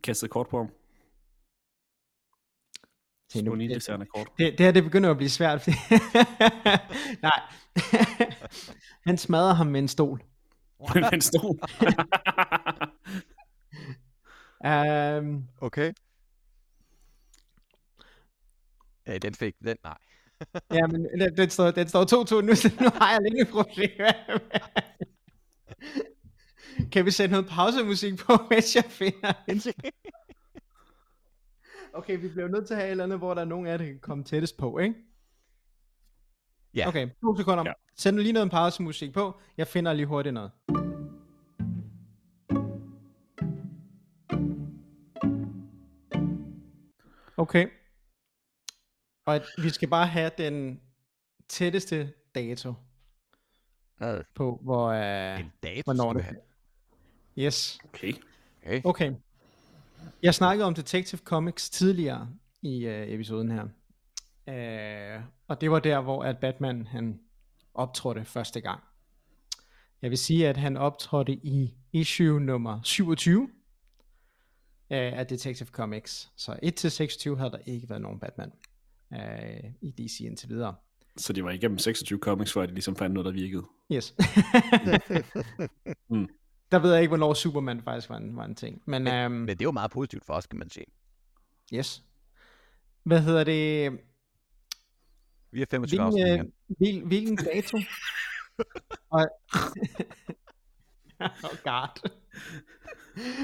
kastet 0.03 0.31
kort 0.31 0.49
på 0.49 0.59
ham. 0.59 0.71
Se, 3.33 3.43
nu- 3.43 3.81
ser 3.81 4.05
kort. 4.15 4.29
Det, 4.39 4.53
det 4.59 4.67
her, 4.67 4.73
det 4.73 4.85
begynder 4.85 5.11
at 5.11 5.17
blive 5.17 5.31
svært. 5.31 5.63
Fordi... 5.63 5.77
Nej. 7.23 7.41
han 9.07 9.19
smadrer 9.19 9.55
ham 9.55 9.67
med 9.67 9.81
en 9.81 9.89
stol. 9.89 10.23
Men 10.95 11.05
en 11.13 11.21
stol. 11.21 11.59
Um, 14.65 15.49
Okay. 15.61 15.93
Ja, 19.07 19.19
den 19.19 19.35
fik 19.35 19.55
den, 19.65 19.77
nej. 19.85 19.97
ja, 20.73 20.87
men 20.87 21.05
den, 21.21 21.37
den, 21.37 21.51
står, 21.51 21.71
den 21.71 21.89
står 21.89 22.41
2-2 22.41 22.41
nu, 22.41 22.55
så 22.55 22.71
nu 22.81 22.89
har 22.95 23.11
jeg 23.13 23.21
lidt 23.23 23.49
et 23.49 23.49
problem. 23.49 23.91
kan 26.93 27.05
vi 27.05 27.11
sætte 27.11 27.33
noget 27.33 27.49
pausemusik 27.49 28.19
på, 28.19 28.33
mens 28.51 28.77
jeg 28.77 28.85
finder 28.85 29.33
en? 29.49 29.61
Okay, 31.93 32.21
vi 32.21 32.29
bliver 32.29 32.49
nødt 32.49 32.67
til 32.67 32.75
at 32.75 32.79
have 32.81 32.87
et 32.87 32.91
eller 32.91 33.05
andet, 33.05 33.19
hvor 33.19 33.35
der 33.35 33.41
er 33.41 33.45
nogen 33.45 33.67
af 33.67 33.71
jer, 33.71 33.77
der 33.77 33.85
kan 33.85 33.99
komme 33.99 34.25
tættest 34.25 34.57
på, 34.57 34.79
ikke? 34.79 34.95
Ja. 36.75 36.89
Okay, 36.89 37.09
to 37.23 37.37
sekunder. 37.37 37.65
Ja. 37.67 37.73
Sæt 37.97 38.15
nu 38.15 38.23
lige 38.23 38.33
noget 38.33 38.51
pausemusik 38.51 39.13
på. 39.13 39.41
Jeg 39.57 39.67
finder 39.67 39.93
lige 39.93 40.07
hurtigt 40.07 40.35
noget. 40.35 40.51
Okay. 47.37 47.69
Og 49.27 49.35
at 49.35 49.43
vi 49.63 49.71
skal 49.71 49.89
bare 49.89 50.07
have 50.07 50.31
den 50.39 50.81
tætteste 51.49 52.13
dato 52.35 52.75
Hvad? 53.97 54.23
på, 54.35 54.61
hvor... 54.63 54.89
Uh, 54.89 55.41
En 55.41 55.53
dato 55.63 55.83
hvornår 55.85 56.13
det 56.13 56.23
have. 56.23 56.37
Yes. 57.39 57.79
Okay. 57.85 58.13
Okay. 58.63 58.81
Okay. 58.85 59.13
Jeg 60.23 60.35
snakkede 60.35 60.67
om 60.67 60.75
Detective 60.75 61.21
Comics 61.25 61.71
tidligere 61.71 62.29
i 62.63 62.87
øh, 62.87 63.09
episoden 63.09 63.51
her. 63.51 63.65
Øh, 64.49 65.23
og 65.49 65.61
det 65.61 65.71
var 65.71 65.79
der, 65.79 66.01
hvor 66.01 66.23
at 66.23 66.39
Batman 66.39 66.87
han 66.87 67.21
optrådte 67.75 68.25
første 68.25 68.61
gang. 68.61 68.81
Jeg 70.03 70.11
vil 70.11 70.19
sige, 70.19 70.49
at 70.49 70.57
han 70.57 70.77
optrådte 70.77 71.33
i 71.33 71.75
issue 71.93 72.41
nummer 72.41 72.81
27 72.83 73.43
øh, 73.43 73.49
af 74.91 75.27
Detective 75.27 75.69
Comics. 75.69 76.31
Så 76.37 76.53
1-26 77.33 77.37
havde 77.37 77.51
der 77.51 77.59
ikke 77.67 77.91
været 77.91 78.03
nogen 78.03 78.21
Batman 78.21 78.53
øh, 79.13 79.71
i 79.81 79.91
DC 79.91 80.21
indtil 80.21 80.49
videre. 80.49 80.75
Så 81.17 81.33
det 81.33 81.45
var 81.45 81.51
igennem 81.51 81.79
26 81.79 82.19
comics, 82.19 82.53
før 82.53 82.67
de 82.67 82.73
ligesom 82.73 82.97
fandt 82.97 83.15
noget, 83.15 83.25
der 83.25 83.33
virkede. 83.33 83.65
Yes. 83.93 84.15
Mm. 86.11 86.29
Der 86.73 86.79
ved 86.79 86.93
jeg 86.93 87.01
ikke, 87.01 87.11
hvornår 87.11 87.35
Superman 87.35 87.83
faktisk 87.83 88.09
var 88.09 88.17
en, 88.17 88.37
var 88.37 88.45
en 88.45 88.55
ting. 88.55 88.83
Men, 88.87 89.09
øhm, 89.09 89.33
Men 89.33 89.49
det 89.49 89.61
er 89.61 89.65
jo 89.65 89.71
meget 89.71 89.91
positivt 89.91 90.25
for 90.25 90.35
os, 90.35 90.47
kan 90.47 90.59
man 90.59 90.71
sige. 90.71 90.87
Yes. 91.75 92.05
Hvad 93.03 93.23
hedder 93.23 93.45
det? 93.45 93.99
Vi 95.53 95.59
har 95.59 95.67
25 95.71 96.11
Hvilken, 96.11 96.31
afsnit 96.31 96.47
øh, 96.47 96.53
hvil, 96.79 97.05
hvilken 97.07 97.37
dato? 97.37 97.79
Og... 99.17 99.21
oh 101.21 101.57
god. 101.65 102.11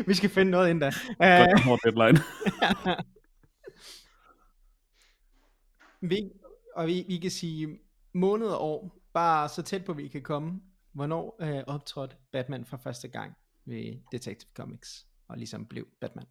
Vi 0.06 0.14
skal 0.14 0.30
finde 0.30 0.50
noget 0.50 0.70
ind 0.70 0.80
da. 0.80 0.92
Godt, 1.18 1.66
Uh, 1.66 1.78
deadline. 1.84 2.18
vi, 6.10 6.30
og 6.74 6.86
vi, 6.86 7.04
vi 7.08 7.18
kan 7.18 7.30
sige 7.30 7.78
måned 8.12 8.46
og 8.46 8.60
år, 8.60 8.98
bare 9.12 9.48
så 9.48 9.62
tæt 9.62 9.84
på 9.84 9.92
vi 9.92 10.08
kan 10.08 10.22
komme. 10.22 10.60
Hvornår 10.96 11.36
uh, 11.42 11.74
optrådte 11.74 12.16
Batman 12.32 12.64
for 12.64 12.76
første 12.76 13.08
gang 13.08 13.36
ved 13.64 13.98
Detective 14.12 14.50
Comics, 14.54 15.06
og 15.28 15.36
ligesom 15.36 15.66
blev 15.66 15.88
Batman? 16.00 16.26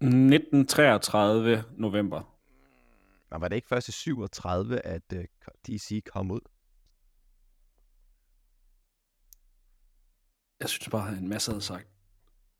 1933 0.00 1.64
november. 1.76 2.38
Men 3.30 3.40
var 3.40 3.48
det 3.48 3.56
ikke 3.56 3.68
først 3.68 3.88
i 3.88 3.92
37, 3.92 4.86
at 4.86 5.12
uh, 5.12 5.22
DC 5.66 6.04
kom 6.12 6.30
ud? 6.30 6.40
Jeg 10.60 10.68
synes 10.68 10.88
bare, 10.88 11.12
at 11.12 11.18
en 11.18 11.28
masse 11.28 11.50
havde 11.50 11.62
sagt 11.62 11.88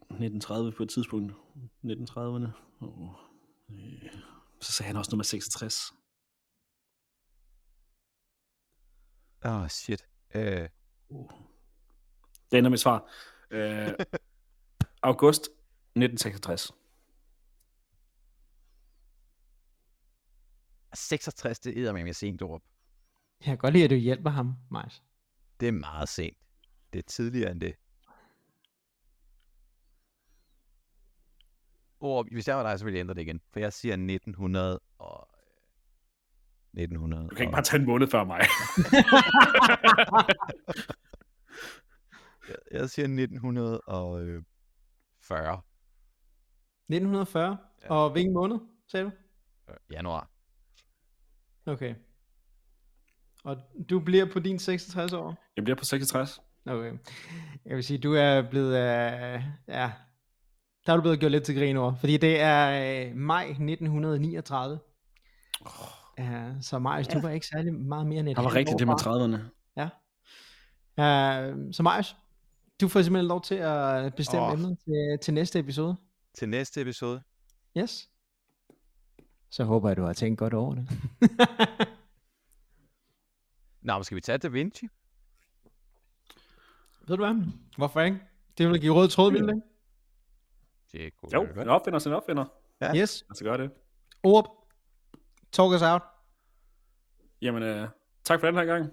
1930 0.01 0.73
på 0.73 0.83
et 0.83 0.91
tidspunkt. 0.91 1.33
1930'erne. 1.85 2.49
Og, 2.81 3.17
øh, 3.71 4.11
så 4.61 4.73
sagde 4.73 4.87
han 4.87 4.97
også 4.97 5.11
nummer 5.11 5.25
66. 5.25 5.93
Åh, 9.47 9.63
oh, 9.63 9.69
shit. 9.69 10.07
Uh, 10.35 10.67
Uh. 11.09 11.31
Det 12.51 12.59
ender 12.59 12.71
mit 12.71 12.81
svar. 12.81 13.11
Øh, 13.51 13.89
august 15.03 15.43
1966. 15.43 16.73
66, 20.95 21.59
det 21.59 21.87
er 21.87 21.93
med 21.93 22.13
sent 22.13 22.43
ord. 22.43 22.63
Jeg 23.41 23.47
kan 23.47 23.59
godt 23.59 23.73
lide, 23.73 23.85
at 23.85 23.91
du 23.91 23.95
hjælper 23.95 24.31
ham, 24.31 24.55
Majs. 24.71 25.03
Det 25.61 25.69
er 25.69 25.73
meget 25.73 26.09
sent. 26.09 26.37
Det 26.93 26.99
er 26.99 27.03
tidligere 27.03 27.51
end 27.51 27.61
det. 27.61 27.75
Ord, 32.01 32.27
hvis 32.33 32.49
jeg 32.49 32.57
var 32.57 32.63
dig, 32.63 32.79
så 32.79 32.85
ville 32.85 32.97
jeg 32.97 33.01
ændre 33.01 33.15
det 33.15 33.23
igen. 33.23 33.41
For 33.53 33.61
jeg 33.61 33.73
siger 33.73 33.93
1900 33.93 34.81
og... 34.99 35.29
1900 36.77 37.23
Du 37.23 37.29
kan 37.35 37.43
ikke 37.43 37.53
bare 37.53 37.63
tage 37.63 37.81
en 37.81 37.87
måned 37.87 38.09
før 38.09 38.25
mig. 38.25 38.41
Jeg, 42.49 42.57
jeg 42.71 42.91
siger 42.91 43.05
1940. 43.05 45.63
1940. 46.89 47.57
Ja. 47.83 47.95
Og 47.95 48.11
hvilken 48.11 48.35
måned, 48.35 48.57
sagde 48.89 49.05
du? 49.05 49.11
Øh, 49.71 49.77
Januar. 49.91 50.31
Okay. 51.67 51.95
Og 53.45 53.57
du 53.91 54.01
bliver 54.01 54.33
på 54.33 54.41
din 54.41 54.59
66 54.59 55.13
år? 55.13 55.35
Jeg 55.57 55.65
bliver 55.65 55.77
på 55.77 55.85
66. 55.85 56.41
Okay. 56.67 56.93
Jeg 57.65 57.77
vil 57.77 57.85
sige, 57.85 57.99
du 57.99 58.15
er 58.15 58.51
blevet, 58.51 58.69
uh, 58.69 58.75
ja, 59.69 59.93
der 60.87 60.93
er 60.93 60.97
du 60.97 61.03
blevet 61.03 61.21
gjort 61.21 61.33
lidt 61.33 61.45
til 61.45 61.57
grin 61.57 61.77
over, 61.77 61.95
fordi 61.95 62.17
det 62.17 62.41
er 62.41 63.11
uh, 63.11 63.17
maj 63.17 63.45
1939. 63.45 64.79
Oh, 65.61 65.69
Uh, 66.21 66.27
så 66.61 66.79
Marius, 66.79 67.09
du 67.09 67.21
var 67.21 67.31
ikke 67.31 67.47
særlig 67.47 67.75
meget 67.75 68.07
mere 68.07 68.21
end 68.21 68.29
et 68.29 68.37
der 68.37 68.43
var 68.43 68.49
år 68.49 68.77
det 68.77 68.87
med 68.87 68.95
fra. 69.01 69.11
30'erne. 69.11 69.57
Uh, 70.99 71.73
så 71.73 71.83
Marius, 71.83 72.17
du 72.81 72.89
får 72.89 73.03
simpelthen 73.03 73.29
lov 73.29 73.43
til 73.43 73.55
at 73.55 74.15
bestemme 74.15 74.47
oh. 74.47 74.53
emnet 74.53 74.79
til, 74.79 75.19
til 75.23 75.35
næste 75.35 75.59
episode. 75.59 75.97
Til 76.35 76.49
næste 76.49 76.81
episode. 76.81 77.23
Yes. 77.79 78.11
Så 79.51 79.65
håber 79.65 79.89
jeg, 79.89 79.97
du 79.97 80.03
har 80.03 80.13
tænkt 80.13 80.39
godt 80.39 80.55
over 80.55 80.75
det. 80.75 80.89
Nå, 83.83 83.95
men 83.95 84.05
skal 84.05 84.15
vi 84.15 84.21
tage 84.21 84.39
Da 84.39 84.49
Vinci? 84.49 84.89
Ved 87.09 87.17
du 87.17 87.25
hvad? 87.25 87.45
Hvorfor 87.77 88.01
ikke? 88.01 88.21
Det 88.59 88.69
vil 88.69 88.81
give 88.81 88.95
rød 88.95 89.09
tråd, 89.09 89.33
vil 89.33 89.43
det 89.43 89.55
ikke? 89.55 89.67
Det 90.93 91.33
Jo, 91.33 91.41
være 91.41 91.55
godt. 91.55 91.67
en 91.67 91.69
opfinder, 91.69 91.99
så 91.99 92.09
en 92.09 92.15
opfinder. 92.15 92.45
Ja. 92.81 92.97
Yes. 92.97 93.25
Lad 93.29 93.37
os 93.37 93.43
gøre 93.43 93.59
det. 93.59 93.71
Orb. 94.23 94.45
Talk 95.57 95.73
us 95.73 95.83
out. 95.83 96.03
Jamen, 97.43 97.63
øh, 97.63 97.89
tak 98.25 98.41
for 98.41 98.47
den 98.47 98.57
her 98.57 98.65
gang. 98.65 98.93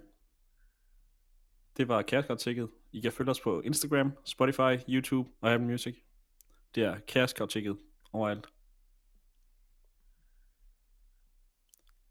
Det 1.77 1.87
var 1.87 2.01
Kæreskabtikket. 2.01 2.69
I 2.91 2.99
kan 2.99 3.11
følge 3.11 3.31
os 3.31 3.41
på 3.41 3.61
Instagram, 3.61 4.17
Spotify, 4.25 4.89
YouTube 4.89 5.29
og 5.41 5.53
Apple 5.53 5.67
Music. 5.67 5.95
Det 6.75 6.83
er 6.83 6.99
Kæreskabtikket 7.07 7.77
overalt. 8.13 8.47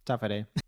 Tak 0.07 0.19
for 0.19 0.27
i 0.27 0.29
dag. 0.29 0.63